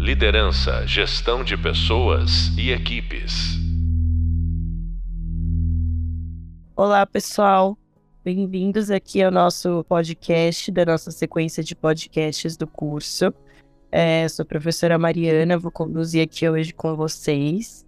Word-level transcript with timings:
Liderança, 0.00 0.86
gestão 0.86 1.44
de 1.44 1.58
pessoas 1.58 2.48
e 2.56 2.70
equipes. 2.70 3.58
Olá, 6.74 7.04
pessoal. 7.04 7.76
Bem-vindos 8.24 8.90
aqui 8.90 9.22
ao 9.22 9.30
nosso 9.30 9.84
podcast, 9.86 10.72
da 10.72 10.86
nossa 10.86 11.10
sequência 11.10 11.62
de 11.62 11.76
podcasts 11.76 12.56
do 12.56 12.66
curso. 12.66 13.30
É, 13.92 14.26
sou 14.26 14.42
a 14.42 14.46
professora 14.46 14.98
Mariana, 14.98 15.58
vou 15.58 15.70
conduzir 15.70 16.24
aqui 16.24 16.48
hoje 16.48 16.72
com 16.72 16.96
vocês. 16.96 17.84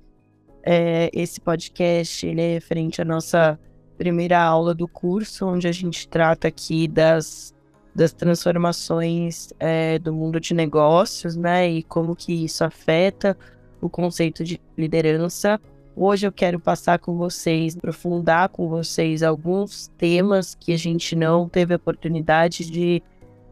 É, 0.62 1.08
esse 1.14 1.40
podcast 1.40 2.26
ele 2.26 2.42
é 2.42 2.52
referente 2.52 3.00
à 3.00 3.06
nossa 3.06 3.58
primeira 3.96 4.38
aula 4.38 4.74
do 4.74 4.86
curso, 4.86 5.46
onde 5.46 5.66
a 5.66 5.72
gente 5.72 6.06
trata 6.06 6.46
aqui 6.46 6.86
das, 6.86 7.54
das 7.95 8.12
transformações 8.12 9.52
é, 9.59 9.98
do 9.98 10.12
mundo 10.12 10.41
de 10.41 10.54
negócios, 10.54 11.36
né, 11.36 11.68
e 11.68 11.82
como 11.82 12.16
que 12.16 12.45
isso 12.45 12.65
afeta 12.65 13.37
o 13.80 13.88
conceito 13.88 14.42
de 14.45 14.60
liderança. 14.77 15.60
Hoje 15.95 16.27
eu 16.27 16.32
quero 16.32 16.59
passar 16.59 16.98
com 16.98 17.16
vocês, 17.16 17.77
aprofundar 17.77 18.48
com 18.48 18.68
vocês 18.68 19.23
alguns 19.23 19.88
temas 19.98 20.55
que 20.55 20.73
a 20.73 20.78
gente 20.78 21.15
não 21.15 21.48
teve 21.48 21.74
oportunidade 21.74 22.70
de, 22.70 23.02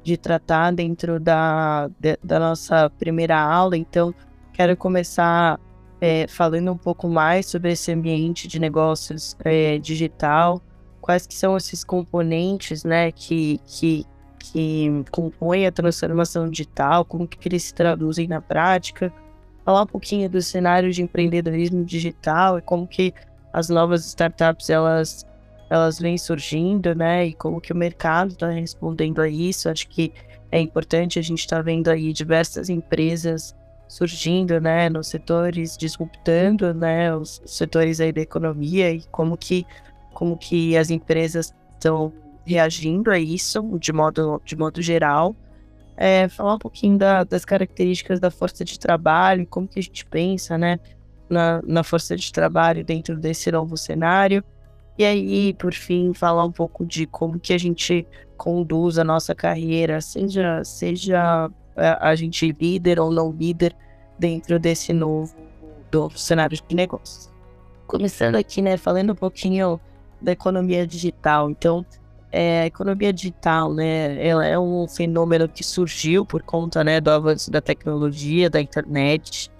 de 0.02 0.16
tratar 0.16 0.72
dentro 0.72 1.20
da, 1.20 1.88
de, 1.98 2.18
da 2.24 2.40
nossa 2.40 2.88
primeira 2.88 3.38
aula. 3.38 3.76
Então, 3.76 4.14
quero 4.54 4.74
começar 4.74 5.60
é, 6.00 6.26
falando 6.26 6.72
um 6.72 6.78
pouco 6.78 7.08
mais 7.08 7.44
sobre 7.46 7.72
esse 7.72 7.92
ambiente 7.92 8.48
de 8.48 8.58
negócios 8.58 9.36
é, 9.44 9.76
digital, 9.78 10.62
quais 11.00 11.26
que 11.26 11.34
são 11.34 11.56
esses 11.56 11.84
componentes 11.84 12.84
né, 12.84 13.12
que, 13.12 13.60
que, 13.66 14.06
que 14.40 15.04
compõem 15.10 15.66
a 15.66 15.72
transformação 15.72 16.48
digital, 16.48 17.04
como 17.04 17.28
que 17.28 17.46
eles 17.46 17.64
se 17.64 17.74
traduzem 17.74 18.26
na 18.26 18.40
prática, 18.40 19.12
falar 19.64 19.82
um 19.82 19.86
pouquinho 19.86 20.28
do 20.28 20.40
cenário 20.40 20.90
de 20.90 21.02
empreendedorismo 21.02 21.84
digital 21.84 22.58
e 22.58 22.62
como 22.62 22.88
que 22.88 23.14
as 23.52 23.68
novas 23.68 24.06
startups 24.06 24.70
elas 24.70 25.26
elas 25.68 26.00
vêm 26.00 26.18
surgindo, 26.18 26.96
né? 26.96 27.26
E 27.26 27.32
como 27.32 27.60
que 27.60 27.72
o 27.72 27.76
mercado 27.76 28.32
está 28.32 28.48
respondendo 28.48 29.22
a 29.22 29.28
isso. 29.28 29.68
Acho 29.68 29.86
que 29.86 30.12
é 30.50 30.58
importante 30.58 31.16
a 31.16 31.22
gente 31.22 31.38
estar 31.38 31.58
tá 31.58 31.62
vendo 31.62 31.86
aí 31.88 32.12
diversas 32.12 32.68
empresas 32.68 33.54
surgindo, 33.86 34.60
né, 34.60 34.88
nos 34.88 35.08
setores, 35.08 35.76
disruptando, 35.76 36.72
né, 36.72 37.14
os 37.14 37.42
setores 37.44 38.00
aí 38.00 38.12
da 38.12 38.20
economia 38.20 38.92
e 38.92 39.02
como 39.10 39.36
que, 39.36 39.66
como 40.14 40.36
que 40.36 40.76
as 40.76 40.90
empresas 40.90 41.52
estão 41.74 42.12
reagindo 42.44 43.10
a 43.10 43.18
isso 43.18 43.62
de 43.78 43.92
modo, 43.92 44.40
de 44.44 44.56
modo 44.56 44.80
geral. 44.82 45.34
É, 45.96 46.28
falar 46.28 46.54
um 46.54 46.58
pouquinho 46.58 46.96
da, 46.96 47.24
das 47.24 47.44
características 47.44 48.18
da 48.18 48.30
força 48.30 48.64
de 48.64 48.78
trabalho, 48.78 49.46
como 49.46 49.68
que 49.68 49.78
a 49.78 49.82
gente 49.82 50.06
pensa, 50.06 50.56
né, 50.56 50.80
na, 51.28 51.60
na 51.62 51.82
força 51.82 52.16
de 52.16 52.32
trabalho 52.32 52.84
dentro 52.84 53.16
desse 53.16 53.52
novo 53.52 53.76
cenário. 53.76 54.42
E 54.96 55.04
aí, 55.04 55.54
por 55.54 55.72
fim, 55.72 56.12
falar 56.12 56.44
um 56.44 56.52
pouco 56.52 56.84
de 56.84 57.06
como 57.06 57.38
que 57.38 57.52
a 57.52 57.58
gente 57.58 58.06
conduz 58.36 58.98
a 58.98 59.04
nossa 59.04 59.34
carreira, 59.34 60.00
seja, 60.00 60.64
seja 60.64 61.50
é, 61.76 61.96
a 62.00 62.14
gente 62.14 62.50
líder 62.58 62.98
ou 62.98 63.10
não 63.10 63.30
líder 63.30 63.74
dentro 64.18 64.58
desse 64.58 64.92
novo, 64.92 65.34
do 65.90 66.10
cenário 66.10 66.58
de 66.66 66.74
negócios. 66.74 67.30
Começando 67.86 68.36
aqui, 68.36 68.62
né, 68.62 68.76
falando 68.76 69.12
um 69.12 69.16
pouquinho 69.16 69.80
da 70.20 70.32
economia 70.32 70.86
digital. 70.86 71.50
Então, 71.50 71.84
é, 72.32 72.62
a 72.62 72.66
economia 72.66 73.12
digital, 73.12 73.72
né, 73.72 74.24
ela 74.26 74.46
é 74.46 74.58
um 74.58 74.86
fenômeno 74.88 75.48
que 75.48 75.64
surgiu 75.64 76.24
por 76.24 76.42
conta, 76.42 76.84
né, 76.84 77.00
do 77.00 77.10
avanço 77.10 77.50
da 77.50 77.60
tecnologia, 77.60 78.48
da 78.48 78.60
internet. 78.60 79.50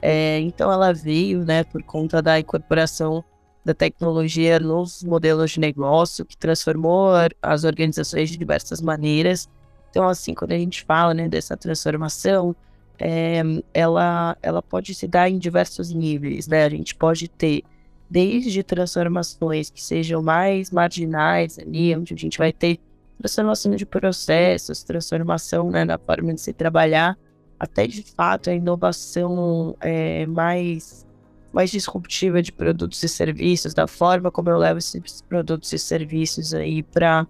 É, 0.00 0.38
então, 0.40 0.70
ela 0.70 0.92
veio, 0.92 1.44
né, 1.44 1.64
por 1.64 1.82
conta 1.82 2.20
da 2.22 2.38
incorporação 2.38 3.24
da 3.64 3.72
tecnologia 3.72 4.58
nos 4.58 5.02
modelos 5.02 5.52
de 5.52 5.60
negócio, 5.60 6.24
que 6.24 6.36
transformou 6.36 7.12
as 7.40 7.64
organizações 7.64 8.30
de 8.30 8.36
diversas 8.36 8.80
maneiras 8.80 9.48
então, 9.94 10.08
assim, 10.08 10.34
quando 10.34 10.50
a 10.50 10.58
gente 10.58 10.82
fala 10.82 11.14
né, 11.14 11.28
dessa 11.28 11.56
transformação, 11.56 12.56
é, 12.98 13.40
ela, 13.72 14.36
ela 14.42 14.60
pode 14.60 14.92
se 14.92 15.06
dar 15.06 15.30
em 15.30 15.38
diversos 15.38 15.92
níveis, 15.92 16.48
né? 16.48 16.64
A 16.64 16.68
gente 16.68 16.96
pode 16.96 17.28
ter 17.28 17.62
desde 18.08 18.62
transformações 18.62 19.70
que 19.70 19.82
sejam 19.82 20.22
mais 20.22 20.70
marginais 20.70 21.58
ali, 21.58 21.94
onde 21.96 22.14
a 22.14 22.16
gente 22.16 22.38
vai 22.38 22.52
ter 22.52 22.78
transformação 23.18 23.74
de 23.74 23.86
processos, 23.86 24.82
transformação 24.82 25.70
né, 25.70 25.84
na 25.84 25.98
forma 25.98 26.34
de 26.34 26.40
se 26.40 26.52
trabalhar, 26.52 27.16
até 27.58 27.86
de 27.86 28.02
fato 28.02 28.50
a 28.50 28.54
inovação 28.54 29.76
é, 29.80 30.26
mais, 30.26 31.06
mais 31.52 31.70
disruptiva 31.70 32.42
de 32.42 32.52
produtos 32.52 33.02
e 33.02 33.08
serviços, 33.08 33.72
da 33.72 33.86
forma 33.86 34.30
como 34.30 34.50
eu 34.50 34.58
levo 34.58 34.78
esses 34.78 35.22
produtos 35.22 35.72
e 35.72 35.78
serviços 35.78 36.52
aí 36.52 36.82
para 36.82 37.26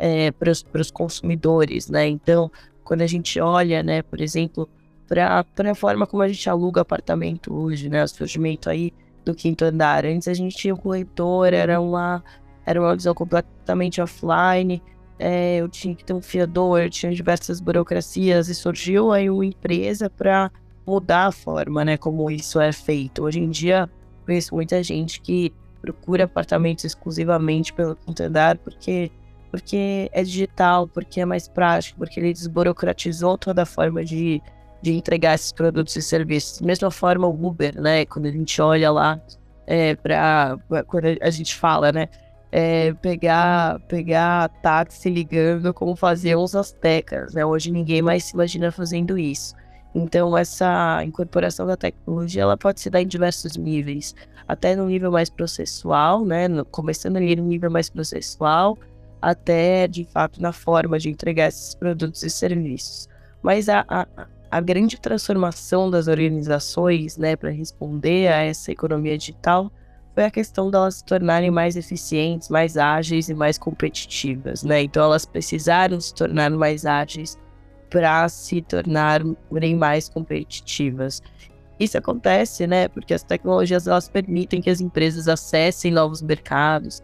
é, 0.00 0.30
para 0.30 0.50
os 0.50 0.90
consumidores, 0.90 1.90
né? 1.90 2.08
Então, 2.08 2.50
quando 2.82 3.02
a 3.02 3.06
gente 3.06 3.38
olha, 3.38 3.82
né, 3.82 4.00
por 4.02 4.18
exemplo, 4.18 4.66
para 5.06 5.44
a 5.70 5.74
forma 5.74 6.06
como 6.06 6.22
a 6.22 6.28
gente 6.28 6.48
aluga 6.48 6.80
apartamento 6.80 7.52
hoje, 7.52 7.90
né, 7.90 8.02
o 8.02 8.08
surgimento 8.08 8.70
aí 8.70 8.92
do 9.24 9.34
quinto 9.34 9.64
andar. 9.64 10.04
Antes 10.04 10.28
a 10.28 10.34
gente 10.34 10.56
tinha 10.56 10.74
um 10.74 10.76
corretor, 10.76 11.52
era 11.52 11.80
uma, 11.80 12.22
era 12.64 12.80
uma 12.80 12.94
visão 12.94 13.14
completamente 13.14 14.00
offline, 14.00 14.82
é, 15.18 15.58
eu 15.58 15.68
tinha 15.68 15.94
que 15.94 16.04
ter 16.04 16.14
um 16.14 16.22
fiador, 16.22 16.88
tinha 16.88 17.12
diversas 17.12 17.60
burocracias 17.60 18.48
e 18.48 18.54
surgiu 18.54 19.12
aí 19.12 19.28
uma 19.28 19.44
empresa 19.44 20.08
para 20.08 20.50
mudar 20.86 21.26
a 21.26 21.32
forma, 21.32 21.84
né, 21.84 21.96
como 21.96 22.30
isso 22.30 22.58
é 22.60 22.72
feito. 22.72 23.22
Hoje 23.22 23.38
em 23.38 23.50
dia, 23.50 23.88
conheço 24.24 24.54
muita 24.54 24.82
gente 24.82 25.20
que 25.20 25.52
procura 25.80 26.24
apartamentos 26.24 26.84
exclusivamente 26.84 27.72
pelo 27.72 27.96
quinto 27.96 28.22
andar 28.22 28.58
porque 28.58 29.10
porque 29.50 30.08
é 30.12 30.22
digital, 30.22 30.86
porque 30.86 31.20
é 31.20 31.24
mais 31.24 31.48
prático, 31.48 31.98
porque 31.98 32.20
ele 32.20 32.32
desburocratizou 32.32 33.36
toda 33.36 33.62
a 33.62 33.66
forma 33.66 34.04
de, 34.04 34.40
de 34.82 34.92
entregar 34.92 35.34
esses 35.34 35.52
produtos 35.52 35.94
e 35.96 36.02
serviços. 36.02 36.60
Da 36.60 36.66
mesma 36.66 36.90
forma 36.90 37.26
o 37.26 37.46
Uber, 37.46 37.80
né? 37.80 38.04
Quando 38.06 38.26
a 38.26 38.30
gente 38.32 38.60
olha 38.60 38.90
lá 38.90 39.20
é, 39.66 39.94
para 39.94 40.58
quando 40.86 41.06
a 41.20 41.30
gente 41.30 41.54
fala, 41.54 41.92
né? 41.92 42.08
É, 42.52 42.92
pegar, 42.94 43.78
pegar 43.86 44.48
táxi 44.60 45.08
ligando 45.08 45.72
como 45.72 45.94
faziam 45.94 46.42
os 46.42 46.56
astecas, 46.56 47.32
né? 47.32 47.44
Hoje 47.46 47.70
ninguém 47.70 48.02
mais 48.02 48.24
se 48.24 48.34
imagina 48.34 48.72
fazendo 48.72 49.16
isso. 49.16 49.54
Então 49.94 50.36
essa 50.36 51.02
incorporação 51.04 51.66
da 51.66 51.76
tecnologia 51.76 52.42
ela 52.42 52.56
pode 52.56 52.80
se 52.80 52.90
dar 52.90 53.02
em 53.02 53.06
diversos 53.06 53.56
níveis, 53.56 54.14
até 54.48 54.74
no 54.74 54.86
nível 54.86 55.12
mais 55.12 55.30
processual, 55.30 56.24
né? 56.24 56.48
Começando 56.72 57.16
ali 57.18 57.36
no 57.36 57.44
nível 57.44 57.70
mais 57.70 57.88
processual, 57.88 58.76
até 59.22 59.86
de 59.86 60.04
fato 60.04 60.42
na 60.42 60.52
forma 60.52 60.98
de 60.98 61.10
entregar 61.10 61.48
esses 61.48 61.74
produtos 61.76 62.22
e 62.24 62.30
serviços. 62.30 63.08
Mas 63.42 63.68
a, 63.68 63.84
a, 63.88 64.06
a 64.50 64.60
grande 64.60 65.00
transformação 65.00 65.90
das 65.90 66.08
organizações, 66.08 67.16
né, 67.16 67.36
para 67.36 67.50
responder 67.50 68.28
a 68.28 68.42
essa 68.42 68.72
economia 68.72 69.16
digital, 69.16 69.70
foi 70.14 70.24
a 70.24 70.30
questão 70.30 70.70
delas 70.70 70.96
se 70.96 71.04
tornarem 71.04 71.50
mais 71.50 71.76
eficientes, 71.76 72.48
mais 72.48 72.76
ágeis 72.76 73.28
e 73.28 73.34
mais 73.34 73.56
competitivas, 73.56 74.64
né? 74.64 74.82
Então 74.82 75.04
elas 75.04 75.24
precisaram 75.24 76.00
se 76.00 76.12
tornar 76.12 76.50
mais 76.50 76.84
ágeis 76.84 77.38
para 77.88 78.28
se 78.28 78.60
tornarem 78.60 79.76
mais 79.76 80.08
competitivas. 80.08 81.22
Isso 81.78 81.96
acontece, 81.96 82.66
né? 82.66 82.88
Porque 82.88 83.14
as 83.14 83.22
tecnologias 83.22 83.86
elas 83.86 84.08
permitem 84.08 84.60
que 84.60 84.68
as 84.68 84.80
empresas 84.80 85.28
acessem 85.28 85.92
novos 85.92 86.20
mercados, 86.20 87.00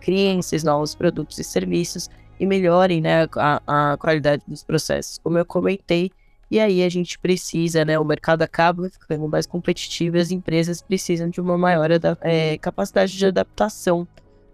criem 0.00 0.38
esses 0.38 0.64
novos 0.64 0.94
produtos 0.94 1.38
e 1.38 1.44
serviços 1.44 2.08
e 2.40 2.46
melhorem 2.46 3.00
né, 3.00 3.28
a, 3.36 3.92
a 3.92 3.96
qualidade 3.96 4.42
dos 4.46 4.64
processos, 4.64 5.18
como 5.18 5.38
eu 5.38 5.44
comentei. 5.44 6.10
E 6.50 6.60
aí 6.60 6.82
a 6.82 6.88
gente 6.88 7.18
precisa, 7.18 7.84
né? 7.84 7.98
O 7.98 8.04
mercado 8.04 8.42
acaba 8.42 8.88
ficando 8.88 9.26
mais 9.28 9.46
competitivo 9.46 10.16
e 10.16 10.20
as 10.20 10.30
empresas 10.30 10.80
precisam 10.80 11.28
de 11.28 11.40
uma 11.40 11.58
maior 11.58 11.90
é, 12.20 12.56
capacidade 12.58 13.16
de 13.16 13.26
adaptação 13.26 14.06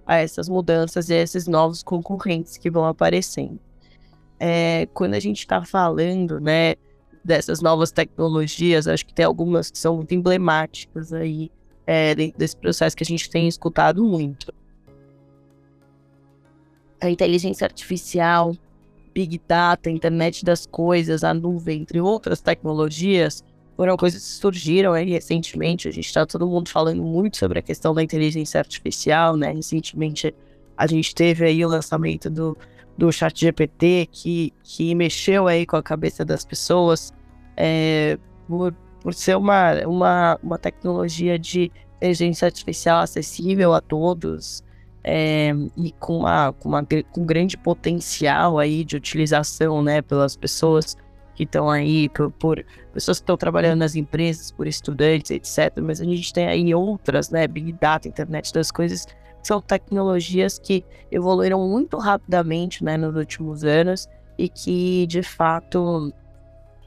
a 0.06 0.16
essas 0.16 0.48
mudanças 0.48 1.10
e 1.10 1.14
a 1.14 1.18
esses 1.18 1.46
novos 1.46 1.82
concorrentes 1.82 2.56
que 2.56 2.70
vão 2.70 2.86
aparecendo. 2.86 3.58
É, 4.40 4.86
quando 4.94 5.14
a 5.14 5.20
gente 5.20 5.40
está 5.40 5.64
falando, 5.64 6.40
né, 6.40 6.74
dessas 7.24 7.60
novas 7.60 7.92
tecnologias, 7.92 8.88
acho 8.88 9.06
que 9.06 9.14
tem 9.14 9.24
algumas 9.24 9.70
que 9.70 9.78
são 9.78 9.96
muito 9.96 10.14
emblemáticas 10.14 11.12
aí 11.12 11.50
é, 11.86 12.14
desse 12.14 12.56
processo 12.56 12.96
que 12.96 13.04
a 13.04 13.06
gente 13.06 13.28
tem 13.30 13.46
escutado 13.46 14.02
muito 14.02 14.52
a 17.02 17.10
inteligência 17.10 17.64
artificial, 17.64 18.56
Big 19.12 19.40
Data, 19.46 19.90
internet 19.90 20.44
das 20.44 20.66
coisas, 20.66 21.22
a 21.24 21.32
nuvem, 21.34 21.82
entre 21.82 22.00
outras 22.00 22.40
tecnologias, 22.40 23.42
foram 23.76 23.96
coisas 23.96 24.22
que 24.22 24.40
surgiram 24.40 24.92
aí 24.92 25.10
recentemente. 25.10 25.88
A 25.88 25.90
gente 25.90 26.06
está 26.06 26.26
todo 26.26 26.46
mundo 26.46 26.68
falando 26.68 27.02
muito 27.02 27.36
sobre 27.36 27.58
a 27.58 27.62
questão 27.62 27.94
da 27.94 28.02
inteligência 28.02 28.58
artificial, 28.58 29.36
né? 29.36 29.52
Recentemente 29.52 30.34
a 30.76 30.86
gente 30.86 31.14
teve 31.14 31.44
aí 31.44 31.64
o 31.64 31.68
lançamento 31.68 32.30
do, 32.30 32.56
do 32.96 33.10
chat 33.12 33.38
GPT 33.38 34.08
que, 34.10 34.52
que 34.62 34.94
mexeu 34.94 35.46
aí 35.46 35.66
com 35.66 35.76
a 35.76 35.82
cabeça 35.82 36.24
das 36.24 36.44
pessoas. 36.44 37.12
É, 37.56 38.18
por, 38.48 38.74
por 39.00 39.14
ser 39.14 39.36
uma, 39.36 39.74
uma, 39.86 40.38
uma 40.42 40.58
tecnologia 40.58 41.38
de 41.38 41.70
inteligência 41.96 42.46
artificial 42.46 43.00
acessível 43.00 43.72
a 43.72 43.80
todos 43.80 44.62
é, 45.04 45.52
e 45.76 45.92
com, 45.92 46.18
uma, 46.18 46.52
com, 46.52 46.68
uma, 46.68 46.86
com 47.10 47.24
grande 47.24 47.56
potencial 47.56 48.58
aí 48.58 48.84
de 48.84 48.96
utilização 48.96 49.82
né, 49.82 50.00
pelas 50.00 50.36
pessoas 50.36 50.96
que 51.34 51.44
estão 51.44 51.68
aí, 51.68 52.08
por, 52.10 52.30
por, 52.30 52.64
pessoas 52.92 53.18
que 53.18 53.22
estão 53.22 53.36
trabalhando 53.36 53.78
nas 53.78 53.96
empresas, 53.96 54.50
por 54.50 54.66
estudantes, 54.66 55.30
etc. 55.30 55.80
Mas 55.82 56.00
a 56.00 56.04
gente 56.04 56.32
tem 56.32 56.46
aí 56.46 56.74
outras, 56.74 57.30
né, 57.30 57.46
Big 57.48 57.72
Data, 57.72 58.06
internet 58.06 58.52
das 58.52 58.70
coisas, 58.70 59.06
são 59.42 59.60
tecnologias 59.60 60.58
que 60.58 60.84
evoluíram 61.10 61.66
muito 61.66 61.96
rapidamente 61.98 62.84
né, 62.84 62.96
nos 62.96 63.16
últimos 63.16 63.64
anos 63.64 64.08
e 64.38 64.48
que, 64.48 65.06
de 65.08 65.22
fato, 65.22 66.12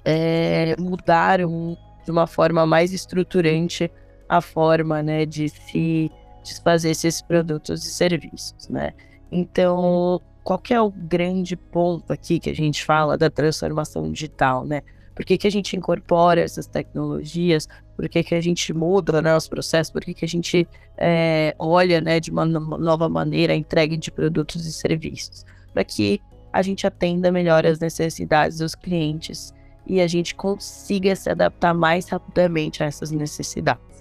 é, 0.05 0.75
mudaram 0.79 1.77
de 2.05 2.11
uma 2.11 2.27
forma 2.27 2.65
mais 2.65 2.93
estruturante 2.93 3.91
a 4.29 4.39
forma 4.39 5.03
né, 5.03 5.25
de 5.25 5.49
se 5.49 6.11
desfazer 6.45 6.91
esses 6.91 7.21
produtos 7.21 7.85
e 7.85 7.91
serviços. 7.91 8.69
Né? 8.69 8.93
Então, 9.31 10.21
qual 10.43 10.61
é 10.69 10.79
o 10.79 10.91
grande 10.91 11.55
ponto 11.55 12.13
aqui 12.13 12.39
que 12.39 12.49
a 12.49 12.55
gente 12.55 12.85
fala 12.85 13.17
da 13.17 13.29
transformação 13.29 14.11
digital, 14.11 14.65
né? 14.65 14.81
Por 15.15 15.23
que, 15.23 15.37
que 15.37 15.47
a 15.47 15.51
gente 15.51 15.77
incorpora 15.77 16.41
essas 16.41 16.67
tecnologias? 16.67 17.69
Por 17.95 18.09
que, 18.09 18.21
que 18.21 18.35
a 18.35 18.41
gente 18.41 18.73
muda 18.73 19.21
né, 19.21 19.35
os 19.35 19.47
processos? 19.47 19.91
Por 19.91 20.01
que, 20.01 20.13
que 20.13 20.25
a 20.25 20.27
gente 20.27 20.67
é, 20.97 21.55
olha 21.57 22.01
né, 22.01 22.19
de 22.19 22.31
uma 22.31 22.45
nova 22.45 23.07
maneira 23.07 23.53
a 23.53 23.55
entrega 23.55 23.97
de 23.97 24.11
produtos 24.11 24.65
e 24.65 24.73
serviços? 24.73 25.45
Para 25.73 25.85
que 25.85 26.21
a 26.51 26.61
gente 26.61 26.85
atenda 26.85 27.31
melhor 27.31 27.65
as 27.65 27.79
necessidades 27.79 28.57
dos 28.57 28.75
clientes 28.75 29.53
e 29.87 30.01
a 30.01 30.07
gente 30.07 30.35
consiga 30.35 31.15
se 31.15 31.29
adaptar 31.29 31.73
mais 31.73 32.09
rapidamente 32.09 32.83
a 32.83 32.87
essas 32.87 33.09
necessidades. 33.09 33.94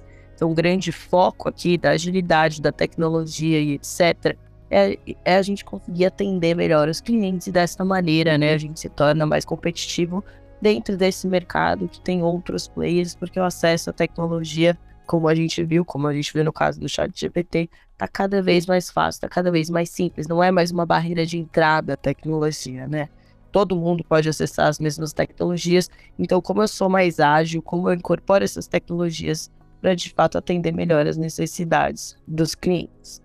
Então, 0.44 0.52
o 0.52 0.55
grande 0.55 0.93
foco 0.93 1.49
aqui 1.49 1.79
da 1.79 1.93
agilidade, 1.93 2.61
da 2.61 2.70
tecnologia 2.70 3.58
e 3.58 3.73
etc 3.73 4.37
é, 4.70 4.99
é, 5.25 5.37
a 5.37 5.43
gente 5.43 5.64
conseguir 5.64 6.05
atender 6.05 6.55
melhor 6.55 6.87
os 6.87 7.00
clientes 7.00 7.46
e 7.46 7.52
dessa 7.52 7.82
maneira, 7.82 8.37
né, 8.37 8.52
a 8.52 8.58
gente 8.58 8.79
se 8.79 8.91
torna 8.91 9.25
mais 9.25 9.43
competitivo 9.44 10.23
dentro 10.61 10.99
desse 10.99 11.26
mercado 11.26 11.88
que 11.88 11.99
tem 11.99 12.23
outros 12.23 12.69
players, 12.69 13.14
porque 13.14 13.41
o 13.41 13.44
acesso 13.44 13.88
à 13.88 13.93
tecnologia, 13.94 14.76
como 15.06 15.29
a 15.29 15.35
gente 15.35 15.64
viu, 15.64 15.82
como 15.82 16.08
a 16.08 16.12
gente 16.12 16.31
viu 16.31 16.44
no 16.44 16.52
caso 16.52 16.79
do 16.79 16.88
chat 16.91 17.11
GPT, 17.19 17.70
tá 17.96 18.06
cada 18.06 18.43
vez 18.43 18.67
mais 18.67 18.91
fácil, 18.91 19.23
tá 19.23 19.29
cada 19.31 19.50
vez 19.50 19.70
mais 19.70 19.88
simples, 19.88 20.29
não 20.29 20.43
é 20.43 20.50
mais 20.50 20.70
uma 20.70 20.85
barreira 20.85 21.25
de 21.25 21.38
entrada 21.38 21.94
à 21.94 21.96
tecnologia, 21.96 22.87
né? 22.87 23.08
Todo 23.50 23.76
mundo 23.76 24.05
pode 24.06 24.29
acessar 24.29 24.69
as 24.69 24.79
mesmas 24.79 25.14
tecnologias, 25.14 25.88
então 26.19 26.43
como 26.43 26.62
eu 26.62 26.69
sou 26.69 26.91
mais 26.91 27.19
ágil, 27.19 27.62
como 27.62 27.88
eu 27.88 27.94
incorporo 27.94 28.44
essas 28.44 28.67
tecnologias 28.67 29.50
para 29.85 29.95
de 29.95 30.09
fato 30.15 30.39
atender 30.39 30.73
melhor 30.73 31.07
as 31.07 31.19
necessidades 31.19 32.17
dos 32.27 32.55
clientes. 32.55 33.21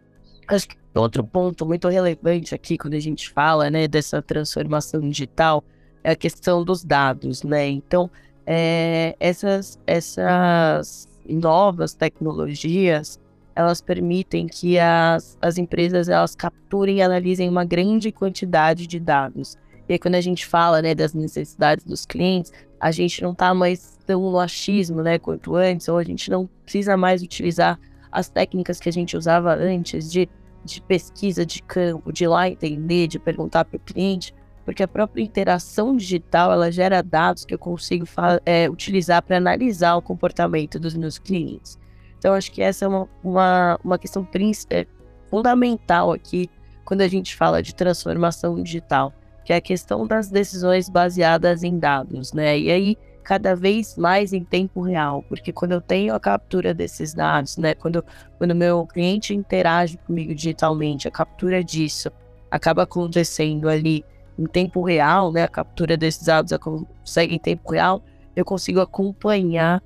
Acho 0.45 0.67
que 0.67 0.75
outro 0.93 1.23
ponto 1.23 1.65
muito 1.65 1.87
relevante 1.87 2.53
aqui 2.53 2.77
quando 2.77 2.95
a 2.95 2.99
gente 2.99 3.29
fala 3.29 3.69
né, 3.69 3.87
dessa 3.87 4.21
transformação 4.21 4.99
digital 4.99 5.63
é 6.03 6.11
a 6.11 6.15
questão 6.17 6.61
dos 6.65 6.83
dados, 6.83 7.43
né? 7.43 7.65
Então, 7.69 8.11
é, 8.45 9.15
essas, 9.21 9.79
essas 9.87 11.07
novas 11.29 11.93
tecnologias 11.93 13.17
elas 13.55 13.79
permitem 13.79 14.45
que 14.45 14.77
as, 14.77 15.37
as 15.41 15.57
empresas 15.57 16.09
elas 16.09 16.35
capturem 16.35 16.97
e 16.97 17.01
analisem 17.01 17.47
uma 17.47 17.63
grande 17.63 18.11
quantidade 18.11 18.85
de 18.85 18.99
dados. 18.99 19.57
E 19.87 19.93
aí, 19.93 19.99
quando 19.99 20.15
a 20.15 20.21
gente 20.21 20.45
fala 20.45 20.81
né, 20.81 20.93
das 20.93 21.13
necessidades 21.13 21.85
dos 21.85 22.05
clientes, 22.05 22.51
a 22.81 22.91
gente 22.91 23.21
não 23.21 23.31
está 23.31 23.53
mais 23.53 23.98
no 24.17 24.39
achismo 24.39 25.01
né, 25.01 25.19
quanto 25.19 25.55
antes, 25.55 25.87
ou 25.87 25.97
a 25.97 26.03
gente 26.03 26.29
não 26.29 26.49
precisa 26.63 26.95
mais 26.95 27.21
utilizar 27.21 27.79
as 28.11 28.29
técnicas 28.29 28.79
que 28.79 28.89
a 28.89 28.91
gente 28.91 29.15
usava 29.15 29.53
antes 29.53 30.09
de 30.11 30.27
de 30.63 30.81
pesquisa 30.81 31.45
de 31.45 31.61
campo, 31.63 32.11
de 32.11 32.23
ir 32.23 32.27
lá 32.27 32.49
entender, 32.49 33.07
de 33.07 33.19
perguntar 33.19 33.65
para 33.65 33.77
o 33.77 33.79
cliente, 33.79 34.33
porque 34.65 34.83
a 34.83 34.87
própria 34.87 35.23
interação 35.23 35.95
digital 35.95 36.51
ela 36.51 36.71
gera 36.71 37.01
dados 37.01 37.45
que 37.45 37.53
eu 37.53 37.59
consigo 37.59 38.05
é, 38.45 38.69
utilizar 38.69 39.23
para 39.23 39.37
analisar 39.37 39.95
o 39.95 40.01
comportamento 40.01 40.79
dos 40.79 40.95
meus 40.95 41.17
clientes. 41.17 41.79
Então, 42.17 42.33
acho 42.33 42.51
que 42.51 42.61
essa 42.61 42.85
é 42.85 42.87
uma, 42.87 43.09
uma, 43.23 43.79
uma 43.83 43.97
questão 43.97 44.27
é, 44.69 44.85
fundamental 45.29 46.11
aqui 46.11 46.49
quando 46.83 47.01
a 47.01 47.07
gente 47.07 47.35
fala 47.35 47.63
de 47.63 47.73
transformação 47.73 48.61
digital, 48.61 49.13
que 49.45 49.53
é 49.53 49.55
a 49.55 49.61
questão 49.61 50.05
das 50.05 50.29
decisões 50.29 50.89
baseadas 50.89 51.63
em 51.63 51.79
dados, 51.79 52.33
né? 52.33 52.59
E 52.59 52.69
aí, 52.69 52.97
cada 53.29 53.55
vez 53.55 53.95
mais 53.95 54.33
em 54.33 54.43
tempo 54.43 54.81
real, 54.81 55.23
porque 55.29 55.53
quando 55.53 55.73
eu 55.73 55.79
tenho 55.79 56.15
a 56.15 56.19
captura 56.19 56.73
desses 56.73 57.13
dados, 57.13 57.57
né, 57.57 57.75
quando 57.75 58.03
quando 58.39 58.55
meu 58.55 58.87
cliente 58.87 59.35
interage 59.35 59.99
comigo 59.99 60.33
digitalmente, 60.33 61.07
a 61.07 61.11
captura 61.11 61.63
disso 61.63 62.11
acaba 62.49 62.81
acontecendo 62.81 63.69
ali 63.69 64.03
em 64.35 64.47
tempo 64.47 64.83
real, 64.83 65.31
né, 65.31 65.43
a 65.43 65.47
captura 65.47 65.95
desses 65.95 66.25
dados 66.25 66.57
consegue 66.57 67.35
em 67.35 67.37
tempo 67.37 67.71
real, 67.71 68.01
eu 68.35 68.43
consigo 68.43 68.81
acompanhar 68.81 69.79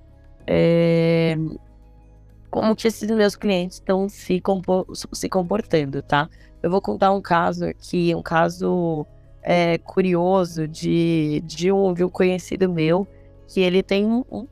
é, 0.48 1.36
como 2.50 2.74
que 2.78 2.88
esses 2.88 3.12
meus 3.12 3.36
clientes 3.36 3.75
estão 3.75 4.07
se, 4.07 4.42
se 5.12 5.28
comportando, 5.28 6.01
tá? 6.01 6.30
Eu 6.62 6.72
vou 6.72 6.80
contar 6.80 7.12
um 7.12 7.22
caso 7.22 7.66
aqui, 7.66 8.16
um 8.16 8.22
caso 8.22 9.06
é, 9.42 9.78
curioso 9.80 10.66
de, 10.66 11.44
de, 11.45 11.74
um, 11.74 11.94
de 11.94 12.06
um 12.06 12.10
conhecido 12.10 12.72
meu 12.72 13.06
que 13.48 13.62
ele 13.62 13.84
tem 13.84 14.06
um, 14.06 14.24
um, 14.31 14.48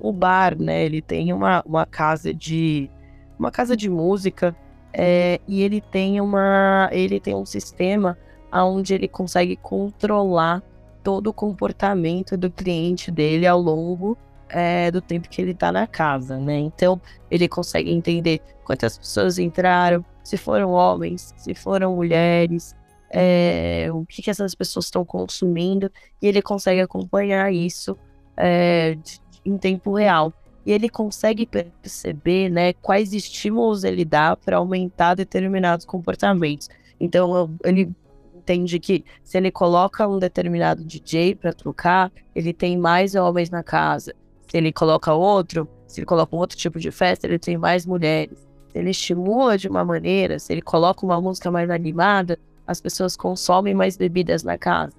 um 0.00 0.12
bar, 0.12 0.58
né? 0.58 0.84
Ele 0.84 1.00
tem 1.00 1.32
uma, 1.32 1.62
uma 1.66 1.86
casa 1.86 2.32
de 2.32 2.90
uma 3.38 3.50
casa 3.50 3.76
de 3.76 3.88
música 3.88 4.54
é, 4.92 5.40
e 5.48 5.62
ele 5.62 5.80
tem 5.80 6.20
uma 6.20 6.88
ele 6.92 7.18
tem 7.18 7.34
um 7.34 7.46
sistema 7.46 8.16
onde 8.52 8.94
ele 8.94 9.08
consegue 9.08 9.56
controlar 9.56 10.62
todo 11.02 11.28
o 11.28 11.32
comportamento 11.32 12.36
do 12.36 12.50
cliente 12.50 13.10
dele 13.10 13.46
ao 13.46 13.60
longo 13.60 14.16
é, 14.48 14.90
do 14.90 15.00
tempo 15.00 15.28
que 15.28 15.40
ele 15.40 15.52
está 15.52 15.72
na 15.72 15.86
casa, 15.86 16.38
né? 16.38 16.58
Então 16.58 17.00
ele 17.30 17.48
consegue 17.48 17.90
entender 17.90 18.40
quantas 18.64 18.98
pessoas 18.98 19.38
entraram, 19.38 20.04
se 20.22 20.36
foram 20.36 20.70
homens, 20.70 21.32
se 21.36 21.54
foram 21.54 21.96
mulheres, 21.96 22.76
é, 23.12 23.88
o 23.92 24.06
que, 24.06 24.22
que 24.22 24.30
essas 24.30 24.54
pessoas 24.54 24.86
estão 24.86 25.04
consumindo, 25.04 25.90
e 26.20 26.26
ele 26.26 26.40
consegue 26.40 26.80
acompanhar 26.80 27.52
isso 27.52 27.96
é, 28.36 28.96
em 29.44 29.58
tempo 29.58 29.94
real. 29.94 30.32
E 30.64 30.72
ele 30.72 30.88
consegue 30.88 31.44
perceber 31.44 32.48
né, 32.48 32.72
quais 32.72 33.12
estímulos 33.12 33.84
ele 33.84 34.04
dá 34.04 34.36
para 34.36 34.56
aumentar 34.56 35.14
determinados 35.14 35.84
comportamentos. 35.84 36.68
Então, 36.98 37.52
ele 37.64 37.92
entende 38.34 38.78
que 38.78 39.04
se 39.22 39.36
ele 39.36 39.50
coloca 39.50 40.06
um 40.06 40.18
determinado 40.18 40.84
DJ 40.84 41.34
para 41.34 41.52
trocar, 41.52 42.12
ele 42.34 42.52
tem 42.52 42.78
mais 42.78 43.14
homens 43.14 43.50
na 43.50 43.62
casa. 43.62 44.14
Se 44.48 44.56
ele 44.56 44.72
coloca 44.72 45.12
outro, 45.12 45.68
se 45.86 46.00
ele 46.00 46.06
coloca 46.06 46.34
um 46.34 46.38
outro 46.38 46.56
tipo 46.56 46.78
de 46.78 46.90
festa, 46.90 47.26
ele 47.26 47.38
tem 47.38 47.58
mais 47.58 47.84
mulheres. 47.84 48.38
Se 48.70 48.78
ele 48.78 48.90
estimula 48.90 49.58
de 49.58 49.68
uma 49.68 49.84
maneira, 49.84 50.38
se 50.38 50.52
ele 50.52 50.62
coloca 50.62 51.04
uma 51.04 51.20
música 51.20 51.50
mais 51.50 51.68
animada, 51.70 52.38
as 52.66 52.80
pessoas 52.80 53.16
consomem 53.16 53.74
mais 53.74 53.96
bebidas 53.96 54.42
na 54.42 54.56
casa. 54.56 54.96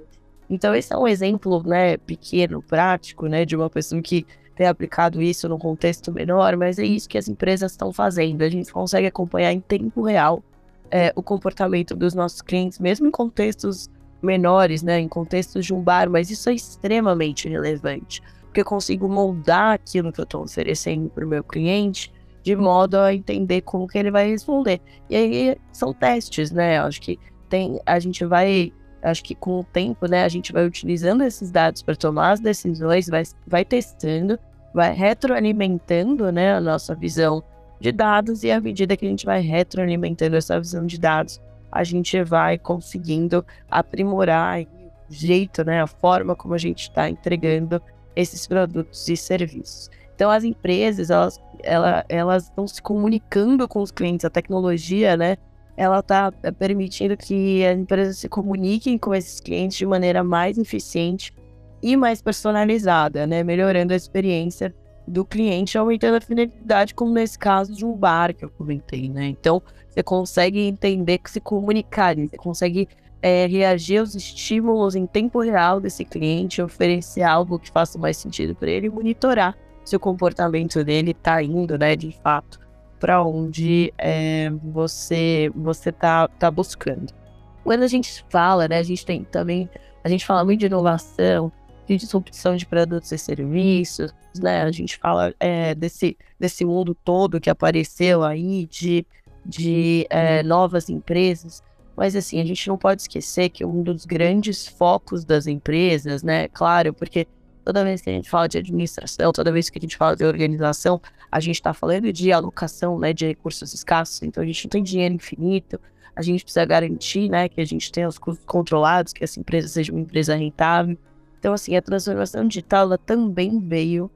Então, 0.50 0.76
esse 0.76 0.94
é 0.94 0.98
um 0.98 1.08
exemplo, 1.08 1.64
né, 1.64 1.98
pequeno, 1.98 2.62
prático, 2.62 3.28
né, 3.28 3.46
de 3.46 3.56
uma 3.56 3.70
pessoa 3.70 4.02
que 4.02 4.26
tem 4.56 4.68
aplicado 4.68 5.22
isso 5.22 5.50
num 5.50 5.58
contexto 5.58 6.12
menor, 6.12 6.56
mas 6.56 6.78
é 6.78 6.86
isso 6.86 7.10
que 7.10 7.18
as 7.18 7.28
empresas 7.28 7.72
estão 7.72 7.92
fazendo. 7.92 8.42
A 8.44 8.50
gente 8.50 8.72
consegue 8.72 9.08
acompanhar 9.08 9.52
em 9.52 9.60
tempo 9.60 10.04
real 10.04 10.44
é, 10.92 11.12
o 11.16 11.24
comportamento 11.24 11.96
dos 11.96 12.14
nossos 12.14 12.42
clientes, 12.42 12.78
mesmo 12.78 13.08
em 13.08 13.12
contextos 13.12 13.90
menores, 14.22 14.84
né, 14.84 15.00
em 15.00 15.08
contextos 15.08 15.66
de 15.66 15.74
um 15.74 15.82
bar, 15.82 16.10
mas 16.10 16.30
isso 16.30 16.50
é 16.50 16.54
extremamente 16.54 17.50
relevante, 17.50 18.22
porque 18.44 18.62
eu 18.62 18.66
consigo 18.66 19.10
moldar 19.10 19.74
aquilo 19.74 20.14
que 20.14 20.20
eu 20.20 20.24
estou 20.24 20.44
oferecendo 20.44 21.10
para 21.10 21.26
o 21.26 21.28
meu 21.28 21.44
cliente 21.44 22.12
de 22.44 22.56
modo 22.56 23.00
a 23.00 23.14
entender 23.14 23.62
como 23.62 23.88
que 23.88 23.98
ele 23.98 24.12
vai 24.12 24.30
responder. 24.30 24.82
E 25.10 25.16
aí 25.16 25.58
são 25.72 25.94
testes, 25.94 26.52
né? 26.52 26.78
Acho 26.78 27.02
que 27.02 27.18
tem, 27.54 27.80
a 27.86 28.00
gente 28.00 28.26
vai, 28.26 28.74
acho 29.04 29.24
que 29.24 29.36
com 29.36 29.60
o 29.60 29.64
tempo, 29.64 30.08
né, 30.08 30.24
a 30.24 30.28
gente 30.28 30.52
vai 30.52 30.66
utilizando 30.66 31.24
esses 31.24 31.52
dados 31.52 31.84
para 31.84 31.96
tomar 31.96 32.32
as 32.32 32.40
decisões, 32.40 33.08
vai, 33.08 33.22
vai 33.46 33.64
testando, 33.64 34.40
vai 34.74 34.92
retroalimentando, 34.92 36.32
né, 36.32 36.56
a 36.56 36.60
nossa 36.60 36.96
visão 36.96 37.44
de 37.80 37.92
dados 37.92 38.44
e 38.44 38.50
à 38.50 38.60
medida 38.60 38.98
que 38.98 39.06
a 39.06 39.10
gente 39.10 39.24
vai 39.24 39.40
retroalimentando 39.40 40.36
essa 40.36 40.60
visão 40.60 40.84
de 40.84 41.00
dados, 41.00 41.40
a 41.72 41.84
gente 41.84 42.24
vai 42.24 42.58
conseguindo 42.58 43.46
aprimorar 43.70 44.64
o 44.64 44.68
jeito, 45.14 45.64
né, 45.64 45.80
a 45.80 45.86
forma 45.86 46.36
como 46.36 46.56
a 46.56 46.58
gente 46.58 46.90
está 46.90 47.08
entregando 47.08 47.80
esses 48.16 48.48
produtos 48.48 49.08
e 49.08 49.16
serviços. 49.16 49.92
Então, 50.16 50.32
as 50.32 50.44
empresas, 50.44 51.12
elas, 51.12 51.40
elas, 51.62 52.04
elas 52.10 52.44
estão 52.46 52.68
se 52.68 52.82
comunicando 52.82 53.68
com 53.68 53.80
os 53.80 53.92
clientes, 53.92 54.26
a 54.26 54.30
tecnologia, 54.32 55.16
né, 55.16 55.38
ela 55.76 56.00
está 56.00 56.32
eh, 56.44 56.52
permitindo 56.52 57.18
que 57.18 57.66
as 57.66 57.78
empresas 57.78 58.18
se 58.18 58.30
comuniquem 58.30 58.98
com 58.98 59.14
esses 59.14 59.40
clientes 59.40 59.78
de 59.78 59.86
maneira 59.86 60.24
mais 60.24 60.58
eficiente 60.58 61.34
e 61.82 61.98
mais 61.98 62.22
personalizada, 62.22 63.28
né? 63.28 63.44
Melhorando 63.44 63.94
a 63.94 63.96
experiência 63.96 64.74
do 65.08 65.26
cliente, 65.26 65.78
aumentando 65.78 66.16
a 66.16 66.22
fidelidade, 66.22 66.94
como 66.94 67.12
nesse 67.12 67.38
caso 67.38 67.74
de 67.74 67.86
um 67.86 67.94
bar 67.94 68.34
que 68.34 68.46
eu 68.46 68.50
comentei, 68.50 69.10
né? 69.10 69.26
Então, 69.28 69.62
você 69.90 70.02
consegue 70.02 70.60
entender, 70.62 71.20
se 71.26 71.42
comunicar, 71.42 72.16
você 72.16 72.38
consegue 72.38 72.88
é, 73.22 73.46
reagir 73.48 74.00
aos 74.00 74.16
estímulos 74.16 74.96
em 74.96 75.06
tempo 75.06 75.42
real 75.42 75.80
desse 75.80 76.06
cliente, 76.06 76.62
oferecer 76.62 77.24
algo 77.24 77.60
que 77.60 77.72
faça 77.72 77.98
mais 77.98 78.18
sentido 78.18 78.56
para 78.56 78.70
ele 78.70 78.88
e 78.88 78.90
monitorar 78.90 79.58
se 79.84 79.96
o 79.96 80.00
comportamento 80.00 80.84
dele 80.84 81.12
está 81.12 81.44
indo, 81.44 81.78
né, 81.78 81.96
de 81.96 82.12
fato, 82.24 82.60
para 83.04 83.22
onde 83.22 83.94
é, 83.98 84.50
você 84.64 85.52
você 85.54 85.90
está 85.90 86.26
tá 86.30 86.50
buscando. 86.50 87.14
Quando 87.62 87.84
a 87.84 87.88
gente 87.88 88.24
fala, 88.30 88.66
né, 88.66 88.78
a 88.78 88.84
gente 88.84 89.06
tem 89.06 89.26
também, 89.26 89.70
a 90.06 90.08
gente 90.08 90.26
fala 90.26 90.46
muito 90.46 90.62
de 90.62 90.68
inovação, 90.68 91.52
de 91.86 91.98
disrupção 91.98 92.56
de 92.56 92.66
produtos 92.66 93.12
e 93.12 93.18
serviços, 93.18 94.14
né? 94.40 94.62
A 94.62 94.72
gente 94.72 94.98
fala 94.98 95.36
é, 95.38 95.76
desse, 95.76 96.18
desse 96.40 96.64
mundo 96.64 96.96
todo 96.96 97.42
que 97.42 97.50
apareceu 97.50 98.24
aí 98.24 98.66
de, 98.68 99.06
de 99.46 100.08
é, 100.10 100.42
novas 100.42 100.88
empresas. 100.88 101.62
Mas 101.98 102.16
assim, 102.16 102.40
a 102.40 102.46
gente 102.46 102.70
não 102.70 102.78
pode 102.78 103.02
esquecer 103.02 103.50
que 103.50 103.66
um 103.66 103.84
dos 103.84 104.06
grandes 104.06 104.66
focos 104.66 105.26
das 105.26 105.46
empresas, 105.46 106.24
né? 106.24 106.48
Claro, 106.48 106.94
porque 106.94 107.28
toda 107.64 107.84
vez 107.84 108.02
que 108.02 108.10
a 108.10 108.14
gente 108.14 108.30
fala 108.30 108.48
de 108.48 108.58
administração, 108.58 109.32
toda 109.32 109.52
vez 109.52 109.70
que 109.70 109.78
a 109.78 109.82
gente 109.82 109.98
fala 109.98 110.16
de 110.16 110.26
organização, 110.26 111.02
a 111.32 111.40
gente 111.40 111.56
está 111.56 111.74
falando 111.74 112.12
de 112.12 112.32
alocação 112.32 113.00
né, 113.00 113.14
de 113.14 113.26
recursos 113.28 113.74
escassos, 113.74 114.22
então 114.24 114.44
a 114.44 114.46
gente 114.46 114.66
não 114.66 114.70
tem 114.70 114.84
dinheiro 114.84 115.16
infinito, 115.16 115.80
a 116.16 116.22
gente 116.22 116.44
precisa 116.44 116.66
garantir 116.66 117.30
né, 117.30 117.50
que 117.50 117.60
a 117.60 117.66
gente 117.66 117.92
tenha 117.92 118.08
os 118.08 118.18
custos 118.18 118.46
controlados, 118.46 119.14
que 119.14 119.24
essa 119.24 119.40
empresa 119.40 119.68
seja 119.68 119.92
uma 119.92 120.02
empresa 120.02 120.36
rentável. 120.36 120.98
Então, 121.40 121.54
assim, 121.54 121.76
a 121.76 121.82
transformação 121.82 122.48
digital 122.48 122.84
ela 122.84 122.98
também 122.98 123.60
veio 123.60 124.12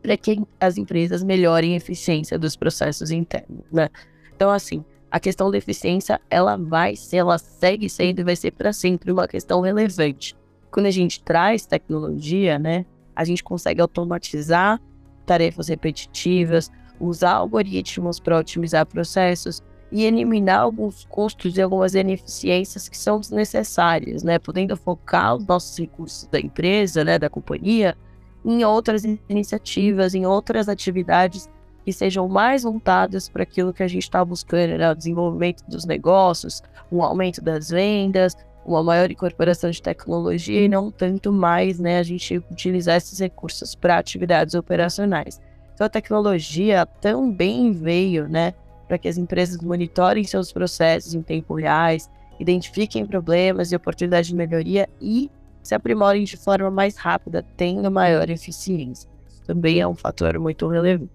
para 0.00 0.16
que 0.16 0.40
as 0.60 0.78
empresas 0.78 1.22
melhorem 1.22 1.74
a 1.74 1.76
eficiência 1.76 2.38
dos 2.38 2.54
processos 2.54 3.10
internos, 3.10 3.64
né? 3.72 3.88
Então, 4.34 4.50
assim, 4.50 4.84
a 5.10 5.18
questão 5.18 5.50
da 5.50 5.58
eficiência, 5.58 6.20
ela 6.30 6.56
vai 6.56 6.94
ser, 6.94 7.16
ela 7.18 7.38
segue 7.38 7.88
sendo 7.88 8.20
e 8.20 8.24
vai 8.24 8.36
ser 8.36 8.52
para 8.52 8.72
sempre 8.72 9.10
uma 9.10 9.26
questão 9.26 9.60
relevante. 9.60 10.36
Quando 10.70 10.86
a 10.86 10.90
gente 10.90 11.22
traz 11.22 11.66
tecnologia, 11.66 12.58
né, 12.58 12.84
a 13.14 13.24
gente 13.24 13.42
consegue 13.42 13.80
automatizar 13.80 14.80
tarefas 15.24 15.68
repetitivas, 15.68 16.70
usar 17.00 17.32
algoritmos 17.32 18.20
para 18.20 18.38
otimizar 18.38 18.86
processos, 18.86 19.62
e 19.90 20.04
eliminar 20.04 20.60
alguns 20.60 21.04
custos 21.04 21.56
e 21.56 21.62
algumas 21.62 21.94
ineficiências 21.94 22.88
que 22.88 22.98
são 22.98 23.20
desnecessárias, 23.20 24.22
né? 24.22 24.38
Podendo 24.38 24.76
focar 24.76 25.36
os 25.36 25.46
nossos 25.46 25.78
recursos 25.78 26.26
da 26.28 26.40
empresa, 26.40 27.04
né, 27.04 27.18
da 27.18 27.30
companhia, 27.30 27.96
em 28.44 28.64
outras 28.64 29.04
iniciativas, 29.28 30.14
em 30.14 30.26
outras 30.26 30.68
atividades 30.68 31.48
que 31.84 31.92
sejam 31.92 32.28
mais 32.28 32.64
voltadas 32.64 33.28
para 33.28 33.44
aquilo 33.44 33.72
que 33.72 33.82
a 33.82 33.88
gente 33.88 34.02
está 34.02 34.24
buscando, 34.24 34.76
né? 34.76 34.90
O 34.90 34.94
desenvolvimento 34.94 35.62
dos 35.68 35.84
negócios, 35.84 36.62
um 36.90 37.02
aumento 37.02 37.40
das 37.40 37.70
vendas, 37.70 38.36
uma 38.66 38.82
maior 38.82 39.10
incorporação 39.10 39.70
de 39.70 39.80
tecnologia 39.80 40.60
e 40.60 40.68
não 40.68 40.90
tanto 40.90 41.32
mais, 41.32 41.78
né, 41.78 41.98
a 41.98 42.02
gente 42.02 42.38
utilizar 42.50 42.96
esses 42.96 43.18
recursos 43.20 43.74
para 43.74 43.96
atividades 43.96 44.54
operacionais. 44.54 45.40
Então 45.72 45.86
a 45.86 45.90
tecnologia 45.90 46.84
também 47.00 47.70
veio, 47.70 48.28
né, 48.28 48.54
para 48.88 48.98
que 48.98 49.08
as 49.08 49.16
empresas 49.16 49.60
monitorem 49.60 50.24
seus 50.24 50.52
processos 50.52 51.14
em 51.14 51.22
tempo 51.22 51.54
reais, 51.54 52.10
identifiquem 52.40 53.06
problemas 53.06 53.70
e 53.70 53.76
oportunidades 53.76 54.28
de 54.28 54.34
melhoria 54.34 54.88
e 55.00 55.30
se 55.62 55.74
aprimorem 55.74 56.24
de 56.24 56.36
forma 56.36 56.70
mais 56.70 56.96
rápida, 56.96 57.44
tendo 57.56 57.90
maior 57.90 58.28
eficiência. 58.30 59.08
Também 59.46 59.80
é 59.80 59.86
um 59.86 59.94
fator 59.94 60.38
muito 60.38 60.68
relevante. 60.68 61.10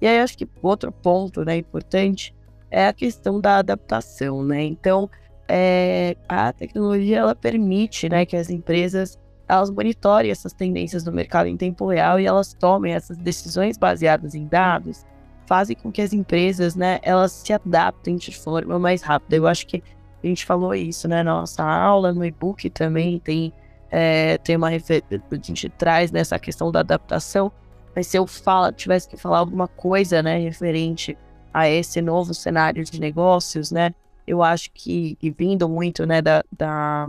E 0.00 0.06
aí, 0.06 0.18
acho 0.18 0.36
que 0.36 0.48
outro 0.62 0.90
ponto 0.90 1.44
né, 1.44 1.58
importante 1.58 2.34
é 2.70 2.86
a 2.86 2.92
questão 2.92 3.40
da 3.40 3.58
adaptação. 3.58 4.42
Né? 4.42 4.64
Então, 4.64 5.10
é, 5.50 6.16
a 6.28 6.52
tecnologia 6.52 7.18
ela 7.18 7.34
permite 7.34 8.08
né, 8.08 8.24
que 8.24 8.36
as 8.36 8.50
empresas 8.50 9.18
elas 9.48 9.68
monitorem 9.68 10.30
essas 10.30 10.52
tendências 10.52 11.02
do 11.02 11.12
mercado 11.12 11.48
em 11.48 11.56
tempo 11.56 11.88
real 11.88 12.20
e 12.20 12.26
elas 12.26 12.54
tomem 12.54 12.94
essas 12.94 13.16
decisões 13.16 13.76
baseadas 13.76 14.34
em 14.34 14.46
dados 14.46 15.04
fazem 15.50 15.74
com 15.74 15.90
que 15.90 16.00
as 16.00 16.12
empresas, 16.12 16.76
né, 16.76 17.00
elas 17.02 17.32
se 17.32 17.52
adaptem 17.52 18.14
de 18.14 18.32
forma 18.32 18.78
mais 18.78 19.02
rápida. 19.02 19.34
Eu 19.34 19.48
acho 19.48 19.66
que 19.66 19.82
a 20.22 20.26
gente 20.28 20.46
falou 20.46 20.72
isso, 20.72 21.08
né, 21.08 21.24
na 21.24 21.34
nossa 21.40 21.64
aula, 21.64 22.12
no 22.12 22.24
e-book 22.24 22.70
também 22.70 23.18
tem, 23.18 23.52
é, 23.90 24.38
tem 24.38 24.54
uma 24.54 24.68
referência, 24.68 25.20
a 25.28 25.34
gente 25.34 25.68
traz 25.70 26.12
nessa 26.12 26.38
questão 26.38 26.70
da 26.70 26.78
adaptação, 26.78 27.50
mas 27.96 28.06
se 28.06 28.16
eu 28.16 28.28
fala, 28.28 28.72
tivesse 28.72 29.08
que 29.08 29.16
falar 29.16 29.38
alguma 29.38 29.66
coisa, 29.66 30.22
né, 30.22 30.38
referente 30.38 31.18
a 31.52 31.68
esse 31.68 32.00
novo 32.00 32.32
cenário 32.32 32.84
de 32.84 33.00
negócios, 33.00 33.72
né, 33.72 33.92
eu 34.30 34.44
acho 34.44 34.70
que, 34.72 35.16
que 35.16 35.28
vindo 35.28 35.68
muito, 35.68 36.06
né, 36.06 36.22
da, 36.22 36.44
da, 36.56 37.08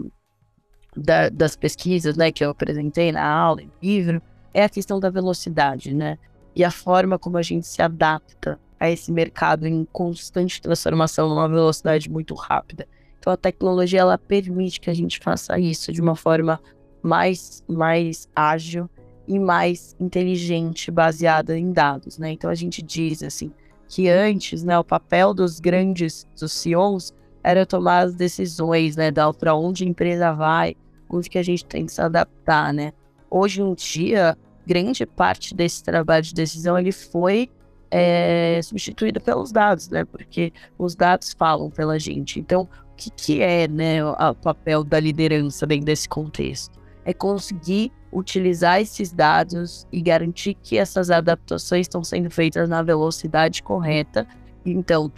da, 0.98 1.30
das 1.30 1.56
pesquisas, 1.56 2.18
né, 2.18 2.32
que 2.32 2.44
eu 2.44 2.50
apresentei 2.50 3.12
na 3.12 3.24
aula, 3.24 3.62
no 3.62 3.72
livro, 3.80 4.20
é 4.52 4.64
a 4.64 4.70
questão 4.70 5.00
da 5.00 5.12
velocidade, 5.12 5.94
né, 5.94 6.18
e 6.56 6.64
a 6.64 6.72
forma 6.72 7.20
como 7.20 7.38
a 7.38 7.44
gente 7.44 7.68
se 7.68 7.80
adapta 7.80 8.60
a 8.80 8.90
esse 8.90 9.12
mercado 9.12 9.68
em 9.68 9.86
constante 9.86 10.60
transformação 10.60 11.30
numa 11.30 11.48
velocidade 11.48 12.10
muito 12.10 12.34
rápida. 12.34 12.88
Então 13.20 13.32
a 13.32 13.38
tecnologia 13.38 14.00
ela 14.00 14.18
permite 14.18 14.82
que 14.82 14.90
a 14.90 14.94
gente 14.96 15.20
faça 15.20 15.60
isso 15.60 15.94
de 15.94 16.02
uma 16.02 16.16
forma 16.16 16.60
mais 17.04 17.64
mais 17.68 18.28
ágil 18.36 18.90
e 19.28 19.38
mais 19.38 19.96
inteligente, 20.00 20.90
baseada 20.90 21.56
em 21.56 21.72
dados, 21.72 22.18
né? 22.18 22.32
Então 22.32 22.50
a 22.50 22.56
gente 22.56 22.82
diz 22.82 23.22
assim 23.22 23.52
que 23.92 24.08
antes, 24.08 24.64
né, 24.64 24.80
o 24.80 24.86
papel 24.86 25.34
dos 25.34 25.60
grandes 25.60 26.26
dos 26.40 26.54
CEOs 26.54 27.14
era 27.44 27.66
tomar 27.66 28.06
as 28.06 28.16
decisões, 28.16 28.96
né, 28.96 29.12
da 29.12 29.32
para 29.34 29.54
onde 29.54 29.84
a 29.84 29.88
empresa 29.88 30.32
vai, 30.32 30.78
onde 31.10 31.30
que 31.30 31.38
a 31.38 31.44
gente 31.44 31.66
tem 31.66 31.86
que 31.86 31.92
se 31.92 32.02
adaptar, 32.02 32.74
né? 32.74 32.94
Hoje 33.30 33.62
em 33.62 33.74
dia, 33.74 34.38
grande 34.66 35.06
parte 35.06 35.54
desse 35.54 35.84
trabalho 35.84 36.24
de 36.24 36.34
decisão 36.34 36.80
ele 36.80 36.94
foi 36.94 37.50
é, 37.92 38.62
substituído 38.64 39.20
pelos 39.20 39.52
dados, 39.52 39.90
né? 39.90 40.06
Porque 40.06 40.54
os 40.78 40.96
dados 40.96 41.34
falam 41.38 41.70
pela 41.70 42.00
gente. 42.00 42.40
Então, 42.40 42.70
o 42.94 42.96
que, 42.96 43.10
que 43.10 43.42
é 43.42 43.68
né, 43.68 44.06
o 44.06 44.36
papel 44.36 44.86
da 44.86 45.02
liderança 45.02 45.68
dentro 45.68 45.88
desse 45.88 46.08
contexto? 46.08 46.80
É 47.06 47.14
conseguir 47.14 47.92
utilizar 48.12 48.82
esses 48.82 49.12
dados 49.12 49.88
e 49.92 50.02
garantir 50.02 50.56
que 50.56 50.78
essas 50.78 51.10
adaptações 51.10 51.86
estão 51.86 52.04
sendo 52.04 52.30
feitas 52.30 52.68
na 52.68 52.82
velocidade 52.84 53.64
correta. 53.64 54.28
Então, 54.66 55.12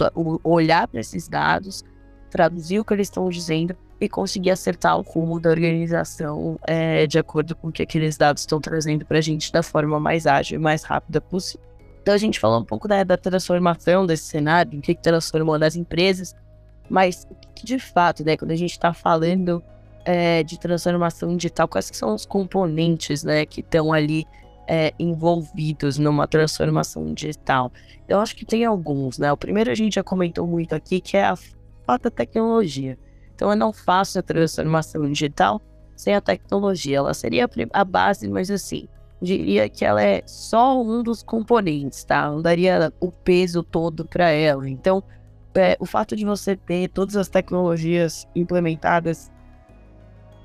olhar 0.43 0.87
para 0.87 1.01
esses 1.01 1.27
dados, 1.27 1.83
traduzir 2.29 2.79
o 2.79 2.85
que 2.85 2.93
eles 2.93 3.07
estão 3.07 3.29
dizendo 3.29 3.75
e 3.99 4.09
conseguir 4.09 4.51
acertar 4.51 4.97
o 4.97 5.01
rumo 5.01 5.39
da 5.39 5.49
organização 5.49 6.59
é, 6.67 7.07
de 7.07 7.17
acordo 7.17 7.55
com 7.55 7.69
o 7.69 7.71
que 7.71 7.83
aqueles 7.83 8.17
dados 8.17 8.41
estão 8.41 8.59
trazendo 8.59 9.05
para 9.05 9.17
a 9.17 9.21
gente 9.21 9.51
da 9.51 9.63
forma 9.63 9.99
mais 9.99 10.27
ágil 10.27 10.59
e 10.59 10.61
mais 10.61 10.83
rápida 10.83 11.21
possível. 11.21 11.65
Então 12.01 12.13
a 12.13 12.17
gente 12.17 12.37
falou 12.37 12.59
um 12.59 12.65
pouco 12.65 12.87
né, 12.87 13.05
da 13.05 13.15
transformação 13.15 14.05
desse 14.05 14.25
cenário, 14.25 14.77
o 14.77 14.81
que, 14.81 14.93
que 14.93 15.01
transformou 15.01 15.57
nas 15.57 15.77
empresas, 15.77 16.35
mas 16.89 17.25
de 17.63 17.79
fato, 17.79 18.25
né, 18.25 18.35
quando 18.35 18.51
a 18.51 18.57
gente 18.57 18.71
está 18.71 18.93
falando 18.93 19.63
é, 20.05 20.43
de 20.43 20.59
transformação 20.59 21.35
digital, 21.35 21.67
quais 21.67 21.89
que 21.89 21.97
são 21.97 22.13
os 22.13 22.25
componentes 22.25 23.23
né, 23.23 23.45
que 23.45 23.61
estão 23.61 23.93
ali 23.93 24.25
é, 24.67 24.93
envolvidos 24.99 25.97
numa 25.97 26.27
transformação 26.27 27.13
digital? 27.13 27.71
Eu 28.07 28.19
acho 28.19 28.35
que 28.35 28.45
tem 28.45 28.65
alguns, 28.65 29.17
né? 29.17 29.31
O 29.31 29.37
primeiro 29.37 29.71
a 29.71 29.75
gente 29.75 29.95
já 29.95 30.03
comentou 30.03 30.45
muito 30.45 30.73
aqui, 30.73 30.99
que 30.99 31.17
é 31.17 31.25
a 31.25 31.35
falta 31.85 32.09
de 32.09 32.15
tecnologia. 32.15 32.97
Então 33.35 33.49
eu 33.49 33.55
não 33.55 33.73
faço 33.73 34.19
a 34.19 34.21
transformação 34.21 35.09
digital 35.11 35.61
sem 35.95 36.13
a 36.13 36.21
tecnologia. 36.21 36.97
Ela 36.97 37.13
seria 37.13 37.49
a 37.71 37.83
base, 37.83 38.27
mas 38.27 38.51
assim, 38.51 38.87
diria 39.21 39.69
que 39.69 39.85
ela 39.85 40.03
é 40.03 40.21
só 40.25 40.81
um 40.81 41.01
dos 41.01 41.23
componentes, 41.23 42.03
tá? 42.03 42.29
Não 42.29 42.41
daria 42.41 42.91
o 42.99 43.11
peso 43.11 43.63
todo 43.63 44.05
para 44.05 44.29
ela. 44.29 44.69
Então, 44.69 45.03
é, 45.55 45.77
o 45.79 45.85
fato 45.85 46.15
de 46.15 46.25
você 46.25 46.55
ter 46.55 46.89
todas 46.89 47.15
as 47.15 47.29
tecnologias 47.29 48.27
implementadas 48.35 49.31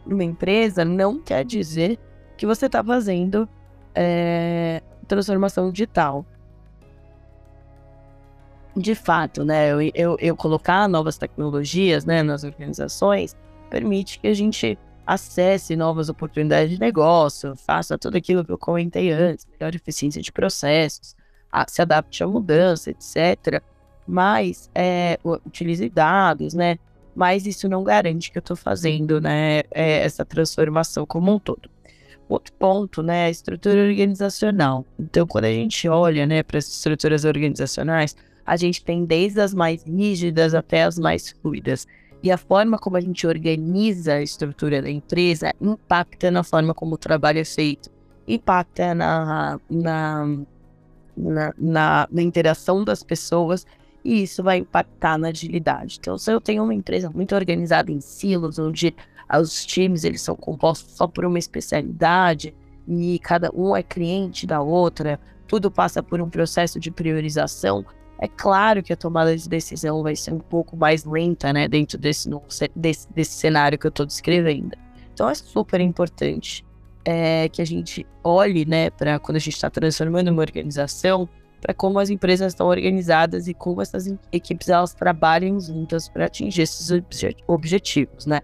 numa 0.09 0.25
empresa 0.25 0.85
não 0.85 1.21
quer 1.21 1.45
dizer 1.45 1.99
que 2.37 2.47
você 2.47 2.67
está 2.67 2.83
fazendo 2.83 3.49
é, 3.95 4.83
transformação 5.07 5.71
digital 5.71 6.25
de 8.79 8.95
fato, 8.95 9.45
né, 9.45 9.73
eu, 9.73 9.81
eu, 9.95 10.17
eu, 10.21 10.37
colocar 10.37 10.89
novas 10.89 11.19
tecnologias 11.19 12.05
né, 12.05 12.23
nas 12.23 12.45
organizações 12.45 13.37
permite 13.69 14.19
que 14.21 14.29
a 14.29 14.35
gente 14.35 14.79
acesse 15.07 15.75
novas 15.75 16.09
oportunidades 16.09 16.71
de 16.71 16.81
negócio, 16.81 17.57
faça 17.57 17.99
tudo 17.99 18.17
aquilo 18.17 18.45
que 18.45 18.53
eu 18.53 18.59
comentei 18.59 19.11
antes, 19.11 19.47
melhor 19.59 19.75
eficiência 19.75 20.23
de 20.23 20.31
processos, 20.31 21.17
se 21.67 21.83
adapte 21.83 22.23
à 22.23 22.27
mudança, 22.27 22.91
etc. 22.91 23.63
Mas 24.07 24.71
é, 24.75 25.19
utilize 25.25 25.89
dados, 25.89 26.55
né? 26.55 26.79
Mas 27.19 27.47
isso 27.47 27.69
não 27.69 27.83
garante 27.83 28.31
que 28.31 28.39
eu 28.39 28.41
estou 28.41 28.57
fazendo 28.57 29.21
né, 29.21 29.63
é, 29.73 30.05
essa 30.05 30.25
transformação 30.25 31.05
como 31.05 31.35
um 31.35 31.39
todo. 31.41 31.69
Outro 32.29 32.53
ponto, 32.53 33.03
né, 33.03 33.25
a 33.25 33.31
estrutura 33.31 33.81
organizacional. 33.89 34.87
Então, 34.97 35.27
quando 35.27 35.47
a 35.47 35.53
gente 35.53 35.89
olha, 35.89 36.25
né, 36.27 36.45
para 36.45 36.59
as 36.59 36.69
estruturas 36.69 37.25
organizacionais, 37.25 38.15
a 38.47 38.57
gente 38.57 38.85
tem 38.85 39.05
desde 39.05 39.41
as 39.41 39.53
mais 39.53 39.83
rígidas 39.83 40.55
até 40.55 40.85
as 40.85 40.97
mais 40.97 41.31
fluidas. 41.43 41.89
E 42.23 42.31
a 42.31 42.39
forma 42.39 42.79
como 42.79 42.97
a 42.97 43.01
gente 43.01 43.27
organiza 43.27 44.13
a 44.13 44.23
estrutura 44.23 44.81
da 44.81 44.89
empresa 44.89 45.53
impacta 45.61 46.31
na 46.31 46.45
forma 46.45 46.73
como 46.73 46.95
o 46.95 46.99
trabalho 46.99 47.41
é 47.41 47.45
feito, 47.45 47.91
impacta 48.29 48.95
na, 48.95 49.59
na, 49.69 50.29
na, 51.17 51.55
na, 51.59 52.09
na 52.13 52.23
interação 52.23 52.85
das 52.85 53.03
pessoas 53.03 53.67
e 54.05 54.23
isso 54.23 54.43
vai 54.43 54.59
impactar 54.59 55.19
na 55.19 55.29
agilidade. 55.29 55.99
Então, 56.01 56.17
se 56.17 56.33
eu 56.33 56.41
tenho 56.41 56.63
uma 56.63 56.75
empresa 56.75 57.11
muito 57.11 57.35
organizada 57.35 57.91
em 57.91 58.01
silos, 58.01 58.59
onde 58.59 58.95
os 59.41 59.67
times 59.67 60.05
eles 60.05 60.23
são 60.23 60.35
compostos 60.35 60.95
só 60.95 61.07
por 61.07 61.25
uma 61.25 61.39
especialidade 61.39 62.55
e 62.87 63.19
cada 63.19 63.51
um 63.55 63.77
é 63.77 63.83
cliente 63.83 64.47
da 64.47 64.61
outra, 64.61 65.21
tudo 65.47 65.71
passa 65.71 66.03
por 66.03 66.21
um 66.21 66.31
processo 66.31 66.81
de 66.81 66.91
priorização. 66.91 67.85
É 68.21 68.27
claro 68.27 68.83
que 68.83 68.93
a 68.93 68.97
tomada 68.97 69.37
de 69.37 69.49
decisão 69.49 70.03
vai 70.03 70.17
ser 70.17 70.33
um 70.33 70.41
pouco 70.41 70.77
mais 70.77 71.05
lenta, 71.05 71.53
né, 71.53 71.69
dentro 71.69 71.99
desse, 71.99 72.29
desse, 72.75 73.13
desse 73.13 73.33
cenário 73.33 73.79
que 73.79 73.87
eu 73.87 73.91
estou 73.91 74.07
descrevendo. 74.07 74.77
Então 75.13 75.29
é 75.29 75.35
super 75.35 75.81
importante 75.81 76.65
é, 77.05 77.49
que 77.49 77.63
a 77.63 77.65
gente 77.65 78.07
olhe, 78.25 78.65
né, 78.65 78.91
para 78.91 79.19
quando 79.19 79.37
a 79.37 79.41
gente 79.41 79.55
está 79.55 79.71
transformando 79.71 80.29
uma 80.29 80.43
organização, 80.43 81.29
para 81.61 81.75
como 81.75 81.99
as 81.99 82.11
empresas 82.11 82.53
estão 82.53 82.67
organizadas 82.67 83.49
e 83.49 83.55
como 83.55 83.83
essas 83.83 84.13
equipes 84.33 84.69
elas 84.69 84.95
trabalham 84.95 85.61
juntas 85.61 86.09
para 86.09 86.27
atingir 86.27 86.63
esses 86.63 86.91
objetivos, 87.47 88.27
né? 88.27 88.41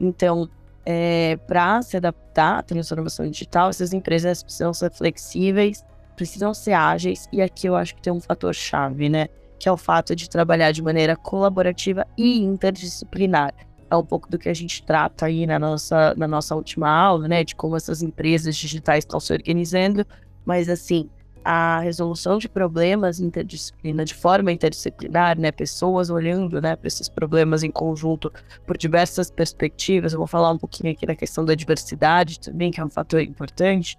Então, 0.00 0.48
é, 0.84 1.36
para 1.46 1.80
se 1.82 1.96
adaptar 1.96 2.58
à 2.58 2.62
transformação 2.62 3.28
digital, 3.28 3.70
essas 3.70 3.92
empresas 3.92 4.42
precisam 4.42 4.72
ser 4.72 4.90
flexíveis, 4.90 5.84
precisam 6.16 6.52
ser 6.52 6.72
ágeis, 6.72 7.28
e 7.32 7.40
aqui 7.40 7.66
eu 7.66 7.76
acho 7.76 7.94
que 7.94 8.02
tem 8.02 8.12
um 8.12 8.20
fator 8.20 8.54
chave, 8.54 9.08
né? 9.08 9.28
Que 9.58 9.68
é 9.68 9.72
o 9.72 9.76
fato 9.76 10.14
de 10.14 10.28
trabalhar 10.28 10.72
de 10.72 10.82
maneira 10.82 11.16
colaborativa 11.16 12.06
e 12.16 12.40
interdisciplinar. 12.40 13.54
É 13.90 13.96
um 13.96 14.04
pouco 14.04 14.28
do 14.30 14.38
que 14.38 14.48
a 14.48 14.54
gente 14.54 14.82
trata 14.82 15.26
aí 15.26 15.46
na 15.46 15.58
nossa, 15.58 16.14
na 16.16 16.26
nossa 16.26 16.54
última 16.56 16.88
aula, 16.88 17.28
né? 17.28 17.44
De 17.44 17.54
como 17.54 17.76
essas 17.76 18.02
empresas 18.02 18.56
digitais 18.56 19.04
estão 19.04 19.20
se 19.20 19.32
organizando, 19.32 20.04
mas 20.44 20.68
assim, 20.68 21.08
a 21.44 21.80
resolução 21.80 22.38
de 22.38 22.48
problemas 22.48 23.20
interdisciplina, 23.20 24.04
de 24.04 24.14
forma 24.14 24.52
interdisciplinar, 24.52 25.38
né, 25.38 25.50
pessoas 25.50 26.10
olhando, 26.10 26.60
né, 26.60 26.76
para 26.76 26.86
esses 26.86 27.08
problemas 27.08 27.62
em 27.62 27.70
conjunto 27.70 28.32
por 28.66 28.76
diversas 28.76 29.30
perspectivas. 29.30 30.12
Eu 30.12 30.18
vou 30.18 30.26
falar 30.26 30.50
um 30.50 30.58
pouquinho 30.58 30.92
aqui 30.92 31.06
da 31.06 31.14
questão 31.14 31.44
da 31.44 31.54
diversidade 31.54 32.40
também, 32.40 32.70
que 32.70 32.80
é 32.80 32.84
um 32.84 32.90
fator 32.90 33.20
importante. 33.20 33.96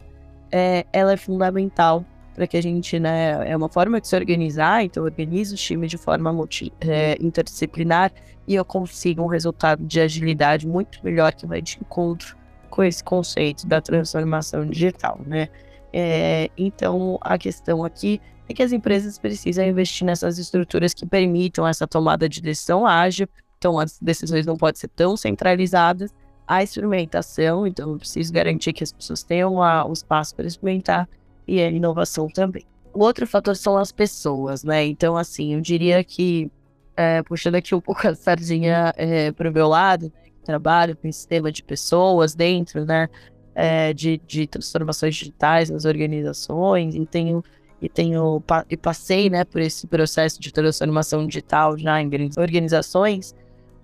É, 0.51 0.85
ela 0.93 1.13
é 1.13 1.17
fundamental 1.17 2.05
para 2.35 2.47
que 2.47 2.57
a 2.57 2.61
gente, 2.61 2.99
né, 2.99 3.49
é 3.49 3.55
uma 3.55 3.69
forma 3.69 4.01
de 4.01 4.07
se 4.07 4.15
organizar, 4.15 4.83
então 4.83 5.03
organiza 5.03 5.53
o 5.53 5.57
time 5.57 5.87
de 5.87 5.97
forma 5.97 6.33
multi, 6.33 6.73
é, 6.81 7.15
interdisciplinar 7.21 8.11
e 8.47 8.55
eu 8.55 8.65
consigo 8.65 9.21
um 9.21 9.27
resultado 9.27 9.85
de 9.85 9.99
agilidade 9.99 10.67
muito 10.67 10.99
melhor 11.03 11.33
que 11.33 11.45
vai 11.45 11.61
de 11.61 11.77
encontro 11.79 12.35
com 12.69 12.83
esse 12.83 13.03
conceito 13.03 13.67
da 13.67 13.79
transformação 13.79 14.65
digital, 14.65 15.19
né? 15.25 15.47
É, 15.93 16.49
então, 16.57 17.19
a 17.21 17.37
questão 17.37 17.85
aqui 17.85 18.19
é 18.49 18.53
que 18.53 18.63
as 18.63 18.71
empresas 18.71 19.19
precisam 19.19 19.63
investir 19.63 20.05
nessas 20.05 20.39
estruturas 20.39 20.93
que 20.93 21.05
permitam 21.05 21.67
essa 21.67 21.87
tomada 21.87 22.27
de 22.27 22.41
decisão 22.41 22.85
ágil. 22.85 23.27
Então, 23.59 23.79
as 23.79 23.99
decisões 23.99 24.45
não 24.45 24.57
podem 24.57 24.79
ser 24.79 24.89
tão 24.89 25.15
centralizadas. 25.15 26.11
A 26.45 26.61
experimentação, 26.61 27.65
então, 27.65 27.91
eu 27.91 27.97
preciso 27.97 28.33
garantir 28.33 28.73
que 28.73 28.83
as 28.83 28.91
pessoas 28.91 29.23
tenham 29.23 29.55
o 29.55 29.93
espaço 29.93 30.35
para 30.35 30.45
experimentar 30.45 31.07
e 31.47 31.61
a 31.61 31.69
inovação 31.69 32.27
também. 32.27 32.65
O 32.93 33.03
outro 33.03 33.25
fator 33.25 33.55
são 33.55 33.77
as 33.77 33.91
pessoas, 33.91 34.63
né? 34.63 34.85
Então, 34.85 35.15
assim, 35.15 35.53
eu 35.53 35.61
diria 35.61 36.03
que, 36.03 36.51
é, 36.97 37.23
puxando 37.23 37.55
aqui 37.55 37.73
um 37.73 37.79
pouco 37.79 38.07
a 38.07 38.13
sardinha 38.13 38.93
é, 38.97 39.31
para 39.31 39.49
o 39.49 39.53
meu 39.53 39.67
lado, 39.67 40.11
né, 40.13 40.31
trabalho 40.43 40.97
com 40.97 41.11
sistema 41.11 41.51
de 41.51 41.63
pessoas 41.63 42.35
dentro, 42.35 42.85
né? 42.85 43.07
É, 43.55 43.93
de, 43.93 44.19
de 44.25 44.47
transformações 44.47 45.15
digitais 45.15 45.69
nas 45.69 45.85
organizações 45.85 46.95
e 46.95 47.05
tenho 47.05 47.43
e 47.81 47.89
tenho 47.89 48.41
e 48.69 48.77
passei 48.77 49.29
né 49.29 49.43
por 49.43 49.61
esse 49.61 49.85
processo 49.87 50.39
de 50.39 50.51
transformação 50.51 51.27
digital 51.27 51.77
já 51.77 52.01
em 52.01 52.09
grandes 52.09 52.37
organizações 52.37 53.35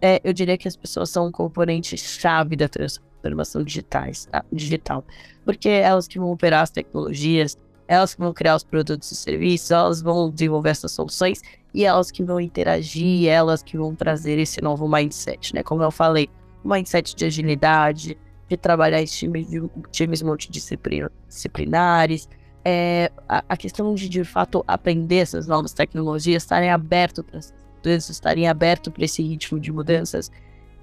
é, 0.02 0.22
eu 0.24 0.32
diria 0.32 0.58
que 0.58 0.68
as 0.68 0.78
pessoas 0.78 1.10
são 1.10 1.28
um 1.28 1.32
componente 1.32 1.98
chave 1.98 2.56
da 2.56 2.70
transformação 2.70 3.62
digitais, 3.62 4.26
tá? 4.32 4.44
digital 4.52 5.04
porque 5.44 5.68
é 5.68 5.82
elas 5.82 6.08
que 6.08 6.18
vão 6.18 6.32
operar 6.32 6.64
as 6.64 6.72
tecnologias 6.72 7.58
elas 7.88 8.14
que 8.14 8.22
vão 8.22 8.34
criar 8.34 8.56
os 8.56 8.64
produtos 8.64 9.12
e 9.12 9.16
serviços 9.16 9.72
elas 9.72 10.02
vão 10.02 10.32
desenvolver 10.32 10.70
essas 10.70 10.92
soluções 10.94 11.42
e 11.74 11.84
elas 11.84 12.10
que 12.10 12.24
vão 12.24 12.40
interagir 12.40 13.28
elas 13.28 13.62
que 13.62 13.78
vão 13.78 13.94
trazer 13.94 14.40
esse 14.40 14.62
novo 14.62 14.88
mindset 14.88 15.54
né 15.54 15.62
como 15.62 15.84
eu 15.84 15.92
falei 15.92 16.30
mindset 16.64 17.16
de 17.16 17.26
agilidade 17.26 18.18
de 18.50 18.58
trabalhar 18.58 19.02
em 19.02 19.06
times, 19.06 19.48
times 19.92 20.22
multidisciplinares, 20.22 22.28
é, 22.66 23.12
a, 23.28 23.44
a, 23.48 23.56
questão 23.56 23.94
de, 23.96 24.10
de 24.10 24.24
fato, 24.24 24.64
aprender 24.68 25.18
essas 25.18 25.48
novas 25.48 25.72
tecnologias, 25.72 26.44
estarem 26.44 26.70
abertos 26.70 27.24
para 27.24 27.40
essas 27.40 27.56
mudanças, 27.76 28.10
estarem 28.10 28.48
abertos 28.48 28.92
para 28.92 29.06
esse 29.06 29.24
ritmo 29.24 29.60
de 29.60 29.72
mudanças. 29.72 30.30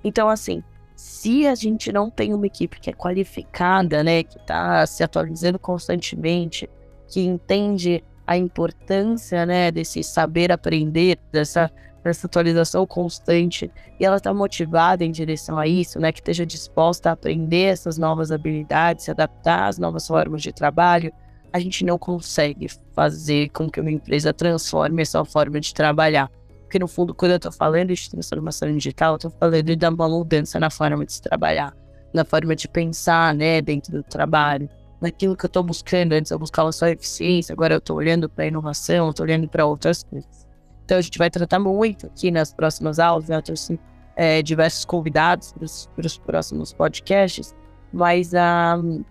Então, 0.03 0.29
assim, 0.29 0.63
se 0.95 1.47
a 1.47 1.55
gente 1.55 1.93
não 1.93 2.09
tem 2.09 2.33
uma 2.33 2.47
equipe 2.47 2.81
que 2.81 2.89
é 2.89 2.93
qualificada, 2.93 4.03
né, 4.03 4.23
que 4.23 4.39
está 4.39 4.87
se 4.87 5.03
atualizando 5.03 5.59
constantemente, 5.59 6.71
que 7.09 7.21
entende 7.21 8.03
a 8.27 8.37
importância, 8.37 9.45
né, 9.45 9.71
desse 9.71 10.03
saber 10.03 10.51
aprender, 10.51 11.19
dessa 11.31 11.71
essa 12.11 12.27
atualização 12.27 12.87
constante 12.87 13.71
e 13.99 14.05
ela 14.05 14.17
está 14.17 14.33
motivada 14.33 15.05
em 15.05 15.11
direção 15.11 15.59
a 15.59 15.67
isso, 15.67 15.99
né, 15.99 16.13
que 16.13 16.21
esteja 16.21 16.45
disposta 16.45 17.11
a 17.11 17.13
aprender 17.13 17.65
essas 17.65 17.99
novas 17.99 18.31
habilidades, 18.31 19.05
se 19.05 19.11
adaptar 19.11 19.69
às 19.69 19.79
novas 19.79 20.07
formas 20.07 20.43
de 20.43 20.53
trabalho, 20.53 21.13
a 21.53 21.59
gente 21.59 21.85
não 21.85 21.99
consegue 21.99 22.69
fazer 22.95 23.49
com 23.51 23.71
que 23.71 23.81
uma 23.81 23.91
empresa 23.91 24.33
transforme 24.33 25.03
essa 25.03 25.25
forma 25.25 25.59
de 25.61 25.73
trabalhar. 25.73 26.31
Porque 26.63 26.79
no 26.79 26.89
fundo, 26.89 27.15
quando 27.15 27.33
eu 27.33 27.37
estou 27.37 27.53
falando 27.53 27.95
de 27.95 28.11
transformação 28.11 28.71
digital, 28.73 29.13
eu 29.13 29.17
estou 29.17 29.31
falando 29.31 29.63
de 29.63 29.77
dar 29.77 29.93
uma 29.93 30.09
mudança 30.09 30.59
na 30.59 30.69
forma 30.69 31.07
de 31.07 31.13
se 31.13 31.23
trabalhar, 31.23 31.75
na 32.13 32.25
forma 32.25 32.55
de 32.57 32.69
pensar, 32.69 33.35
né, 33.35 33.63
dentro 33.63 33.93
do 33.93 34.03
trabalho, 34.03 34.69
naquilo 35.01 35.37
que 35.37 35.45
eu 35.45 35.49
estou 35.49 35.63
buscando. 35.63 36.13
Antes 36.13 36.31
eu 36.31 36.39
buscava 36.39 36.73
só 36.73 36.87
eficiência, 36.89 37.53
agora 37.53 37.75
eu 37.75 37.79
estou 37.79 37.97
olhando 37.97 38.29
para 38.29 38.47
inovação, 38.47 39.11
estou 39.11 39.25
olhando 39.25 39.49
para 39.49 39.65
outras 39.65 40.03
coisas. 40.03 40.46
Então 40.87 40.99
a 40.99 41.01
gente 41.01 41.19
vai 41.19 41.29
tratar 41.29 41.59
muito 41.59 42.07
aqui 42.07 42.31
nas 42.31 42.55
próximas 42.55 43.01
aulas, 43.01 43.29
né? 43.29 43.37
Eu 43.37 43.43
trouxe 43.43 43.79
é, 44.15 44.41
diversos 44.41 44.85
convidados 44.85 45.53
para 45.53 46.07
os 46.07 46.19
próximos 46.19 46.73
podcasts, 46.73 47.53
mas 47.93 48.33
um, 48.33 49.05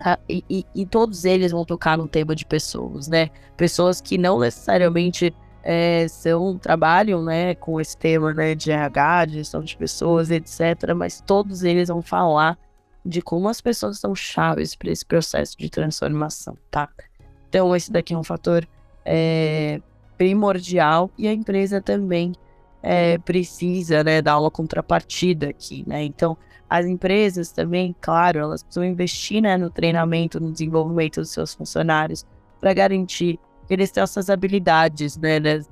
a, 0.00 0.18
e, 0.28 0.66
e, 0.74 0.84
todos 0.84 1.24
eles 1.24 1.52
vão 1.52 1.64
tocar 1.64 1.96
no 1.96 2.08
tema 2.08 2.34
de 2.34 2.44
pessoas, 2.44 3.06
né? 3.06 3.30
Pessoas 3.56 4.00
que 4.00 4.18
não 4.18 4.40
necessariamente 4.40 5.32
é, 5.62 6.08
são, 6.08 6.58
trabalham 6.58 7.22
né, 7.22 7.54
com 7.54 7.80
esse 7.80 7.96
tema 7.96 8.34
né, 8.34 8.56
de 8.56 8.72
RH, 8.72 9.26
de 9.26 9.34
gestão 9.34 9.62
de 9.62 9.76
pessoas, 9.76 10.32
etc. 10.32 10.92
Mas 10.96 11.22
todos 11.24 11.62
eles 11.62 11.88
vão 11.88 12.02
falar 12.02 12.58
de 13.06 13.22
como 13.22 13.48
as 13.48 13.60
pessoas 13.60 14.00
são 14.00 14.16
chaves 14.16 14.74
para 14.74 14.90
esse 14.90 15.06
processo 15.06 15.56
de 15.56 15.70
transformação, 15.70 16.58
tá? 16.72 16.88
Então, 17.48 17.74
esse 17.76 17.92
daqui 17.92 18.14
é 18.14 18.18
um 18.18 18.24
fator 18.24 18.66
é, 19.04 19.80
primordial 20.16 21.10
e 21.18 21.26
a 21.28 21.32
empresa 21.32 21.80
também 21.80 22.32
é, 22.82 23.18
precisa 23.18 24.04
né, 24.04 24.20
dar 24.20 24.38
uma 24.38 24.50
contrapartida 24.50 25.48
aqui, 25.48 25.84
né? 25.86 26.04
Então, 26.04 26.36
as 26.68 26.86
empresas 26.86 27.52
também, 27.52 27.94
claro, 28.00 28.38
elas 28.38 28.62
precisam 28.62 28.84
investir 28.84 29.42
né, 29.42 29.56
no 29.56 29.70
treinamento, 29.70 30.40
no 30.40 30.52
desenvolvimento 30.52 31.20
dos 31.20 31.30
seus 31.30 31.54
funcionários 31.54 32.26
para 32.60 32.74
garantir 32.74 33.38
que 33.66 33.74
eles 33.74 33.90
tenham 33.90 34.04
essas 34.04 34.28
habilidades, 34.28 35.16
né, 35.16 35.40
né 35.40 35.62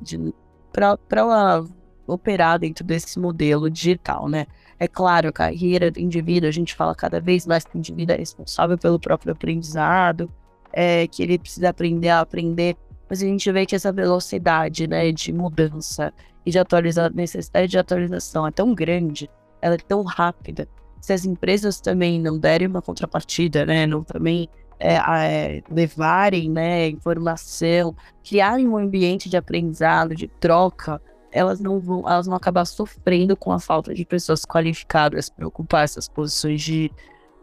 para 0.73 1.65
operar 2.07 2.59
dentro 2.59 2.85
desse 2.85 3.19
modelo 3.19 3.71
digital, 3.71 4.29
né? 4.29 4.47
É 4.79 4.89
claro, 4.89 5.29
a 5.29 5.33
carreira 5.33 5.91
do 5.91 6.01
indivíduo, 6.01 6.49
a 6.49 6.53
gente 6.53 6.75
fala 6.75 6.95
cada 6.95 7.21
vez 7.21 7.47
mais 7.47 7.65
que 7.65 7.77
o 7.77 7.79
indivíduo 7.79 8.15
é 8.15 8.19
responsável 8.19 8.77
pelo 8.77 8.99
próprio 8.99 9.33
aprendizado, 9.33 10.31
é, 10.73 11.07
que 11.07 11.23
ele 11.23 11.39
precisa 11.39 11.69
aprender 11.69 12.09
a 12.09 12.21
aprender 12.21 12.77
mas 13.13 13.23
a 13.23 13.27
gente 13.27 13.53
vê 13.53 13.67
que 13.67 13.77
essa 13.77 13.93
velocidade, 13.93 14.87
né, 14.87 15.13
de 15.13 15.35
mudança 15.35 16.15
e 16.47 16.51
de 16.51 16.59
atualização, 16.59 17.15
necessidade 17.15 17.69
de 17.69 17.79
atualização 17.79 18.47
é 18.47 18.51
tão 18.51 18.75
grande, 18.75 19.29
ela 19.61 19.75
é 19.75 19.77
tão 19.77 20.03
rápida. 20.03 20.67
Se 20.99 21.13
as 21.13 21.27
empresas 21.27 21.79
também 21.79 22.19
não 22.19 22.39
derem 22.39 22.67
uma 22.67 22.81
contrapartida, 22.81 23.67
né, 23.67 23.87
não 23.87 24.03
também 24.03 24.49
é, 24.81 24.95
é, 24.95 25.63
levarem, 25.71 26.49
né, 26.49 26.89
informação, 26.89 27.95
criarem 28.27 28.67
um 28.67 28.79
ambiente 28.79 29.29
de 29.29 29.37
aprendizado, 29.37 30.15
de 30.15 30.27
troca, 30.27 30.99
elas 31.31 31.61
não 31.61 31.79
vão, 31.81 32.09
elas 32.09 32.25
vão 32.25 32.35
acabar 32.35 32.65
sofrendo 32.65 33.37
com 33.37 33.53
a 33.53 33.61
falta 33.61 33.93
de 33.93 34.07
pessoas 34.07 34.47
qualificadas 34.47 35.29
para 35.29 35.47
ocupar 35.47 35.85
essas 35.85 36.09
posições 36.09 36.63
de, 36.63 36.91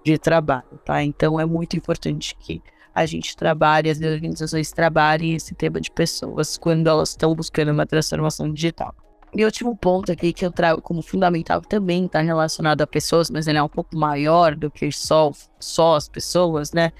de 0.03 0.17
trabalho, 0.17 0.79
tá? 0.83 1.03
Então 1.03 1.39
é 1.39 1.45
muito 1.45 1.77
importante 1.77 2.35
que 2.39 2.59
a 2.93 3.05
gente 3.05 3.35
trabalhe, 3.35 3.89
as 3.89 3.99
organizações 4.01 4.71
trabalhem 4.71 5.35
esse 5.35 5.53
tema 5.53 5.79
de 5.79 5.91
pessoas 5.91 6.57
quando 6.57 6.87
elas 6.87 7.09
estão 7.09 7.33
buscando 7.33 7.71
uma 7.71 7.85
transformação 7.85 8.51
digital. 8.51 8.93
E 9.33 9.45
último 9.45 9.75
ponto 9.75 10.11
aqui 10.11 10.33
que 10.33 10.43
eu 10.45 10.51
trago 10.51 10.81
como 10.81 11.01
fundamental 11.03 11.61
também 11.61 12.05
está 12.05 12.19
relacionado 12.19 12.81
a 12.81 12.87
pessoas, 12.87 13.29
mas 13.29 13.47
ele 13.47 13.59
é 13.59 13.63
um 13.63 13.69
pouco 13.69 13.95
maior 13.95 14.55
do 14.55 14.71
que 14.71 14.91
só, 14.91 15.31
só 15.59 15.95
as 15.95 16.09
pessoas, 16.09 16.71
né? 16.71 16.91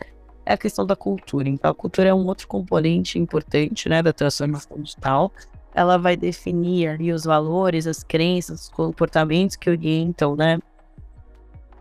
É 0.46 0.54
a 0.54 0.58
questão 0.58 0.86
da 0.86 0.96
cultura. 0.96 1.50
Então, 1.50 1.72
a 1.72 1.74
cultura 1.74 2.10
é 2.10 2.14
um 2.14 2.26
outro 2.28 2.48
componente 2.48 3.18
importante, 3.18 3.90
né, 3.90 4.02
da 4.02 4.14
transformação 4.14 4.80
digital. 4.80 5.32
Ela 5.74 5.98
vai 5.98 6.16
definir 6.16 6.88
ali 6.88 7.12
os 7.12 7.24
valores, 7.24 7.88
as 7.88 8.04
crenças, 8.04 8.64
os 8.64 8.70
comportamentos 8.70 9.56
que 9.56 9.70
orientam, 9.70 10.36
né, 10.36 10.60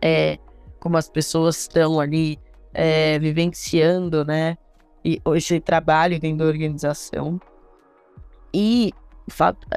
é, 0.01 0.38
como 0.81 0.97
as 0.97 1.09
pessoas 1.09 1.61
estão 1.62 2.01
ali 2.01 2.38
é, 2.72 3.18
vivenciando, 3.18 4.24
né, 4.24 4.57
e 5.04 5.20
hoje 5.24 5.61
trabalho 5.61 6.18
dentro 6.18 6.38
da 6.38 6.44
organização. 6.44 7.40
E 8.52 8.92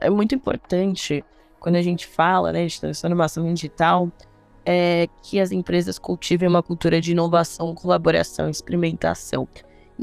é 0.01 0.09
muito 0.09 0.33
importante 0.35 1.23
quando 1.59 1.75
a 1.75 1.81
gente 1.81 2.07
fala 2.07 2.51
né, 2.51 2.65
de 2.65 2.79
transformação 2.79 3.53
digital 3.53 4.11
é 4.65 5.07
que 5.23 5.39
as 5.39 5.51
empresas 5.51 5.97
cultivem 5.97 6.47
uma 6.47 6.61
cultura 6.61 7.01
de 7.01 7.11
inovação, 7.11 7.73
colaboração, 7.73 8.49
experimentação. 8.49 9.47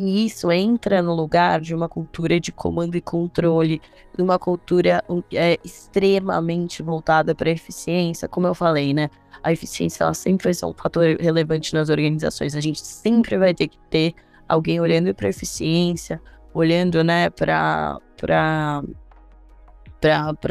E 0.01 0.25
isso 0.27 0.53
entra 0.53 1.03
no 1.03 1.13
lugar 1.13 1.61
de 1.61 1.75
uma 1.75 1.89
cultura 1.89 2.39
de 2.39 2.53
comando 2.53 2.97
e 2.97 3.01
controle, 3.01 3.83
de 4.17 4.23
uma 4.23 4.39
cultura 4.39 5.03
é, 5.35 5.59
extremamente 5.65 6.85
voltada 6.85 7.35
para 7.35 7.49
a 7.49 7.53
eficiência, 7.53 8.29
como 8.29 8.47
eu 8.47 8.55
falei, 8.55 8.95
né? 8.95 9.11
A 9.43 9.53
eficiência 9.53 10.05
ela 10.05 10.15
sempre 10.15 10.45
vai 10.45 10.55
ser 10.55 10.67
um 10.67 10.73
fator 10.73 11.17
relevante 11.19 11.75
nas 11.75 11.89
organizações. 11.89 12.55
A 12.55 12.61
gente 12.61 12.81
sempre 12.81 13.37
vai 13.37 13.53
ter 13.53 13.67
que 13.67 13.79
ter 13.91 14.15
alguém 14.49 14.81
olhando 14.81 15.13
para 15.13 15.27
a 15.27 15.31
eficiência, 15.31 16.23
olhando, 16.55 17.03
né, 17.03 17.29
para 17.31 17.99
para 18.17 18.85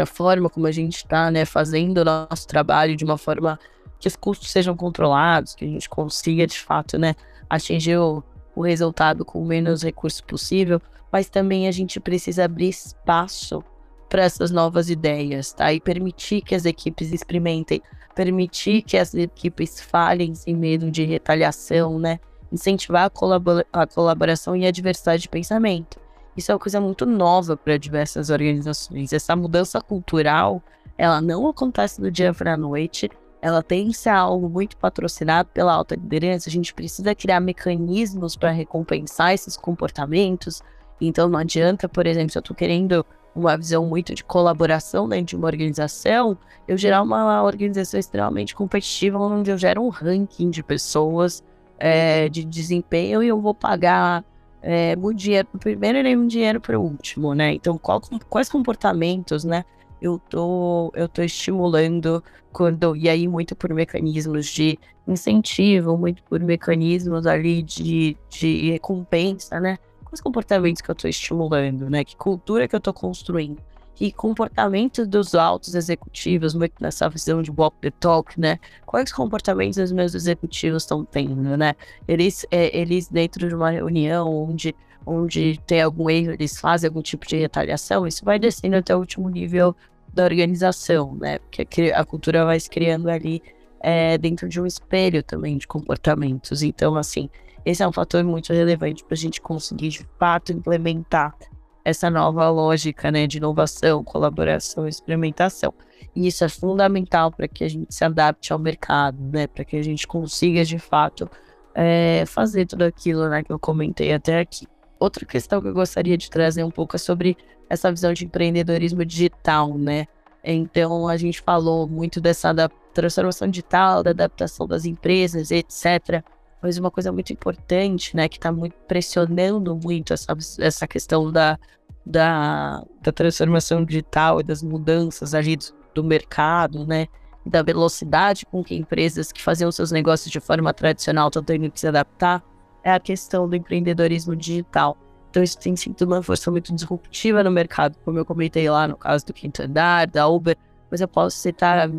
a 0.04 0.06
forma 0.06 0.50
como 0.50 0.68
a 0.68 0.72
gente 0.74 0.98
está 0.98 1.32
né, 1.32 1.46
fazendo 1.46 2.00
o 2.00 2.04
nosso 2.04 2.46
trabalho 2.46 2.98
de 2.98 3.06
uma 3.06 3.18
forma 3.18 3.58
que 3.98 4.10
os 4.10 4.16
custos 4.18 4.52
sejam 4.52 4.76
controlados, 4.76 5.56
que 5.56 5.64
a 5.64 5.68
gente 5.70 5.88
consiga 5.88 6.46
de 6.46 6.60
fato 6.60 6.98
né, 6.98 7.16
atingir 7.50 7.98
o, 7.98 8.22
o 8.58 8.64
resultado 8.64 9.24
com 9.24 9.46
menos 9.46 9.84
recurso 9.84 10.24
possível, 10.24 10.82
mas 11.12 11.30
também 11.30 11.68
a 11.68 11.72
gente 11.72 12.00
precisa 12.00 12.46
abrir 12.46 12.70
espaço 12.70 13.64
para 14.10 14.24
essas 14.24 14.50
novas 14.50 14.90
ideias, 14.90 15.54
tá? 15.54 15.72
E 15.72 15.80
permitir 15.80 16.42
que 16.42 16.56
as 16.56 16.66
equipes 16.66 17.14
experimentem, 17.14 17.84
permitir 18.16 18.82
que 18.82 18.98
as 18.98 19.14
equipes 19.14 19.80
falhem 19.80 20.34
sem 20.34 20.56
medo 20.56 20.90
de 20.90 21.04
retaliação, 21.04 22.00
né? 22.00 22.20
Incentivar 22.52 23.06
a, 23.06 23.10
colabora 23.12 23.64
a 23.72 23.86
colaboração 23.86 24.56
e 24.56 24.66
a 24.66 24.72
diversidade 24.72 25.22
de 25.22 25.30
pensamento. 25.30 26.00
Isso 26.36 26.52
é 26.52 26.56
uma 26.56 26.60
coisa 26.60 26.82
muito 26.82 27.06
nova 27.06 27.56
para 27.56 27.78
diversas 27.78 28.32
organizações. 28.32 29.14
Essa 29.14 29.36
mudança 29.36 29.80
cultural, 29.82 30.64
ela 30.98 31.22
não 31.22 31.48
acontece 31.48 32.02
do 32.02 32.10
dia 32.10 32.34
para 32.34 32.54
a 32.54 32.58
noite. 32.58 33.12
Ela 33.48 33.64
tem 33.64 33.88
que 33.88 33.98
ser 33.98 34.10
algo 34.10 34.50
muito 34.50 34.76
patrocinado 34.78 35.50
pela 35.54 35.74
alta 35.74 35.96
liderança. 35.96 36.50
A 36.50 36.52
gente 36.52 36.74
precisa 36.74 37.16
criar 37.16 37.40
mecanismos 37.40 38.36
para 38.36 38.52
recompensar 38.52 39.34
esses 39.34 39.56
comportamentos. 39.56 40.62
Então, 41.00 41.30
não 41.30 41.40
adianta, 41.40 41.88
por 41.88 42.06
exemplo, 42.06 42.32
se 42.32 42.38
eu 42.38 42.42
estou 42.42 42.56
querendo 42.56 43.06
uma 43.34 43.56
visão 43.56 43.86
muito 43.86 44.14
de 44.14 44.24
colaboração 44.24 45.08
dentro 45.08 45.28
de 45.28 45.36
uma 45.36 45.48
organização, 45.48 46.38
eu 46.68 46.76
gerar 46.76 47.02
uma 47.04 47.44
organização 47.44 48.00
extremamente 48.00 48.56
competitiva, 48.56 49.18
onde 49.18 49.52
eu 49.52 49.58
gero 49.58 49.82
um 49.82 49.90
ranking 49.90 50.50
de 50.50 50.64
pessoas 50.64 51.44
é, 51.80 52.28
de 52.28 52.44
desempenho 52.44 53.22
e 53.24 53.28
eu 53.28 53.40
vou 53.40 53.54
pagar 53.54 54.26
é, 54.62 54.96
muito 54.96 55.20
dinheiro 55.20 55.48
pro 55.48 55.60
primeiro 55.60 56.00
e 56.00 56.04
nenhum 56.04 56.28
dinheiro 56.28 56.60
pro 56.60 56.82
último, 56.82 57.34
né? 57.34 57.54
Então, 57.54 57.78
qual, 57.78 58.02
quais 58.28 58.50
comportamentos, 58.50 59.44
né? 59.44 59.64
Eu 60.02 60.20
tô, 60.20 60.92
eu 60.96 61.08
tô 61.08 61.22
estimulando 61.22 62.24
quando. 62.52 62.96
E 62.96 63.10
aí, 63.10 63.28
muito 63.28 63.56
por 63.56 63.74
mecanismos 63.74 64.48
de 64.48 64.78
incentivo, 65.08 65.98
muito 65.98 66.24
por 66.24 66.40
mecanismos 66.40 67.26
ali 67.26 67.64
de, 67.64 68.18
de 68.30 68.72
recompensa, 68.72 69.60
né? 69.60 69.78
Quais 70.06 70.22
comportamentos 70.22 70.82
que 70.82 70.90
eu 70.90 70.96
tô 70.96 71.08
estimulando, 71.08 71.90
né? 71.90 72.04
Que 72.04 72.16
cultura 72.16 72.68
que 72.68 72.76
eu 72.76 72.80
tô 72.80 72.94
construindo? 72.94 73.62
que 73.98 74.12
comportamentos 74.12 75.08
dos 75.08 75.34
altos 75.34 75.74
executivos, 75.74 76.54
muito 76.54 76.76
nessa 76.80 77.10
visão 77.10 77.42
de 77.42 77.50
walk 77.50 77.78
the 77.82 77.90
talk, 77.90 78.40
né? 78.40 78.60
Quais 78.86 79.12
comportamentos 79.12 79.80
os 79.80 79.92
meus 79.92 80.14
executivos 80.14 80.84
estão 80.84 81.04
tendo, 81.04 81.58
né? 81.58 81.74
Eles, 82.08 82.46
é, 82.52 82.80
eles 82.80 83.08
dentro 83.08 83.50
de 83.50 83.56
uma 83.56 83.72
reunião 83.72 84.32
onde, 84.32 84.76
onde 85.06 85.60
tem 85.66 85.82
algum 85.82 86.10
erro, 86.10 86.32
eles 86.32 86.60
fazem 86.60 86.88
algum 86.88 87.02
tipo 87.02 87.26
de 87.26 87.38
retaliação, 87.38 88.08
isso 88.08 88.24
vai 88.26 88.40
descendo 88.40 88.76
até 88.76 88.96
o 88.96 89.00
último 89.00 89.30
nível 89.30 89.76
da 90.14 90.24
organização, 90.24 91.16
né? 91.16 91.40
Porque 91.40 91.92
a 91.96 92.04
cultura 92.04 92.46
vai 92.46 92.60
se 92.60 92.70
criando 92.70 93.10
ali 93.10 93.42
é, 93.80 94.18
dentro 94.18 94.50
de 94.50 94.60
um 94.60 94.66
espelho 94.66 95.22
também 95.24 95.58
de 95.58 95.68
comportamentos. 95.68 96.64
Então, 96.64 96.96
assim, 96.96 97.30
esse 97.66 97.84
é 97.84 97.88
um 97.88 97.92
fator 97.92 98.24
muito 98.24 98.52
relevante 98.54 99.04
para 99.04 99.14
a 99.14 99.18
gente 99.18 99.42
conseguir 99.42 99.90
de 99.90 100.06
fato 100.18 100.52
implementar 100.52 101.36
essa 101.84 102.10
nova 102.10 102.50
lógica 102.50 103.10
né, 103.12 103.28
de 103.28 103.38
inovação, 103.38 104.04
colaboração 104.04 104.88
experimentação. 104.88 105.74
E 106.16 106.28
isso 106.28 106.44
é 106.44 106.50
fundamental 106.50 107.32
para 107.32 107.48
que 107.48 107.64
a 107.64 107.70
gente 107.70 107.94
se 107.94 108.04
adapte 108.04 108.52
ao 108.52 108.60
mercado, 108.60 109.18
né, 109.32 109.48
para 109.48 109.64
que 109.64 109.78
a 109.78 109.82
gente 109.82 110.06
consiga 110.06 110.66
de 110.66 110.80
fato 110.80 111.30
é, 111.74 112.26
fazer 112.26 112.66
tudo 112.66 112.84
aquilo 112.84 113.30
né, 113.30 113.44
que 113.44 113.54
eu 113.54 113.60
comentei 113.60 114.12
até 114.12 114.40
aqui. 114.40 114.68
Outra 115.00 115.26
questão 115.26 115.62
que 115.62 115.68
eu 115.68 115.74
gostaria 115.74 116.18
de 116.18 116.30
trazer 116.30 116.64
um 116.64 116.72
pouco 116.72 116.96
é 116.96 117.00
sobre 117.00 117.38
essa 117.70 117.92
visão 117.92 118.14
de 118.14 118.26
empreendedorismo 118.26 119.06
digital, 119.06 119.78
né? 119.78 120.08
Então 120.44 121.08
a 121.08 121.18
gente 121.18 121.42
falou 121.42 121.88
muito 121.88 122.22
dessa 122.22 122.54
transformação 122.94 123.50
digital, 123.50 124.02
da 124.02 124.12
adaptação 124.12 124.66
das 124.66 124.86
empresas, 124.86 125.52
etc. 125.52 126.24
Mas 126.62 126.78
uma 126.78 126.90
coisa 126.90 127.12
muito 127.12 127.32
importante, 127.32 128.16
né, 128.16 128.28
que 128.28 128.38
está 128.38 128.52
muito 128.52 128.74
pressionando 128.88 129.76
muito 129.76 130.14
essa, 130.14 130.36
essa 130.60 130.88
questão 130.88 131.32
da, 131.32 131.60
da, 132.06 132.84
da 133.02 133.12
transformação 133.12 133.86
digital 133.86 134.40
e 134.40 134.44
das 134.44 134.64
mudanças 134.64 135.34
ali 135.34 135.56
do, 135.58 135.66
do 135.96 136.04
mercado, 136.04 136.88
né? 136.88 137.08
Da 137.46 137.62
velocidade 137.62 138.46
com 138.46 138.64
que 138.64 138.76
empresas 138.76 139.32
que 139.32 139.42
faziam 139.42 139.72
seus 139.72 139.92
negócios 139.92 140.32
de 140.32 140.40
forma 140.40 140.74
tradicional 140.74 141.28
estão 141.28 141.44
tendo 141.44 141.70
que 141.70 141.80
se 141.80 141.88
adaptar, 141.88 142.44
é 142.88 142.94
a 142.94 143.00
questão 143.02 143.50
do 143.50 143.56
empreendedorismo 143.56 144.34
digital. 144.34 144.98
Então, 145.30 145.44
isso 145.44 145.60
tem 145.60 145.76
sido 145.76 146.04
uma 146.04 146.24
força 146.24 146.50
muito 146.50 146.74
disruptiva 146.74 147.44
no 147.44 147.52
mercado, 147.52 147.98
como 148.06 148.18
eu 148.18 148.24
comentei 148.24 148.70
lá 148.70 148.88
no 148.88 148.96
caso 148.96 149.26
do 149.26 149.34
Quinto 149.34 149.62
Andar, 149.62 150.08
da 150.08 150.26
Uber, 150.26 150.56
mas 150.90 151.02
eu 151.02 151.08
posso 151.08 151.38
citar 151.38 151.92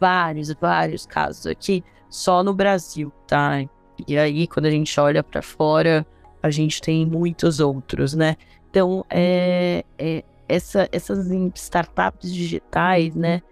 vários, 0.00 0.52
vários 0.60 1.06
casos 1.06 1.46
aqui 1.46 1.84
só 2.10 2.42
no 2.42 2.52
Brasil, 2.52 3.12
tá? 3.24 3.64
E 4.08 4.18
aí, 4.18 4.48
quando 4.48 4.66
a 4.66 4.70
gente 4.70 4.98
olha 4.98 5.22
para 5.22 5.40
fora, 5.42 6.04
a 6.42 6.50
gente 6.50 6.82
tem 6.82 7.06
muitos 7.06 7.60
outros, 7.60 8.12
né? 8.12 8.36
Então, 8.68 9.06
é, 9.08 9.84
é, 9.96 10.24
essa, 10.48 10.88
essas 10.90 11.30
startups 11.54 12.34
digitais, 12.34 13.14
né, 13.14 13.42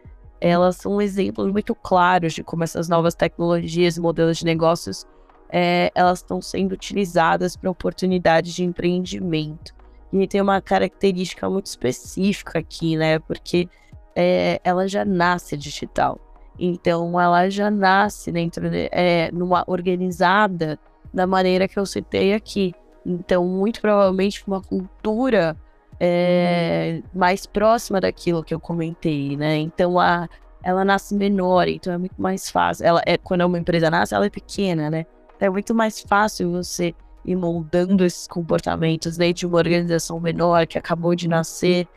elas 0.41 0.75
são 0.75 1.01
exemplos 1.01 1.53
muito 1.53 1.73
claros 1.73 2.33
de 2.33 2.43
como 2.43 2.65
essas 2.65 2.89
novas 2.89 3.15
tecnologias 3.15 3.97
e 3.97 4.01
modelos 4.01 4.39
de 4.39 4.45
negócios 4.45 5.07
é, 5.53 5.91
elas 5.95 6.19
estão 6.19 6.41
sendo 6.41 6.73
utilizadas 6.73 7.57
para 7.57 7.71
oportunidades 7.71 8.55
de 8.55 8.65
empreendimento. 8.65 9.75
E 10.13 10.27
tem 10.27 10.41
uma 10.41 10.61
característica 10.61 11.49
muito 11.49 11.67
específica 11.67 12.59
aqui, 12.59 12.97
né? 12.97 13.19
Porque 13.21 13.69
é, 14.15 14.61
ela 14.65 14.89
já 14.89 15.05
nasce 15.05 15.57
digital. 15.57 16.19
Então, 16.59 17.19
ela 17.19 17.49
já 17.49 17.71
nasce 17.71 18.31
dentro 18.31 18.69
de, 18.69 18.89
é, 18.93 19.31
numa 19.33 19.65
organizada 19.67 20.79
da 21.13 21.27
maneira 21.27 21.67
que 21.69 21.79
eu 21.79 21.87
citei 21.87 22.35
aqui. 22.35 22.75
Então, 23.07 23.47
muito 23.47 23.81
provavelmente 23.81 24.43
uma 24.47 24.61
cultura 24.61 25.57
é, 25.99 27.03
mais 27.15 27.47
próxima 27.47 28.01
daquilo 28.01 28.45
que 28.45 28.53
eu 28.53 28.61
comentei, 28.61 29.37
né? 29.37 29.57
Então, 29.57 29.99
a, 29.99 30.29
ela 30.63 30.85
nasce 30.85 31.15
menor, 31.15 31.69
então 31.69 31.93
é 31.93 31.99
muito 31.99 32.21
mais 32.21 32.51
fácil. 32.51 32.85
Ela 32.85 33.03
é 33.07 33.17
quando 33.17 33.43
uma 33.43 33.59
empresa 33.59 33.91
nasce, 33.91 34.15
ela 34.15 34.27
é 34.27 34.31
pequena, 34.31 34.91
né? 34.91 35.07
É 35.41 35.49
muito 35.49 35.75
mais 35.75 36.01
fácil 36.01 36.53
você 36.53 36.95
ir 37.25 37.35
moldando 37.35 38.05
esses 38.05 38.27
comportamentos 38.27 39.17
dentro 39.17 39.41
de 39.41 39.47
uma 39.47 39.57
organização 39.57 40.21
menor 40.21 40.67
que 40.67 40.79
acabou 40.79 41.15
de 41.15 41.27
nascer, 41.29 41.89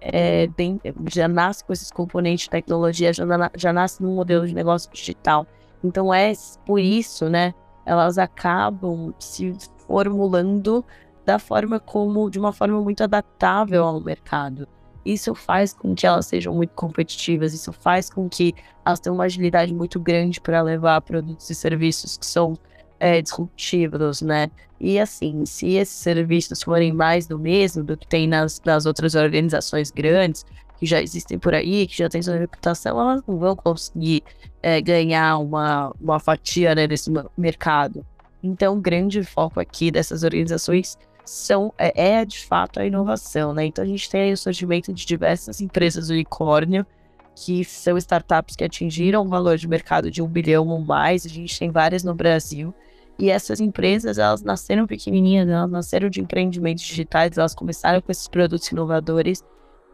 é, 0.00 0.46
bem, 0.48 0.80
já 1.10 1.26
nasce 1.28 1.64
com 1.64 1.72
esses 1.72 1.90
componentes 1.90 2.44
de 2.44 2.50
tecnologia, 2.50 3.12
já, 3.12 3.24
já 3.56 3.72
nasce 3.72 4.02
num 4.02 4.14
modelo 4.14 4.46
de 4.46 4.54
negócio 4.54 4.90
digital. 4.92 5.46
Então 5.82 6.14
é 6.14 6.32
por 6.64 6.78
isso, 6.78 7.28
né? 7.28 7.52
Elas 7.84 8.18
acabam 8.18 9.12
se 9.18 9.52
formulando 9.86 10.84
da 11.24 11.38
forma 11.38 11.80
como, 11.80 12.30
de 12.30 12.38
uma 12.38 12.52
forma 12.52 12.80
muito 12.80 13.02
adaptável 13.02 13.84
ao 13.84 14.00
mercado. 14.00 14.68
isso 15.04 15.34
faz 15.34 15.72
com 15.72 15.94
que 15.94 16.06
elas 16.06 16.26
sejam 16.26 16.54
muito 16.54 16.74
competitivas, 16.74 17.52
isso 17.52 17.72
faz 17.72 18.08
com 18.08 18.28
que 18.28 18.54
elas 18.84 19.00
tenham 19.00 19.14
uma 19.16 19.24
agilidade 19.24 19.74
muito 19.74 19.98
grande 19.98 20.40
para 20.40 20.62
levar 20.62 21.00
produtos 21.00 21.50
e 21.50 21.54
serviços 21.54 22.16
que 22.16 22.26
são 22.26 22.56
é, 23.02 23.20
disruptivos, 23.20 24.22
né? 24.22 24.48
E 24.80 24.96
assim, 24.96 25.44
se 25.44 25.74
esses 25.74 25.96
serviços 25.96 26.62
forem 26.62 26.92
mais 26.92 27.26
do 27.26 27.36
mesmo 27.36 27.82
do 27.82 27.96
que 27.96 28.06
tem 28.06 28.28
nas, 28.28 28.62
nas 28.64 28.86
outras 28.86 29.16
organizações 29.16 29.90
grandes, 29.90 30.46
que 30.78 30.86
já 30.86 31.02
existem 31.02 31.36
por 31.36 31.52
aí, 31.52 31.88
que 31.88 31.98
já 31.98 32.08
têm 32.08 32.22
sua 32.22 32.36
reputação, 32.36 33.00
elas 33.00 33.22
não 33.26 33.38
vão 33.38 33.56
conseguir 33.56 34.22
é, 34.62 34.80
ganhar 34.80 35.38
uma, 35.38 35.92
uma 36.00 36.20
fatia 36.20 36.76
né, 36.76 36.86
nesse 36.86 37.10
mercado. 37.36 38.06
Então, 38.40 38.76
o 38.76 38.80
grande 38.80 39.24
foco 39.24 39.58
aqui 39.58 39.90
dessas 39.90 40.22
organizações 40.22 40.96
são, 41.24 41.74
é, 41.76 42.20
é, 42.20 42.24
de 42.24 42.38
fato 42.46 42.78
a 42.78 42.86
inovação, 42.86 43.52
né? 43.52 43.66
Então 43.66 43.84
a 43.84 43.86
gente 43.86 44.08
tem 44.08 44.22
aí 44.22 44.32
o 44.32 44.36
surgimento 44.36 44.92
de 44.92 45.04
diversas 45.04 45.60
empresas 45.60 46.08
unicórnio, 46.08 46.86
que 47.34 47.64
são 47.64 47.96
startups 47.96 48.54
que 48.54 48.64
atingiram 48.64 49.22
um 49.22 49.28
valor 49.28 49.56
de 49.56 49.66
mercado 49.66 50.10
de 50.10 50.22
um 50.22 50.26
bilhão 50.28 50.68
ou 50.68 50.80
mais, 50.80 51.24
a 51.24 51.28
gente 51.28 51.58
tem 51.58 51.70
várias 51.70 52.04
no 52.04 52.14
Brasil, 52.14 52.74
e 53.22 53.30
essas 53.30 53.60
empresas, 53.60 54.18
elas 54.18 54.42
nasceram 54.42 54.84
pequenininhas, 54.84 55.48
elas 55.48 55.70
nasceram 55.70 56.10
de 56.10 56.20
empreendimentos 56.20 56.82
digitais, 56.82 57.38
elas 57.38 57.54
começaram 57.54 58.00
com 58.00 58.10
esses 58.10 58.26
produtos 58.26 58.66
inovadores, 58.72 59.44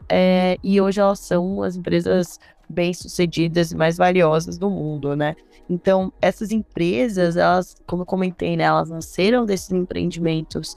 é, 0.09 0.57
e 0.65 0.81
hoje 0.81 0.99
elas 0.99 1.19
são 1.19 1.63
as 1.63 1.77
empresas 1.77 2.41
bem-sucedidas 2.71 3.71
e 3.71 3.77
mais 3.77 3.99
valiosas 3.99 4.57
do 4.57 4.71
mundo, 4.71 5.15
né? 5.15 5.37
Então, 5.69 6.11
essas 6.23 6.51
empresas, 6.51 7.37
elas, 7.37 7.77
como 7.87 8.01
eu 8.01 8.07
comentei, 8.07 8.57
né, 8.57 8.65
elas 8.65 8.89
nasceram 8.89 9.45
desses 9.45 9.71
empreendimentos 9.73 10.75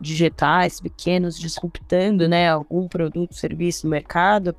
digitais, 0.00 0.80
pequenos, 0.80 1.36
disruptando, 1.36 2.28
né, 2.28 2.50
algum 2.50 2.86
produto, 2.86 3.34
serviço 3.34 3.88
mercado. 3.88 4.54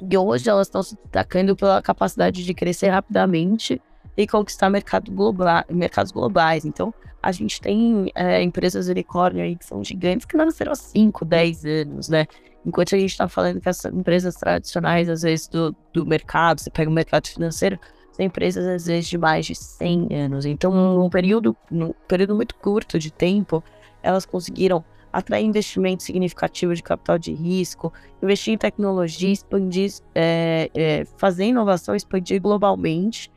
E 0.00 0.16
hoje 0.16 0.48
elas 0.48 0.66
estão 0.66 0.82
se 0.82 0.96
destacando 0.96 1.54
pela 1.54 1.82
capacidade 1.82 2.42
de 2.42 2.54
crescer 2.54 2.88
rapidamente 2.88 3.82
e 4.16 4.26
conquistar 4.26 4.68
mercado 4.70 5.10
global, 5.10 5.64
mercados 5.70 6.12
globais. 6.12 6.64
Então, 6.64 6.92
a 7.22 7.30
gente 7.32 7.60
tem 7.60 8.10
é, 8.14 8.42
empresas 8.42 8.88
unicórnio 8.88 9.42
aí 9.42 9.56
que 9.56 9.64
são 9.64 9.82
gigantes 9.82 10.26
que 10.26 10.36
nasceram 10.36 10.72
há 10.72 10.76
5, 10.76 11.24
10 11.24 11.64
anos, 11.64 12.08
né? 12.08 12.26
Enquanto 12.64 12.94
a 12.94 12.98
gente 12.98 13.10
está 13.10 13.28
falando 13.28 13.60
que 13.60 13.68
as 13.68 13.84
empresas 13.86 14.34
tradicionais, 14.36 15.08
às 15.08 15.22
vezes, 15.22 15.48
do, 15.48 15.74
do 15.92 16.06
mercado, 16.06 16.60
você 16.60 16.70
pega 16.70 16.90
o 16.90 16.92
mercado 16.92 17.26
financeiro, 17.26 17.78
são 18.12 18.24
empresas, 18.24 18.64
às 18.66 18.86
vezes, 18.86 19.08
de 19.08 19.18
mais 19.18 19.46
de 19.46 19.54
100 19.54 20.08
anos. 20.12 20.44
Então, 20.44 20.70
num 20.72 21.08
período, 21.08 21.56
num 21.70 21.92
período 22.06 22.36
muito 22.36 22.54
curto 22.56 22.98
de 22.98 23.10
tempo, 23.10 23.64
elas 24.02 24.26
conseguiram 24.26 24.84
atrair 25.12 25.44
investimento 25.44 26.02
significativo 26.02 26.74
de 26.74 26.82
capital 26.82 27.18
de 27.18 27.32
risco, 27.32 27.92
investir 28.22 28.54
em 28.54 28.58
tecnologia, 28.58 29.30
expandir, 29.30 29.92
é, 30.14 30.70
é, 30.74 31.04
fazer 31.16 31.46
inovação, 31.46 31.94
expandir 31.94 32.40
globalmente 32.40 33.30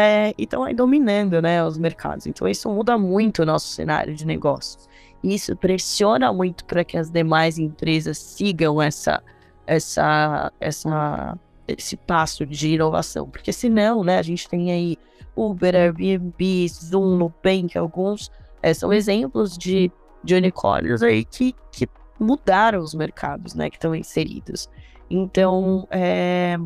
é, 0.00 0.32
e 0.38 0.44
estão 0.44 0.62
aí 0.62 0.72
dominando 0.72 1.42
né, 1.42 1.64
os 1.64 1.76
mercados. 1.76 2.24
Então 2.28 2.46
isso 2.46 2.70
muda 2.70 2.96
muito 2.96 3.42
o 3.42 3.44
nosso 3.44 3.66
cenário 3.66 4.14
de 4.14 4.24
negócios. 4.24 4.88
Isso 5.24 5.56
pressiona 5.56 6.32
muito 6.32 6.64
para 6.64 6.84
que 6.84 6.96
as 6.96 7.10
demais 7.10 7.58
empresas 7.58 8.16
sigam 8.16 8.80
essa, 8.80 9.20
essa, 9.66 10.52
essa, 10.60 11.36
esse 11.66 11.96
passo 11.96 12.46
de 12.46 12.74
inovação, 12.74 13.28
porque 13.28 13.52
senão, 13.52 14.04
né, 14.04 14.20
a 14.20 14.22
gente 14.22 14.48
tem 14.48 14.70
aí 14.70 14.96
Uber, 15.34 15.74
Airbnb, 15.74 16.68
Zoom, 16.68 17.16
Nubank, 17.16 17.76
alguns 17.76 18.30
é, 18.62 18.72
são 18.72 18.92
exemplos 18.92 19.58
de 19.58 19.90
de 20.22 20.34
unicórnios 20.34 21.00
aí 21.02 21.24
que, 21.24 21.54
que 21.70 21.88
mudaram 22.18 22.80
os 22.80 22.92
mercados, 22.92 23.54
né, 23.54 23.70
que 23.70 23.76
estão 23.76 23.94
inseridos. 23.94 24.68
Então, 25.08 25.86
é, 25.90 26.56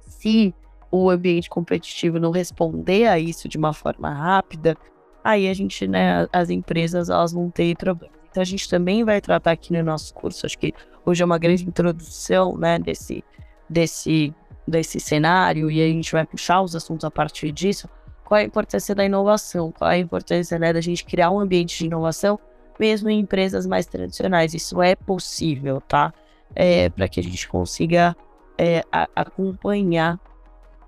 se 0.00 0.54
o 0.90 1.10
ambiente 1.10 1.50
competitivo 1.50 2.18
não 2.18 2.30
responder 2.30 3.06
a 3.06 3.18
isso 3.18 3.48
de 3.48 3.58
uma 3.58 3.72
forma 3.72 4.10
rápida, 4.10 4.76
aí 5.22 5.48
a 5.48 5.54
gente, 5.54 5.86
né, 5.86 6.26
as 6.32 6.50
empresas, 6.50 7.10
elas 7.10 7.32
vão 7.32 7.50
ter 7.50 7.76
problema. 7.76 8.14
Então, 8.30 8.40
a 8.40 8.46
gente 8.46 8.68
também 8.68 9.04
vai 9.04 9.20
tratar 9.20 9.52
aqui 9.52 9.72
no 9.72 9.82
nosso 9.82 10.14
curso, 10.14 10.46
acho 10.46 10.58
que 10.58 10.72
hoje 11.04 11.22
é 11.22 11.26
uma 11.26 11.38
grande 11.38 11.66
introdução, 11.66 12.56
né, 12.56 12.78
desse, 12.78 13.24
desse, 13.68 14.34
desse 14.66 15.00
cenário, 15.00 15.70
e 15.70 15.82
a 15.82 15.86
gente 15.86 16.12
vai 16.12 16.24
puxar 16.24 16.62
os 16.62 16.74
assuntos 16.74 17.04
a 17.04 17.10
partir 17.10 17.52
disso, 17.52 17.88
qual 18.24 18.40
a 18.40 18.44
importância 18.44 18.94
da 18.94 19.04
inovação, 19.04 19.72
qual 19.72 19.90
a 19.90 19.98
importância 19.98 20.58
né, 20.58 20.72
da 20.72 20.80
gente 20.80 21.04
criar 21.04 21.30
um 21.30 21.40
ambiente 21.40 21.78
de 21.78 21.86
inovação, 21.86 22.38
mesmo 22.78 23.08
em 23.08 23.20
empresas 23.20 23.66
mais 23.66 23.86
tradicionais. 23.86 24.54
Isso 24.54 24.80
é 24.80 24.94
possível, 24.94 25.80
tá? 25.80 26.12
É, 26.54 26.88
Para 26.90 27.08
que 27.08 27.20
a 27.20 27.22
gente 27.22 27.48
consiga 27.48 28.16
é, 28.56 28.84
a, 28.92 29.08
acompanhar 29.16 30.20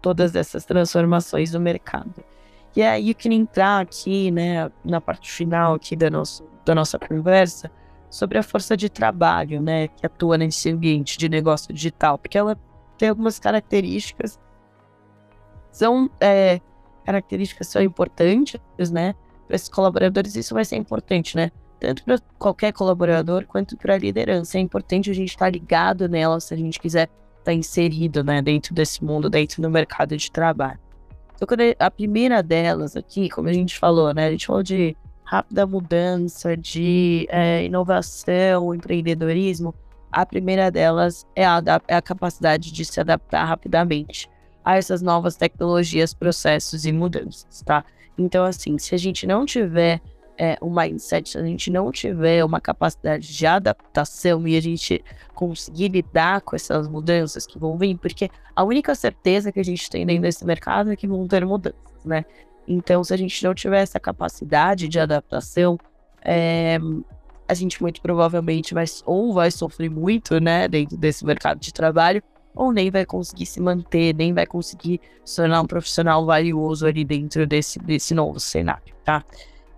todas 0.00 0.34
essas 0.34 0.64
transformações 0.64 1.52
do 1.52 1.60
mercado. 1.60 2.24
E 2.74 2.82
aí 2.82 3.10
eu 3.10 3.14
queria 3.14 3.38
entrar 3.38 3.80
aqui, 3.80 4.30
né, 4.30 4.70
na 4.84 5.00
parte 5.00 5.30
final 5.30 5.74
aqui 5.74 5.96
da, 5.96 6.08
nosso, 6.08 6.44
da 6.64 6.74
nossa 6.74 6.98
conversa, 6.98 7.70
sobre 8.08 8.38
a 8.38 8.42
força 8.42 8.76
de 8.76 8.88
trabalho, 8.88 9.60
né, 9.60 9.88
que 9.88 10.06
atua 10.06 10.38
nesse 10.38 10.70
ambiente 10.70 11.18
de 11.18 11.28
negócio 11.28 11.72
digital, 11.72 12.18
porque 12.18 12.38
ela 12.38 12.58
tem 12.96 13.08
algumas 13.08 13.38
características, 13.38 14.38
são 15.70 16.10
é, 16.20 16.60
características 17.04 17.68
são 17.68 17.82
importantes, 17.82 18.90
né? 18.90 19.14
Para 19.46 19.56
esses 19.56 19.68
colaboradores, 19.68 20.36
isso 20.36 20.54
vai 20.54 20.64
ser 20.64 20.76
importante, 20.76 21.36
né? 21.36 21.50
Tanto 21.78 22.04
para 22.04 22.18
qualquer 22.38 22.72
colaborador 22.72 23.46
quanto 23.46 23.76
para 23.76 23.94
a 23.94 23.98
liderança. 23.98 24.58
É 24.58 24.60
importante 24.60 25.10
a 25.10 25.14
gente 25.14 25.30
estar 25.30 25.46
tá 25.46 25.50
ligado 25.50 26.08
nela 26.08 26.38
se 26.40 26.52
a 26.54 26.56
gente 26.56 26.78
quiser 26.78 27.08
estar 27.40 27.52
tá 27.52 27.52
inserido, 27.52 28.22
né? 28.22 28.40
Dentro 28.40 28.74
desse 28.74 29.04
mundo, 29.04 29.28
dentro 29.28 29.60
do 29.60 29.68
mercado 29.68 30.16
de 30.16 30.30
trabalho. 30.30 30.78
Então, 31.34 31.48
a 31.78 31.90
primeira 31.90 32.42
delas 32.42 32.96
aqui, 32.96 33.28
como 33.30 33.48
a 33.48 33.52
gente 33.52 33.78
falou, 33.78 34.12
né? 34.12 34.26
A 34.26 34.30
gente 34.30 34.46
falou 34.46 34.62
de 34.62 34.96
rápida 35.24 35.66
mudança, 35.66 36.56
de 36.56 37.26
é, 37.30 37.64
inovação, 37.64 38.74
empreendedorismo. 38.74 39.74
A 40.10 40.26
primeira 40.26 40.70
delas 40.70 41.26
é 41.36 41.44
a, 41.44 41.62
é 41.86 41.94
a 41.94 42.02
capacidade 42.02 42.72
de 42.72 42.84
se 42.84 43.00
adaptar 43.00 43.44
rapidamente 43.44 44.28
a 44.64 44.76
essas 44.76 45.00
novas 45.00 45.36
tecnologias, 45.36 46.12
processos 46.12 46.84
e 46.84 46.92
mudanças, 46.92 47.62
tá? 47.62 47.84
Então, 48.18 48.44
assim, 48.44 48.76
se 48.76 48.94
a 48.94 48.98
gente 48.98 49.26
não 49.26 49.46
tiver 49.46 50.00
é, 50.40 50.56
um 50.62 50.74
mindset, 50.74 51.28
se 51.28 51.38
a 51.38 51.44
gente 51.44 51.70
não 51.70 51.92
tiver 51.92 52.42
uma 52.42 52.62
capacidade 52.62 53.30
de 53.30 53.46
adaptação 53.46 54.48
e 54.48 54.56
a 54.56 54.62
gente 54.62 55.04
conseguir 55.34 55.88
lidar 55.88 56.40
com 56.40 56.56
essas 56.56 56.88
mudanças 56.88 57.46
que 57.46 57.58
vão 57.58 57.76
vir, 57.76 57.98
porque 57.98 58.30
a 58.56 58.64
única 58.64 58.94
certeza 58.94 59.52
que 59.52 59.60
a 59.60 59.62
gente 59.62 59.90
tem 59.90 60.06
dentro 60.06 60.22
desse 60.22 60.42
mercado 60.46 60.90
é 60.90 60.96
que 60.96 61.06
vão 61.06 61.28
ter 61.28 61.44
mudanças, 61.44 62.06
né? 62.06 62.24
Então, 62.66 63.04
se 63.04 63.12
a 63.12 63.18
gente 63.18 63.44
não 63.44 63.52
tiver 63.52 63.82
essa 63.82 64.00
capacidade 64.00 64.88
de 64.88 64.98
adaptação, 64.98 65.78
é, 66.24 66.78
a 67.46 67.52
gente 67.52 67.82
muito 67.82 68.00
provavelmente 68.00 68.72
vai 68.72 68.86
ou 69.04 69.34
vai 69.34 69.50
sofrer 69.50 69.90
muito, 69.90 70.40
né, 70.40 70.66
dentro 70.66 70.96
desse 70.96 71.22
mercado 71.22 71.60
de 71.60 71.70
trabalho, 71.70 72.22
ou 72.54 72.72
nem 72.72 72.90
vai 72.90 73.04
conseguir 73.04 73.44
se 73.44 73.60
manter, 73.60 74.14
nem 74.14 74.32
vai 74.32 74.46
conseguir 74.46 75.02
se 75.22 75.36
tornar 75.36 75.60
um 75.60 75.66
profissional 75.66 76.24
valioso 76.24 76.86
ali 76.86 77.04
dentro 77.04 77.46
desse, 77.46 77.78
desse 77.78 78.14
novo 78.14 78.40
cenário, 78.40 78.94
tá? 79.04 79.22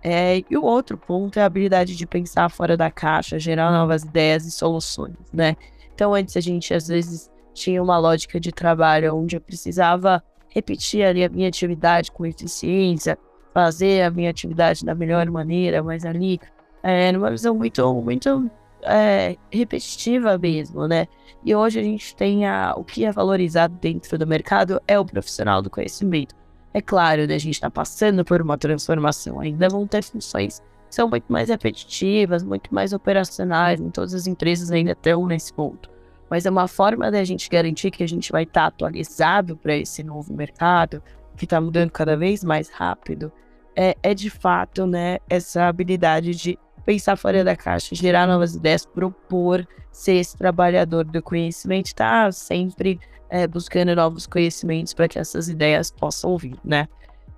É, 0.03 0.43
e 0.49 0.57
o 0.57 0.63
outro 0.63 0.97
ponto 0.97 1.39
é 1.39 1.43
a 1.43 1.45
habilidade 1.45 1.95
de 1.95 2.05
pensar 2.05 2.49
fora 2.49 2.75
da 2.75 2.91
caixa, 2.91 3.39
gerar 3.39 3.71
novas 3.71 4.03
ideias 4.03 4.45
e 4.45 4.51
soluções, 4.51 5.15
né? 5.31 5.55
Então, 5.95 6.13
antes 6.13 6.35
a 6.35 6.41
gente 6.41 6.73
às 6.73 6.87
vezes 6.87 7.31
tinha 7.53 7.81
uma 7.81 7.97
lógica 7.97 8.39
de 8.39 8.51
trabalho 8.51 9.15
onde 9.15 9.37
eu 9.37 9.41
precisava 9.41 10.21
repetir 10.49 11.05
ali 11.05 11.23
a 11.23 11.29
minha 11.29 11.47
atividade 11.47 12.11
com 12.11 12.25
eficiência, 12.25 13.17
fazer 13.53 14.01
a 14.01 14.11
minha 14.11 14.29
atividade 14.29 14.83
da 14.83 14.93
melhor 14.93 15.29
maneira, 15.29 15.81
mas 15.81 16.03
ali 16.03 16.39
é, 16.81 17.11
numa 17.11 17.31
visão 17.31 17.55
muito, 17.55 17.93
muito 18.01 18.51
é, 18.81 19.37
repetitiva 19.51 20.37
mesmo, 20.37 20.85
né? 20.87 21.07
E 21.45 21.55
hoje 21.55 21.79
a 21.79 21.83
gente 21.83 22.15
tem 22.15 22.45
a, 22.45 22.73
o 22.75 22.83
que 22.83 23.05
é 23.05 23.11
valorizado 23.11 23.77
dentro 23.79 24.17
do 24.17 24.27
mercado 24.27 24.81
é 24.87 24.99
o 24.99 25.05
profissional 25.05 25.61
do 25.61 25.69
conhecimento. 25.69 26.35
É 26.73 26.81
claro, 26.81 27.27
né, 27.27 27.35
a 27.35 27.39
gente 27.39 27.53
está 27.53 27.69
passando 27.69 28.25
por 28.25 28.41
uma 28.41 28.57
transformação, 28.57 29.39
ainda 29.39 29.69
vão 29.69 29.85
ter 29.85 30.03
funções 30.03 30.59
que 30.89 30.95
são 30.95 31.07
muito 31.07 31.31
mais 31.31 31.49
repetitivas, 31.49 32.43
muito 32.43 32.73
mais 32.73 32.93
operacionais, 32.93 33.79
em 33.79 33.89
todas 33.89 34.13
as 34.13 34.27
empresas 34.27 34.71
ainda 34.71 34.91
estão 34.91 35.25
nesse 35.27 35.53
ponto. 35.53 35.89
Mas 36.29 36.45
é 36.45 36.49
uma 36.49 36.67
forma 36.67 37.11
da 37.11 37.23
gente 37.23 37.49
garantir 37.49 37.91
que 37.91 38.03
a 38.03 38.07
gente 38.07 38.31
vai 38.31 38.43
estar 38.43 38.61
tá 38.61 38.67
atualizado 38.67 39.55
para 39.55 39.75
esse 39.75 40.03
novo 40.03 40.33
mercado, 40.33 41.01
que 41.37 41.45
está 41.45 41.59
mudando 41.59 41.91
cada 41.91 42.15
vez 42.15 42.43
mais 42.43 42.69
rápido, 42.69 43.31
é, 43.75 43.95
é 44.01 44.13
de 44.13 44.29
fato 44.29 44.85
né, 44.85 45.17
essa 45.29 45.67
habilidade 45.67 46.35
de 46.35 46.59
pensar 46.85 47.15
fora 47.15 47.43
da 47.43 47.55
caixa, 47.55 47.95
gerar 47.95 48.27
novas 48.27 48.55
ideias, 48.55 48.85
propor, 48.85 49.67
ser 49.91 50.15
esse 50.15 50.37
trabalhador 50.37 51.05
do 51.05 51.21
conhecimento, 51.21 51.87
estar 51.87 52.25
tá 52.25 52.31
sempre 52.31 52.99
é, 53.33 53.47
buscando 53.47 53.95
novos 53.95 54.27
conhecimentos 54.27 54.93
para 54.93 55.07
que 55.07 55.17
essas 55.17 55.49
ideias 55.49 55.89
possam 55.89 56.37
vir, 56.37 56.55
né? 56.63 56.87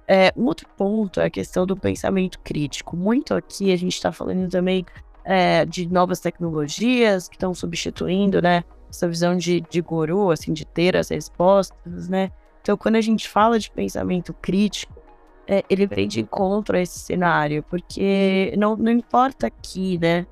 É, 0.06 0.34
um 0.36 0.44
outro 0.44 0.68
ponto 0.76 1.22
é 1.22 1.28
a 1.28 1.30
questão 1.30 1.66
do 1.66 1.78
pensamento 1.78 2.38
crítico. 2.42 2.98
Muito 2.98 3.34
aqui 3.34 3.72
a 3.72 3.78
gente 3.78 3.94
está 3.94 4.12
falando 4.12 4.50
também 4.50 4.86
é, 5.24 5.64
de 5.64 5.88
novas 5.88 6.20
tecnologias 6.20 7.30
que 7.30 7.38
estão 7.38 7.54
substituindo, 7.54 8.42
né? 8.42 8.66
Essa 8.90 9.08
visão 9.08 9.38
de, 9.38 9.62
de 9.62 9.80
guru, 9.80 10.32
assim, 10.32 10.52
de 10.52 10.66
ter 10.66 10.98
as 10.98 11.08
respostas, 11.08 12.10
né? 12.10 12.30
Então, 12.62 12.76
quando 12.76 12.98
a 12.98 13.02
gente 13.02 13.30
fala 13.30 13.58
de 13.58 13.72
pensamento 13.72 14.34
crítico, 14.34 15.02
é, 15.48 15.64
ele 15.70 15.88
vem 15.88 16.10
de 16.10 16.20
encontro 16.20 16.76
a 16.76 16.82
esse 16.82 17.00
cenário, 17.00 17.64
porque 17.64 18.54
não, 18.58 18.76
não 18.76 18.92
importa 18.92 19.48
aqui, 19.48 19.98
né? 19.98 20.28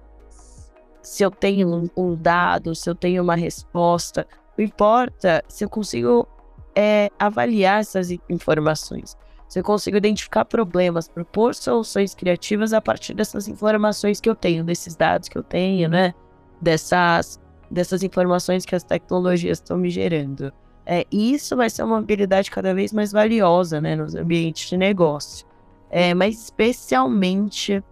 Se 1.01 1.23
eu 1.23 1.31
tenho 1.31 1.89
um, 1.95 2.15
dado, 2.15 2.75
se 2.75 2.89
eu 2.89 2.95
tenho 2.95 3.23
uma 3.23 3.35
resposta, 3.35 4.27
importa 4.61 5.43
se 5.47 5.63
eu 5.63 5.69
consigo 5.69 6.27
é, 6.75 7.09
avaliar 7.17 7.79
essas 7.79 8.09
informações. 8.29 9.17
Se 9.47 9.59
eu 9.59 9.63
consigo 9.63 9.97
identificar 9.97 10.45
problemas, 10.45 11.07
propor 11.07 11.53
soluções 11.53 12.15
criativas 12.15 12.73
a 12.73 12.81
partir 12.81 13.13
dessas 13.13 13.47
informações 13.47 14.19
que 14.19 14.29
eu 14.29 14.35
tenho, 14.35 14.63
desses 14.63 14.95
dados 14.95 15.29
que 15.29 15.37
eu 15.37 15.43
tenho, 15.43 15.87
né? 15.89 16.13
Dessas, 16.59 17.39
dessas 17.69 18.01
informações 18.01 18.65
que 18.65 18.75
as 18.75 18.83
tecnologias 18.83 19.59
estão 19.59 19.77
me 19.77 19.89
gerando. 19.89 20.51
É, 20.85 21.05
isso 21.11 21.55
vai 21.55 21.69
ser 21.69 21.83
uma 21.83 21.99
habilidade 21.99 22.51
cada 22.51 22.73
vez 22.73 22.91
mais 22.91 23.11
valiosa 23.11 23.79
né, 23.79 23.95
nos 23.95 24.15
ambientes 24.15 24.69
de 24.69 24.75
negócio. 24.75 25.45
É, 25.89 26.13
mas 26.13 26.43
especialmente 26.45 27.83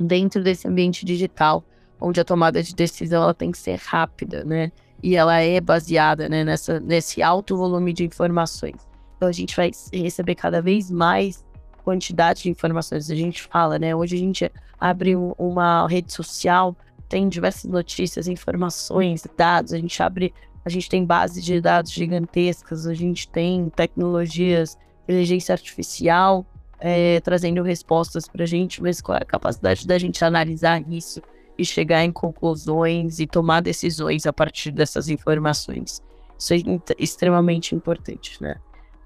dentro 0.00 0.42
desse 0.42 0.68
ambiente 0.68 1.04
digital, 1.04 1.64
onde 1.98 2.20
a 2.20 2.24
tomada 2.24 2.62
de 2.62 2.74
decisão 2.74 3.22
ela 3.22 3.34
tem 3.34 3.50
que 3.50 3.58
ser 3.58 3.78
rápida, 3.78 4.44
né? 4.44 4.70
E 5.02 5.16
ela 5.16 5.40
é 5.40 5.60
baseada 5.60 6.28
né, 6.28 6.44
nessa, 6.44 6.80
nesse 6.80 7.22
alto 7.22 7.56
volume 7.56 7.92
de 7.92 8.04
informações. 8.04 8.76
Então 9.16 9.28
a 9.28 9.32
gente 9.32 9.54
vai 9.54 9.70
receber 9.92 10.34
cada 10.34 10.60
vez 10.60 10.90
mais 10.90 11.44
quantidade 11.84 12.42
de 12.42 12.50
informações. 12.50 13.10
A 13.10 13.14
gente 13.14 13.42
fala, 13.42 13.78
né? 13.78 13.94
Hoje 13.94 14.16
a 14.16 14.18
gente 14.18 14.52
abre 14.78 15.14
uma 15.38 15.86
rede 15.86 16.12
social, 16.12 16.76
tem 17.08 17.28
diversas 17.28 17.70
notícias, 17.70 18.26
informações, 18.26 19.26
dados. 19.36 19.72
A 19.72 19.78
gente 19.78 20.02
abre 20.02 20.34
a 20.64 20.68
gente 20.68 20.88
tem 20.88 21.04
bases 21.04 21.44
de 21.44 21.60
dados 21.60 21.92
gigantescas, 21.92 22.88
a 22.88 22.94
gente 22.94 23.28
tem 23.28 23.70
tecnologias, 23.70 24.76
inteligência 25.04 25.52
artificial 25.52 26.44
é, 26.78 27.20
trazendo 27.20 27.62
respostas 27.62 28.28
para 28.28 28.44
a 28.44 28.46
gente, 28.46 28.82
mas 28.82 29.00
qual 29.00 29.16
é 29.16 29.22
a 29.22 29.24
capacidade 29.24 29.86
da 29.86 29.98
gente 29.98 30.24
analisar 30.24 30.82
isso 30.90 31.22
e 31.58 31.64
chegar 31.64 32.04
em 32.04 32.12
conclusões 32.12 33.18
e 33.18 33.26
tomar 33.26 33.60
decisões 33.60 34.26
a 34.26 34.32
partir 34.32 34.70
dessas 34.70 35.08
informações. 35.08 36.02
Isso 36.38 36.54
é 36.54 36.58
extremamente 36.98 37.74
importante, 37.74 38.42
né? 38.42 38.56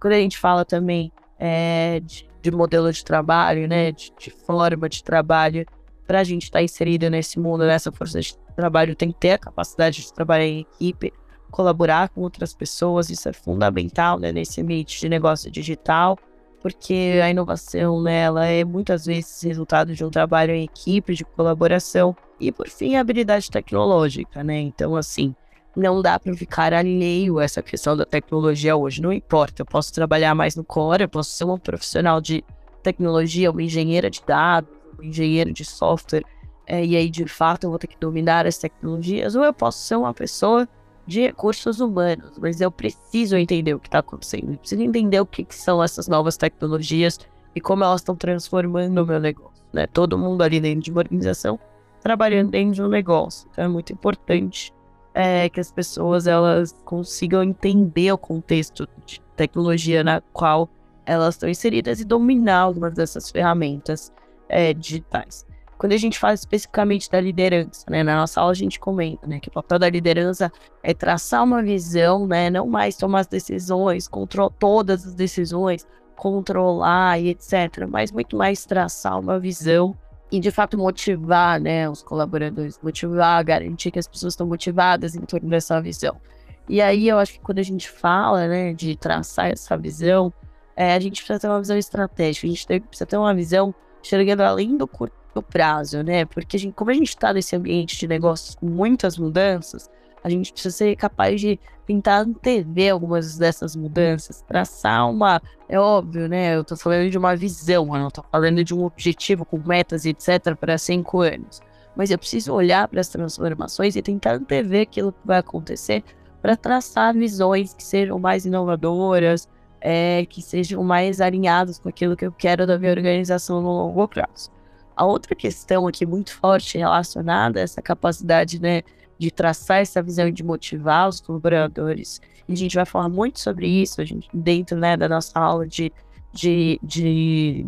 Quando 0.01 0.15
a 0.15 0.19
gente 0.19 0.39
fala 0.39 0.65
também 0.65 1.13
é, 1.39 2.01
de, 2.01 2.29
de, 2.43 2.51
modelo 2.51 2.93
de 2.93 3.05
trabalho, 3.05 3.69
né, 3.69 3.93
de, 3.93 4.13
de 4.19 4.31
forma 4.31 4.89
de 4.89 5.05
trabalho, 5.05 5.67
para 6.07 6.21
a 6.21 6.25
gente 6.25 6.45
estar 6.45 6.59
tá 6.59 6.63
inserido 6.63 7.09
nesse 7.09 7.39
mundo, 7.39 7.65
nessa 7.65 7.93
força 7.93 8.21
de 8.21 8.37
trabalho, 8.57 8.97
tem 8.97 9.13
que 9.13 9.19
ter 9.21 9.33
a 9.33 9.39
capacidade 9.39 10.03
de 10.03 10.13
trabalhar 10.13 10.47
em 10.47 10.61
equipe, 10.61 11.13
colaborar 11.51 12.09
com 12.09 12.23
outras 12.23 12.55
pessoas, 12.55 13.11
isso 13.11 13.29
é 13.29 13.33
fundamental 13.33 14.19
né, 14.19 14.33
nesse 14.33 14.61
ambiente 14.61 14.99
de 15.01 15.09
negócio 15.09 15.51
digital, 15.51 16.19
porque 16.61 17.21
a 17.23 17.31
inovação 17.31 18.03
né, 18.03 18.21
ela 18.21 18.47
é 18.47 18.65
muitas 18.65 19.07
vezes 19.07 19.43
resultado 19.43 19.95
de 19.95 20.05
um 20.05 20.11
trabalho 20.11 20.53
em 20.53 20.65
equipe, 20.65 21.15
de 21.15 21.25
colaboração, 21.25 22.15
e 22.39 22.53
por 22.53 22.69
fim 22.69 22.97
a 22.97 23.01
habilidade 23.01 23.51
tecnológica, 23.51 24.43
né? 24.45 24.61
Então, 24.61 24.97
assim, 24.97 25.35
não 25.77 26.03
dá 26.03 26.19
para 26.19 26.35
ficar 26.35 26.73
alheio 26.73 27.39
a 27.39 27.45
essa 27.45 27.63
questão 27.63 27.97
da 27.97 28.05
tecnologia 28.05 28.77
hoje, 28.77 29.01
não 29.03 29.13
importa, 29.13 29.63
eu 29.63 29.67
posso 29.67 29.93
trabalhar 29.93 30.35
mais 30.35 30.57
no 30.57 30.65
core, 30.65 31.05
eu 31.05 31.09
posso 31.09 31.31
ser 31.31 31.45
um 31.45 31.59
profissional 31.59 32.21
de 32.21 32.45
tecnologia, 32.83 33.51
uma 33.51 33.63
engenheira 33.63 34.11
de 34.11 34.23
dados, 34.27 34.71
um 34.99 35.05
engenheiro 35.05 35.53
de 35.53 35.65
software, 35.65 36.25
é, 36.67 36.85
e 36.85 36.97
aí 36.97 37.11
de 37.11 37.27
fato 37.27 37.65
eu 37.65 37.71
vou 37.71 37.79
ter 37.79 37.87
que 37.87 37.99
dominar 37.99 38.47
as 38.47 38.59
tecnologias, 38.59 39.35
ou 39.35 39.45
eu 39.45 39.53
posso 39.53 39.79
ser 39.79 39.97
uma 39.97 40.15
pessoa 40.15 40.69
de 41.07 41.23
recursos 41.23 41.81
humanos, 41.81 42.39
mas 42.39 42.61
eu 42.61 42.71
preciso 42.71 43.37
entender 43.37 43.75
o 43.75 43.81
que 43.81 43.89
está 43.89 43.99
acontecendo. 43.99 44.53
Eu 44.53 44.59
preciso 44.59 44.83
entender 44.83 45.21
o 45.21 45.27
que, 45.27 45.45
que, 45.45 45.55
são 45.55 45.83
essas 45.83 46.09
novas 46.09 46.37
tecnologias 46.37 47.19
e 47.55 47.61
como 47.61 47.83
elas 47.83 48.01
estão 48.01 48.15
transformando 48.15 49.03
o 49.03 49.07
meu 49.07 49.19
negócio. 49.19 49.65
Né? 49.73 49.87
Todo 49.87 50.19
mundo 50.19 50.43
ali 50.43 50.61
dentro 50.61 50.83
de 50.83 50.91
uma 50.91 51.01
organização 51.01 51.59
trabalhando 52.01 52.51
dentro 52.51 52.75
de 52.75 52.83
um 52.83 52.89
negócio. 52.89 53.49
Então 53.53 53.65
é 53.65 53.69
muito 53.69 53.93
importante 53.93 54.73
é, 55.15 55.49
que 55.49 55.61
as 55.61 55.71
pessoas 55.71 56.27
elas 56.27 56.73
consigam 56.85 57.43
entender 57.43 58.13
o 58.13 58.19
contexto 58.19 58.89
de 59.05 59.21
tecnologia 59.37 60.05
na 60.05 60.21
qual 60.33 60.69
elas 61.05 61.35
estão 61.35 61.49
inseridas 61.49 62.01
e 62.01 62.05
dominar 62.05 62.61
algumas 62.61 62.95
dessas 62.95 63.31
ferramentas 63.31 64.13
é, 64.49 64.73
digitais. 64.73 65.47
Quando 65.81 65.95
a 65.95 65.97
gente 65.97 66.19
fala 66.19 66.35
especificamente 66.35 67.11
da 67.11 67.19
liderança, 67.19 67.87
né, 67.89 68.03
na 68.03 68.15
nossa 68.15 68.39
aula 68.39 68.53
a 68.53 68.55
gente 68.55 68.79
comenta, 68.79 69.27
né, 69.27 69.41
que 69.41 69.49
o 69.49 69.51
papel 69.51 69.79
da 69.79 69.89
liderança 69.89 70.53
é 70.83 70.93
traçar 70.93 71.43
uma 71.43 71.63
visão, 71.63 72.27
né, 72.27 72.51
não 72.51 72.67
mais 72.67 72.99
tomar 72.99 73.21
as 73.21 73.27
decisões, 73.27 74.07
controlar 74.07 74.51
todas 74.59 75.07
as 75.07 75.15
decisões, 75.15 75.87
controlar 76.15 77.19
e 77.19 77.31
etc, 77.31 77.87
mas 77.89 78.13
muito 78.13 78.37
mais 78.37 78.67
traçar 78.67 79.19
uma 79.19 79.41
visão 79.41 79.97
e 80.31 80.39
de 80.39 80.51
fato 80.51 80.77
motivar, 80.77 81.59
né, 81.59 81.89
os 81.89 82.03
colaboradores, 82.03 82.79
motivar, 82.83 83.43
garantir 83.43 83.91
que 83.91 83.99
as 83.99 84.07
pessoas 84.07 84.35
estão 84.35 84.47
motivadas 84.47 85.15
em 85.15 85.23
torno 85.23 85.49
dessa 85.49 85.81
visão. 85.81 86.21
E 86.69 86.83
aí 86.83 87.09
eu 87.09 87.19
acho 87.19 87.33
que 87.33 87.41
quando 87.41 87.59
a 87.59 87.63
gente 87.63 87.89
fala, 87.89 88.47
né, 88.47 88.75
de 88.75 88.97
traçar 88.97 89.51
essa 89.51 89.79
visão, 89.79 90.31
é, 90.77 90.93
a 90.93 91.01
gente 91.01 91.23
precisa 91.23 91.41
ter 91.41 91.49
uma 91.49 91.59
visão 91.59 91.79
estratégica, 91.79 92.47
a 92.47 92.51
gente 92.51 92.67
precisa 92.67 93.07
ter 93.07 93.17
uma 93.17 93.35
visão 93.35 93.75
chegando 94.03 94.43
além 94.43 94.77
do 94.77 94.87
curto 94.87 95.20
no 95.35 95.43
prazo, 95.43 96.03
né? 96.03 96.25
Porque 96.25 96.57
a 96.57 96.61
gente, 96.61 96.75
como 96.75 96.91
a 96.91 96.95
gente 96.95 97.09
está 97.09 97.33
nesse 97.33 97.55
ambiente 97.55 97.99
de 97.99 98.07
negócios 98.09 98.55
com 98.55 98.67
muitas 98.67 99.19
mudanças, 99.19 99.91
a 100.23 100.29
gente 100.29 100.53
precisa 100.53 100.77
ser 100.77 100.97
capaz 100.97 101.41
de 101.41 101.59
tentar 101.87 102.19
antever 102.19 102.93
algumas 102.93 103.37
dessas 103.37 103.75
mudanças, 103.75 104.43
traçar 104.43 105.11
uma. 105.11 105.41
É 105.69 105.79
óbvio, 105.79 106.29
né? 106.29 106.57
Eu 106.57 106.63
tô 106.63 106.77
falando 106.77 107.11
de 107.11 107.19
uma 107.19 107.35
visão, 107.35 107.87
eu 107.95 108.01
não 108.01 108.11
tô 108.11 108.23
falando 108.31 108.63
de 108.63 108.75
um 108.75 108.85
objetivo 108.85 109.45
com 109.45 109.59
metas 109.59 110.05
etc. 110.05 110.55
para 110.59 110.79
cinco 110.79 111.21
anos. 111.21 111.61
Mas 111.97 112.11
eu 112.11 112.19
preciso 112.19 112.53
olhar 112.53 112.87
para 112.87 113.01
as 113.01 113.09
transformações 113.09 113.97
e 113.97 114.03
tentar 114.03 114.35
antever 114.35 114.83
aquilo 114.83 115.13
que 115.13 115.27
vai 115.27 115.39
acontecer 115.39 116.05
para 116.41 116.57
traçar 116.57 117.13
visões 117.13 117.75
que 117.75 117.83
sejam 117.83 118.19
mais 118.19 118.47
inovadoras, 118.47 119.49
é, 119.81 120.25
que 120.27 120.41
sejam 120.41 120.83
mais 120.85 121.21
alinhadas 121.21 121.79
com 121.79 121.89
aquilo 121.89 122.17
que 122.17 122.27
eu 122.27 122.33
quero 122.33 122.67
da 122.67 122.79
minha 122.79 122.93
organização 122.93 123.61
no 123.61 123.71
longo 123.71 124.07
prazo. 124.09 124.51
A 124.97 125.05
outra 125.05 125.35
questão 125.35 125.87
aqui 125.87 126.05
muito 126.05 126.35
forte 126.35 126.79
relacionada 126.79 127.61
a 127.61 127.63
essa 127.63 127.81
capacidade, 127.81 128.61
né, 128.61 128.83
de 129.19 129.31
traçar 129.31 129.79
essa 129.79 130.03
visão 130.03 130.29
e 130.29 130.33
de 130.33 130.43
motivar 130.43 131.09
os 131.09 131.21
colaboradores. 131.21 132.21
E 132.49 132.53
a 132.53 132.57
gente 132.57 132.75
vai 132.75 132.85
falar 132.85 133.09
muito 133.09 133.39
sobre 133.41 133.67
isso, 133.67 134.01
a 134.01 134.05
gente, 134.05 134.29
dentro, 134.33 134.79
né, 134.79 134.97
da 134.97 135.09
nossa 135.09 135.39
aula 135.39 135.67
de, 135.67 135.93
de, 136.33 136.81
de 136.83 137.67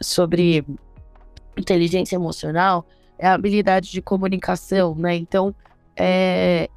sobre 0.00 0.64
inteligência 1.56 2.16
emocional, 2.16 2.86
é 3.18 3.26
a 3.26 3.34
habilidade 3.34 3.90
de 3.90 4.00
comunicação, 4.00 4.94
né? 4.94 5.14
Então, 5.14 5.54
é, 5.96 6.68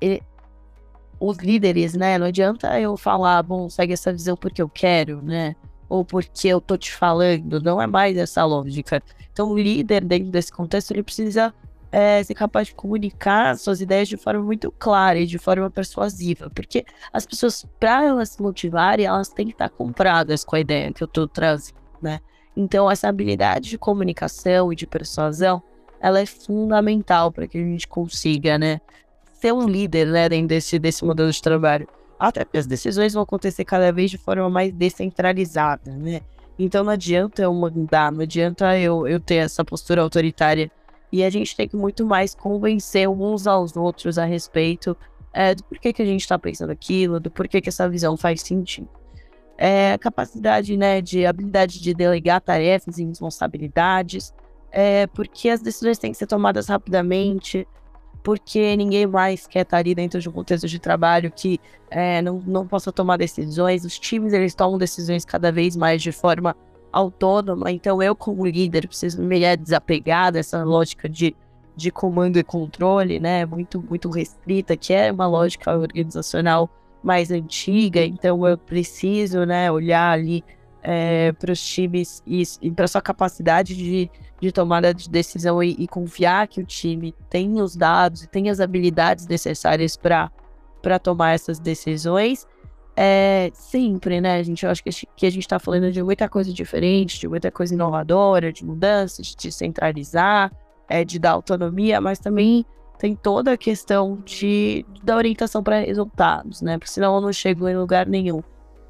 os 1.19 1.37
líderes, 1.37 1.93
né? 1.93 2.17
Não 2.17 2.27
adianta 2.27 2.79
eu 2.79 2.97
falar, 2.97 3.41
bom, 3.43 3.69
segue 3.69 3.93
essa 3.93 4.11
visão 4.11 4.35
porque 4.35 4.61
eu 4.61 4.67
quero, 4.67 5.21
né? 5.21 5.55
Ou 5.93 6.03
porque 6.03 6.47
eu 6.47 6.59
tô 6.59 6.75
te 6.75 6.91
falando, 6.91 7.61
não 7.61 7.79
é 7.79 7.85
mais 7.85 8.17
essa 8.17 8.43
lógica. 8.43 8.99
Então, 9.31 9.51
o 9.51 9.55
líder, 9.55 10.03
dentro 10.03 10.31
desse 10.31 10.51
contexto, 10.51 10.89
ele 10.89 11.03
precisa 11.03 11.53
é, 11.91 12.23
ser 12.23 12.33
capaz 12.33 12.69
de 12.69 12.73
comunicar 12.73 13.55
suas 13.55 13.79
ideias 13.79 14.07
de 14.07 14.17
forma 14.17 14.41
muito 14.41 14.71
clara 14.71 15.19
e 15.19 15.27
de 15.27 15.37
forma 15.37 15.69
persuasiva, 15.69 16.49
porque 16.49 16.83
as 17.13 17.27
pessoas, 17.27 17.63
para 17.79 18.05
elas 18.05 18.29
se 18.29 18.41
motivarem, 18.41 19.05
elas 19.05 19.29
têm 19.29 19.45
que 19.45 19.51
estar 19.51 19.69
compradas 19.69 20.43
com 20.43 20.55
a 20.55 20.59
ideia 20.59 20.91
que 20.91 21.03
eu 21.03 21.05
estou 21.05 21.27
trazendo, 21.27 21.77
né? 22.01 22.19
Então, 22.57 22.89
essa 22.89 23.07
habilidade 23.07 23.69
de 23.69 23.77
comunicação 23.77 24.73
e 24.73 24.75
de 24.75 24.87
persuasão, 24.87 25.61
ela 26.01 26.19
é 26.19 26.25
fundamental 26.25 27.31
para 27.31 27.47
que 27.47 27.59
a 27.59 27.61
gente 27.61 27.87
consiga, 27.87 28.57
né, 28.57 28.81
ser 29.39 29.53
um 29.53 29.67
líder, 29.67 30.07
né, 30.07 30.27
dentro 30.27 30.47
desse, 30.47 30.79
desse 30.79 31.05
modelo 31.05 31.31
de 31.31 31.39
trabalho. 31.39 31.87
Até 32.19 32.45
porque 32.45 32.57
as 32.57 32.67
decisões 32.67 33.13
vão 33.13 33.23
acontecer 33.23 33.65
cada 33.65 33.91
vez 33.91 34.11
de 34.11 34.17
forma 34.17 34.49
mais 34.49 34.71
descentralizada, 34.71 35.91
né? 35.91 36.21
Então 36.57 36.83
não 36.83 36.91
adianta 36.91 37.41
eu 37.41 37.53
mandar, 37.53 38.11
não 38.11 38.21
adianta 38.21 38.77
eu, 38.77 39.07
eu 39.07 39.19
ter 39.19 39.35
essa 39.35 39.65
postura 39.65 40.01
autoritária. 40.01 40.71
E 41.11 41.23
a 41.23 41.29
gente 41.29 41.55
tem 41.55 41.67
que 41.67 41.75
muito 41.75 42.05
mais 42.05 42.33
convencer 42.33 43.07
uns 43.07 43.45
aos 43.45 43.75
outros 43.75 44.17
a 44.17 44.25
respeito 44.25 44.97
é, 45.33 45.55
do 45.55 45.63
porquê 45.63 45.91
que 45.91 46.01
a 46.01 46.05
gente 46.05 46.21
está 46.21 46.37
pensando 46.37 46.71
aquilo, 46.71 47.19
do 47.19 47.31
porquê 47.31 47.59
que 47.59 47.69
essa 47.69 47.89
visão 47.89 48.15
faz 48.15 48.41
sentido. 48.41 48.87
É, 49.57 49.97
capacidade, 49.97 50.75
né, 50.77 51.01
de 51.01 51.25
habilidade 51.25 51.81
de 51.81 51.93
delegar 51.93 52.41
tarefas 52.41 52.97
e 52.97 53.05
responsabilidades, 53.05 54.33
é, 54.71 55.07
porque 55.07 55.49
as 55.49 55.61
decisões 55.61 55.97
têm 55.97 56.11
que 56.11 56.17
ser 56.17 56.27
tomadas 56.27 56.67
rapidamente, 56.67 57.67
porque 58.23 58.75
ninguém 58.77 59.05
mais 59.05 59.45
quer 59.45 59.61
estar 59.61 59.77
ali 59.77 59.93
dentro 59.93 60.19
de 60.19 60.29
um 60.29 60.31
contexto 60.31 60.67
de 60.67 60.79
trabalho 60.79 61.31
que 61.31 61.59
é, 61.91 62.21
não, 62.21 62.41
não 62.45 62.65
possa 62.65 62.91
tomar 62.91 63.17
decisões. 63.17 63.83
Os 63.83 63.99
times 63.99 64.33
eles 64.33 64.55
tomam 64.55 64.77
decisões 64.77 65.25
cada 65.25 65.51
vez 65.51 65.75
mais 65.75 66.01
de 66.01 66.11
forma 66.11 66.55
autônoma. 66.91 67.69
Então 67.69 68.01
eu 68.01 68.15
como 68.15 68.45
líder 68.45 68.87
preciso 68.87 69.21
me 69.21 69.57
desapegar 69.57 70.31
dessa 70.31 70.63
lógica 70.63 71.09
de 71.09 71.35
de 71.75 71.91
comando 71.91 72.37
e 72.37 72.43
controle, 72.43 73.19
né, 73.19 73.45
muito, 73.45 73.81
muito 73.81 74.09
restrita, 74.09 74.77
que 74.77 74.93
é 74.93 75.11
uma 75.11 75.27
lógica 75.27 75.75
organizacional 75.75 76.69
mais 77.01 77.31
antiga, 77.31 78.03
então 78.05 78.47
eu 78.47 78.57
preciso, 78.57 79.43
né, 79.43 79.71
olhar 79.71 80.11
ali 80.11 80.43
é, 80.83 81.31
para 81.31 81.51
os 81.51 81.61
times 81.65 82.21
e, 82.27 82.43
e 82.61 82.69
para 82.69 82.87
sua 82.87 83.01
capacidade 83.01 83.75
de, 83.75 84.11
de 84.39 84.51
tomada 84.51 84.93
de 84.93 85.09
decisão 85.09 85.63
e, 85.63 85.75
e, 85.79 85.87
confiar 85.87 86.47
que 86.47 86.59
o 86.59 86.65
time 86.65 87.15
tem 87.29 87.61
os 87.61 87.75
dados 87.75 88.23
e 88.23 88.27
tem 88.27 88.49
as 88.49 88.59
habilidades 88.59 89.25
necessárias 89.25 89.95
para 89.95 90.29
tomar 91.01 91.31
essas 91.31 91.57
decisões. 91.57 92.45
É, 92.95 93.49
sempre, 93.55 94.21
né, 94.21 94.35
a 94.35 94.43
gente, 94.43 94.65
eu 94.65 94.69
acho 94.69 94.83
que, 94.83 94.91
que 95.15 95.25
a 95.25 95.29
gente 95.29 95.41
está 95.41 95.57
falando 95.57 95.91
de 95.91 96.03
muita 96.03 96.29
coisa 96.29 96.53
diferente, 96.53 97.19
de 97.19 97.27
muita 97.27 97.49
coisa 97.49 97.73
inovadora, 97.73 98.53
de 98.53 98.63
mudança, 98.63 99.21
de 99.23 99.35
descentralizar, 99.35 100.51
é, 100.87 101.03
de 101.03 101.17
dar 101.17 101.31
autonomia, 101.31 101.99
mas 101.99 102.19
também 102.19 102.63
tem 102.99 103.15
toda 103.15 103.53
a 103.53 103.57
questão 103.57 104.21
de, 104.23 104.85
da 105.03 105.15
orientação 105.15 105.63
para 105.63 105.79
resultados, 105.79 106.61
né? 106.61 106.77
Porque 106.77 106.91
senão 106.91 107.15
eu 107.15 107.21
não 107.21 107.33
chego 107.33 107.67
em 107.67 107.75
lugar 107.75 108.05
nenhum. 108.05 108.43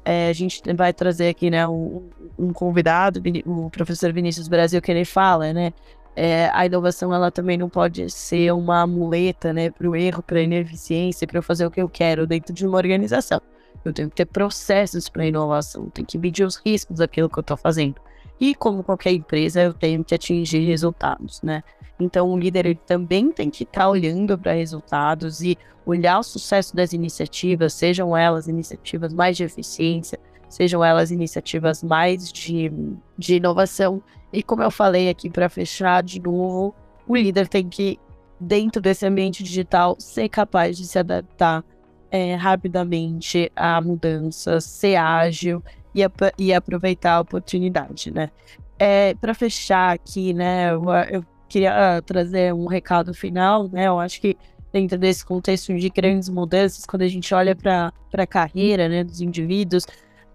É, 0.04 0.28
a 0.28 0.32
gente 0.32 0.60
vai 0.74 0.92
trazer 0.92 1.28
aqui, 1.28 1.50
né, 1.50 1.66
um, 1.66 2.08
um, 2.38 2.52
convidado, 2.52 3.22
o 3.46 3.70
professor 3.70 4.12
Vinícius 4.12 4.48
Brasil, 4.48 4.80
que 4.82 4.90
ele 4.90 5.04
fala, 5.04 5.52
né? 5.52 5.72
É, 6.16 6.48
a 6.52 6.64
inovação 6.64 7.12
ela 7.12 7.30
também 7.30 7.58
não 7.58 7.68
pode 7.68 8.08
ser 8.08 8.52
uma 8.52 8.86
muleta, 8.86 9.52
né, 9.52 9.70
para 9.70 9.88
o 9.88 9.96
erro, 9.96 10.22
para 10.22 10.38
a 10.38 10.42
ineficiência, 10.42 11.26
para 11.26 11.38
eu 11.38 11.42
fazer 11.42 11.66
o 11.66 11.70
que 11.70 11.80
eu 11.82 11.88
quero 11.88 12.26
dentro 12.26 12.52
de 12.54 12.66
uma 12.66 12.76
organização. 12.76 13.40
Eu 13.84 13.92
tenho 13.92 14.08
que 14.08 14.16
ter 14.16 14.26
processos 14.26 15.08
para 15.08 15.26
inovação, 15.26 15.90
tenho 15.90 16.06
que 16.06 16.16
medir 16.16 16.44
os 16.44 16.56
riscos 16.56 16.98
daquilo 16.98 17.28
que 17.28 17.38
eu 17.38 17.40
estou 17.40 17.56
fazendo. 17.56 17.96
E 18.40 18.54
como 18.54 18.84
qualquer 18.84 19.12
empresa, 19.12 19.62
eu 19.62 19.74
tenho 19.74 20.04
que 20.04 20.14
atingir 20.14 20.64
resultados, 20.64 21.42
né? 21.42 21.62
Então, 21.98 22.30
o 22.30 22.38
líder 22.38 22.66
ele 22.66 22.80
também 22.86 23.30
tem 23.30 23.50
que 23.50 23.64
estar 23.64 23.82
tá 23.82 23.88
olhando 23.88 24.36
para 24.36 24.52
resultados 24.52 25.40
e 25.40 25.56
olhar 25.86 26.18
o 26.18 26.22
sucesso 26.22 26.74
das 26.74 26.92
iniciativas, 26.92 27.72
sejam 27.72 28.16
elas 28.16 28.48
iniciativas 28.48 29.12
mais 29.12 29.36
de 29.36 29.44
eficiência, 29.44 30.18
sejam 30.48 30.84
elas 30.84 31.10
iniciativas 31.10 31.82
mais 31.82 32.32
de, 32.32 32.72
de 33.18 33.36
inovação. 33.36 34.02
E 34.32 34.42
como 34.42 34.62
eu 34.62 34.70
falei 34.70 35.08
aqui 35.08 35.30
para 35.30 35.48
fechar 35.48 36.02
de 36.02 36.20
novo, 36.20 36.74
o 37.06 37.16
líder 37.16 37.48
tem 37.48 37.68
que, 37.68 37.98
dentro 38.40 38.80
desse 38.80 39.06
ambiente 39.06 39.42
digital, 39.42 39.96
ser 39.98 40.28
capaz 40.28 40.76
de 40.76 40.86
se 40.86 40.98
adaptar 40.98 41.64
é, 42.10 42.34
rapidamente 42.34 43.50
a 43.54 43.80
mudanças, 43.80 44.64
ser 44.64 44.96
ágil 44.96 45.62
e, 45.94 46.00
e 46.38 46.52
aproveitar 46.52 47.14
a 47.14 47.20
oportunidade, 47.20 48.10
né? 48.10 48.30
É, 48.78 49.14
para 49.14 49.34
fechar 49.34 49.94
aqui, 49.94 50.32
né, 50.32 50.72
eu, 50.72 50.84
eu 51.10 51.24
queria 51.54 52.02
trazer 52.04 52.52
um 52.52 52.66
recado 52.66 53.14
final, 53.14 53.68
né? 53.68 53.86
Eu 53.86 54.00
acho 54.00 54.20
que 54.20 54.36
dentro 54.72 54.98
desse 54.98 55.24
contexto 55.24 55.72
de 55.72 55.88
grandes 55.88 56.28
mudanças, 56.28 56.84
quando 56.84 57.02
a 57.02 57.08
gente 57.08 57.32
olha 57.32 57.54
para 57.54 57.92
a 58.12 58.26
carreira 58.26 58.88
né, 58.88 59.04
dos 59.04 59.20
indivíduos, 59.20 59.86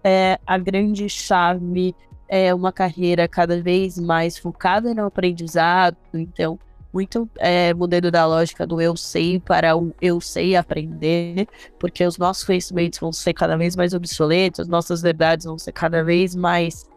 é, 0.02 0.40
a 0.48 0.58
grande 0.58 1.10
chave 1.10 1.94
é 2.30 2.54
uma 2.54 2.72
carreira 2.72 3.28
cada 3.28 3.62
vez 3.62 4.00
mais 4.00 4.38
focada 4.38 4.94
no 4.94 5.06
aprendizado, 5.06 5.98
então, 6.14 6.58
muito 6.94 7.30
é, 7.38 7.74
mudando 7.74 8.10
da 8.10 8.26
lógica 8.26 8.66
do 8.66 8.80
eu 8.80 8.96
sei 8.96 9.42
para 9.42 9.76
o 9.76 9.94
eu 10.02 10.22
sei 10.22 10.56
aprender, 10.56 11.48
porque 11.78 12.06
os 12.06 12.18
nossos 12.18 12.46
conhecimentos 12.46 12.98
vão 12.98 13.12
ser 13.12 13.34
cada 13.34 13.58
vez 13.58 13.76
mais 13.76 13.94
obsoletos, 13.94 14.70
nossas 14.70 15.02
verdades 15.02 15.46
vão 15.46 15.60
ser 15.60 15.74
cada 15.74 16.02
vez 16.02 16.34
mais 16.34 16.88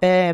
é, 0.00 0.32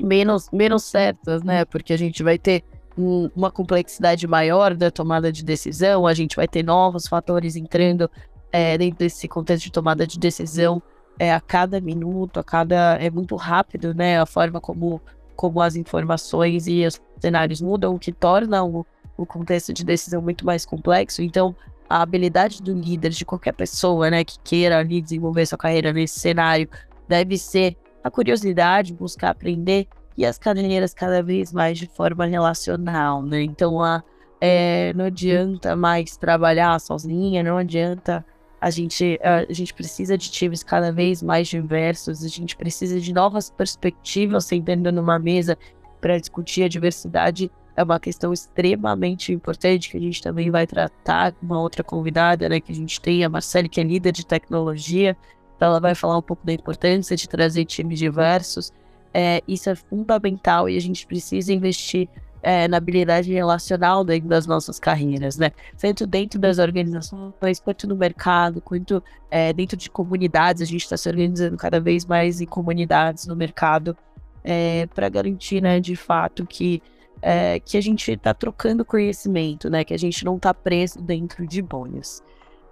menos, 0.00 0.48
menos 0.50 0.84
certas, 0.84 1.42
né? 1.42 1.64
Porque 1.64 1.92
a 1.92 1.96
gente 1.96 2.22
vai 2.22 2.38
ter 2.38 2.64
um, 2.96 3.30
uma 3.34 3.50
complexidade 3.50 4.26
maior 4.26 4.74
da 4.74 4.90
tomada 4.90 5.32
de 5.32 5.44
decisão, 5.44 6.06
a 6.06 6.14
gente 6.14 6.36
vai 6.36 6.46
ter 6.46 6.62
novos 6.62 7.06
fatores 7.06 7.56
entrando 7.56 8.10
é, 8.50 8.76
dentro 8.76 8.98
desse 8.98 9.26
contexto 9.26 9.64
de 9.64 9.72
tomada 9.72 10.06
de 10.06 10.18
decisão 10.18 10.82
é, 11.18 11.32
a 11.32 11.40
cada 11.40 11.80
minuto, 11.80 12.38
a 12.38 12.44
cada. 12.44 12.96
É 12.96 13.10
muito 13.10 13.36
rápido, 13.36 13.94
né? 13.94 14.20
A 14.20 14.26
forma 14.26 14.60
como, 14.60 15.00
como 15.36 15.60
as 15.60 15.76
informações 15.76 16.66
e 16.66 16.86
os 16.86 17.00
cenários 17.20 17.60
mudam, 17.60 17.94
o 17.94 17.98
que 17.98 18.12
torna 18.12 18.62
o, 18.64 18.84
o 19.16 19.24
contexto 19.24 19.72
de 19.72 19.84
decisão 19.84 20.20
muito 20.20 20.44
mais 20.44 20.66
complexo. 20.66 21.22
Então, 21.22 21.54
a 21.88 22.02
habilidade 22.02 22.62
do 22.62 22.74
líder, 22.74 23.10
de 23.10 23.24
qualquer 23.24 23.52
pessoa, 23.52 24.10
né, 24.10 24.24
que 24.24 24.38
queira 24.40 24.78
ali 24.78 25.00
desenvolver 25.00 25.46
sua 25.46 25.58
carreira 25.58 25.92
nesse 25.92 26.18
cenário, 26.18 26.68
deve 27.08 27.36
ser 27.36 27.76
a 28.02 28.10
curiosidade, 28.10 28.92
buscar 28.92 29.30
aprender 29.30 29.86
e 30.16 30.26
as 30.26 30.38
carreiras 30.38 30.92
cada 30.92 31.22
vez 31.22 31.52
mais 31.52 31.78
de 31.78 31.86
forma 31.86 32.26
relacional, 32.26 33.22
né? 33.22 33.42
Então, 33.42 33.82
a, 33.82 34.02
é, 34.40 34.92
não 34.94 35.06
adianta 35.06 35.74
mais 35.76 36.16
trabalhar 36.16 36.78
sozinha, 36.80 37.42
não 37.42 37.56
adianta 37.56 38.24
a 38.60 38.70
gente, 38.70 39.18
a, 39.22 39.52
gente 39.52 39.74
precisa 39.74 40.16
de 40.16 40.30
times 40.30 40.62
cada 40.62 40.92
vez 40.92 41.20
mais 41.20 41.48
diversos, 41.48 42.22
a 42.24 42.28
gente 42.28 42.56
precisa 42.56 43.00
de 43.00 43.12
novas 43.12 43.50
perspectivas 43.50 44.44
sentando 44.44 44.92
numa 44.92 45.18
mesa 45.18 45.58
para 46.00 46.16
discutir 46.16 46.62
a 46.62 46.68
diversidade. 46.68 47.50
É 47.76 47.82
uma 47.82 47.98
questão 47.98 48.32
extremamente 48.32 49.32
importante 49.32 49.90
que 49.90 49.96
a 49.96 50.00
gente 50.00 50.22
também 50.22 50.48
vai 50.48 50.64
tratar 50.64 51.32
com 51.32 51.46
uma 51.46 51.60
outra 51.60 51.82
convidada, 51.82 52.48
né? 52.48 52.60
Que 52.60 52.70
a 52.70 52.74
gente 52.74 53.00
tem, 53.00 53.24
a 53.24 53.28
Marcele, 53.28 53.68
que 53.68 53.80
é 53.80 53.84
líder 53.84 54.12
de 54.12 54.24
tecnologia, 54.24 55.16
então, 55.62 55.70
ela 55.70 55.78
vai 55.78 55.94
falar 55.94 56.18
um 56.18 56.22
pouco 56.22 56.44
da 56.44 56.52
importância 56.52 57.16
de 57.16 57.28
trazer 57.28 57.64
times 57.64 57.96
diversos. 57.96 58.72
É, 59.14 59.40
isso 59.46 59.70
é 59.70 59.76
fundamental 59.76 60.68
e 60.68 60.76
a 60.76 60.80
gente 60.80 61.06
precisa 61.06 61.52
investir 61.52 62.08
é, 62.42 62.66
na 62.66 62.78
habilidade 62.78 63.32
relacional 63.32 64.02
dentro 64.02 64.28
das 64.28 64.44
nossas 64.44 64.80
carreiras, 64.80 65.36
né? 65.36 65.52
Tanto 65.78 66.04
dentro 66.04 66.40
das 66.40 66.58
organizações, 66.58 67.60
quanto 67.62 67.86
no 67.86 67.94
mercado, 67.94 68.60
quanto 68.60 69.00
é, 69.30 69.52
dentro 69.52 69.76
de 69.76 69.88
comunidades. 69.88 70.62
A 70.62 70.64
gente 70.64 70.82
está 70.82 70.96
se 70.96 71.08
organizando 71.08 71.56
cada 71.56 71.78
vez 71.78 72.04
mais 72.04 72.40
em 72.40 72.46
comunidades 72.46 73.28
no 73.28 73.36
mercado 73.36 73.96
é, 74.42 74.86
para 74.86 75.08
garantir, 75.08 75.62
né, 75.62 75.78
de 75.78 75.94
fato, 75.94 76.44
que, 76.44 76.82
é, 77.20 77.60
que 77.60 77.76
a 77.76 77.80
gente 77.80 78.10
está 78.10 78.34
trocando 78.34 78.84
conhecimento, 78.84 79.70
né? 79.70 79.84
Que 79.84 79.94
a 79.94 79.98
gente 79.98 80.24
não 80.24 80.34
está 80.34 80.52
preso 80.52 81.00
dentro 81.00 81.46
de 81.46 81.62
bolhas. 81.62 82.20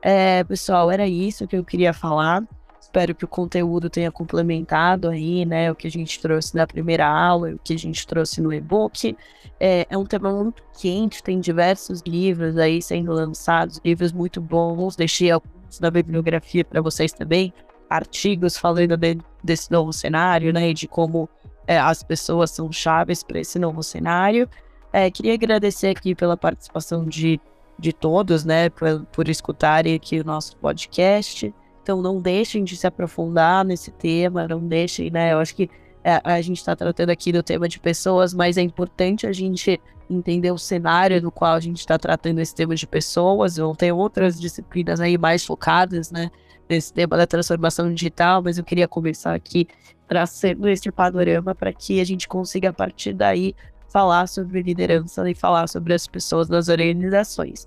É, 0.02 0.42
pessoal, 0.42 0.90
era 0.90 1.06
isso 1.06 1.46
que 1.46 1.56
eu 1.56 1.64
queria 1.64 1.92
falar. 1.92 2.44
Espero 2.90 3.14
que 3.14 3.24
o 3.24 3.28
conteúdo 3.28 3.88
tenha 3.88 4.10
complementado 4.10 5.08
aí, 5.10 5.46
né, 5.46 5.70
o 5.70 5.76
que 5.76 5.86
a 5.86 5.90
gente 5.90 6.18
trouxe 6.18 6.56
na 6.56 6.66
primeira 6.66 7.06
aula, 7.06 7.52
o 7.52 7.58
que 7.60 7.72
a 7.72 7.78
gente 7.78 8.04
trouxe 8.04 8.40
no 8.40 8.52
e-book. 8.52 9.16
É, 9.60 9.86
é 9.88 9.96
um 9.96 10.04
tema 10.04 10.32
muito 10.32 10.60
quente, 10.76 11.22
tem 11.22 11.38
diversos 11.38 12.02
livros 12.04 12.58
aí 12.58 12.82
sendo 12.82 13.12
lançados, 13.12 13.80
livros 13.84 14.10
muito 14.10 14.40
bons. 14.40 14.96
Deixei 14.96 15.30
alguns 15.30 15.78
na 15.78 15.88
bibliografia 15.88 16.64
para 16.64 16.80
vocês 16.82 17.12
também, 17.12 17.54
artigos 17.88 18.58
falando 18.58 18.96
de, 18.96 19.18
desse 19.44 19.70
novo 19.70 19.92
cenário, 19.92 20.52
né, 20.52 20.72
de 20.72 20.88
como 20.88 21.28
é, 21.68 21.78
as 21.78 22.02
pessoas 22.02 22.50
são 22.50 22.72
chaves 22.72 23.22
para 23.22 23.38
esse 23.38 23.56
novo 23.56 23.84
cenário. 23.84 24.48
É, 24.92 25.08
queria 25.12 25.34
agradecer 25.34 25.90
aqui 25.90 26.12
pela 26.12 26.36
participação 26.36 27.04
de, 27.04 27.40
de 27.78 27.92
todos, 27.92 28.44
né, 28.44 28.68
por, 28.68 29.06
por 29.12 29.28
escutarem 29.28 29.94
aqui 29.94 30.18
o 30.18 30.24
nosso 30.24 30.56
podcast. 30.56 31.54
Então 31.90 32.00
não 32.00 32.20
deixem 32.20 32.62
de 32.62 32.76
se 32.76 32.86
aprofundar 32.86 33.64
nesse 33.64 33.90
tema, 33.90 34.46
não 34.46 34.60
deixem, 34.60 35.10
né? 35.10 35.32
Eu 35.32 35.40
acho 35.40 35.56
que 35.56 35.68
é, 36.04 36.20
a 36.22 36.40
gente 36.40 36.58
está 36.58 36.76
tratando 36.76 37.10
aqui 37.10 37.32
do 37.32 37.42
tema 37.42 37.68
de 37.68 37.80
pessoas, 37.80 38.32
mas 38.32 38.56
é 38.56 38.62
importante 38.62 39.26
a 39.26 39.32
gente 39.32 39.80
entender 40.08 40.52
o 40.52 40.58
cenário 40.58 41.20
no 41.20 41.32
qual 41.32 41.54
a 41.54 41.58
gente 41.58 41.78
está 41.78 41.98
tratando 41.98 42.38
esse 42.38 42.54
tema 42.54 42.76
de 42.76 42.86
pessoas. 42.86 43.56
Vão 43.56 43.74
ter 43.74 43.90
outras 43.90 44.40
disciplinas 44.40 45.00
aí 45.00 45.18
mais 45.18 45.44
focadas, 45.44 46.12
né? 46.12 46.30
Nesse 46.68 46.92
tema 46.92 47.16
da 47.16 47.26
transformação 47.26 47.92
digital, 47.92 48.40
mas 48.40 48.56
eu 48.56 48.62
queria 48.62 48.86
começar 48.86 49.34
aqui 49.34 49.66
traçando 50.06 50.68
esse 50.68 50.92
panorama 50.92 51.56
para 51.56 51.72
que 51.72 52.00
a 52.00 52.04
gente 52.04 52.28
consiga, 52.28 52.68
a 52.68 52.72
partir 52.72 53.14
daí, 53.14 53.52
falar 53.88 54.28
sobre 54.28 54.62
liderança 54.62 55.28
e 55.28 55.34
falar 55.34 55.68
sobre 55.68 55.92
as 55.92 56.06
pessoas 56.06 56.48
nas 56.48 56.68
organizações. 56.68 57.66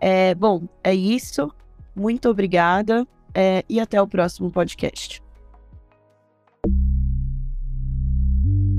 É, 0.00 0.34
bom, 0.34 0.62
é 0.82 0.94
isso. 0.94 1.52
Muito 1.94 2.30
obrigada 2.30 3.06
é, 3.38 3.64
e 3.68 3.78
até 3.78 4.02
o 4.02 4.08
próximo 4.08 4.50
podcast. 4.50 5.22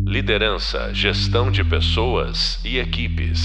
Liderança, 0.06 0.94
gestão 0.94 1.50
de 1.50 1.64
pessoas 1.64 2.60
e 2.66 2.78
equipes. 2.78 3.40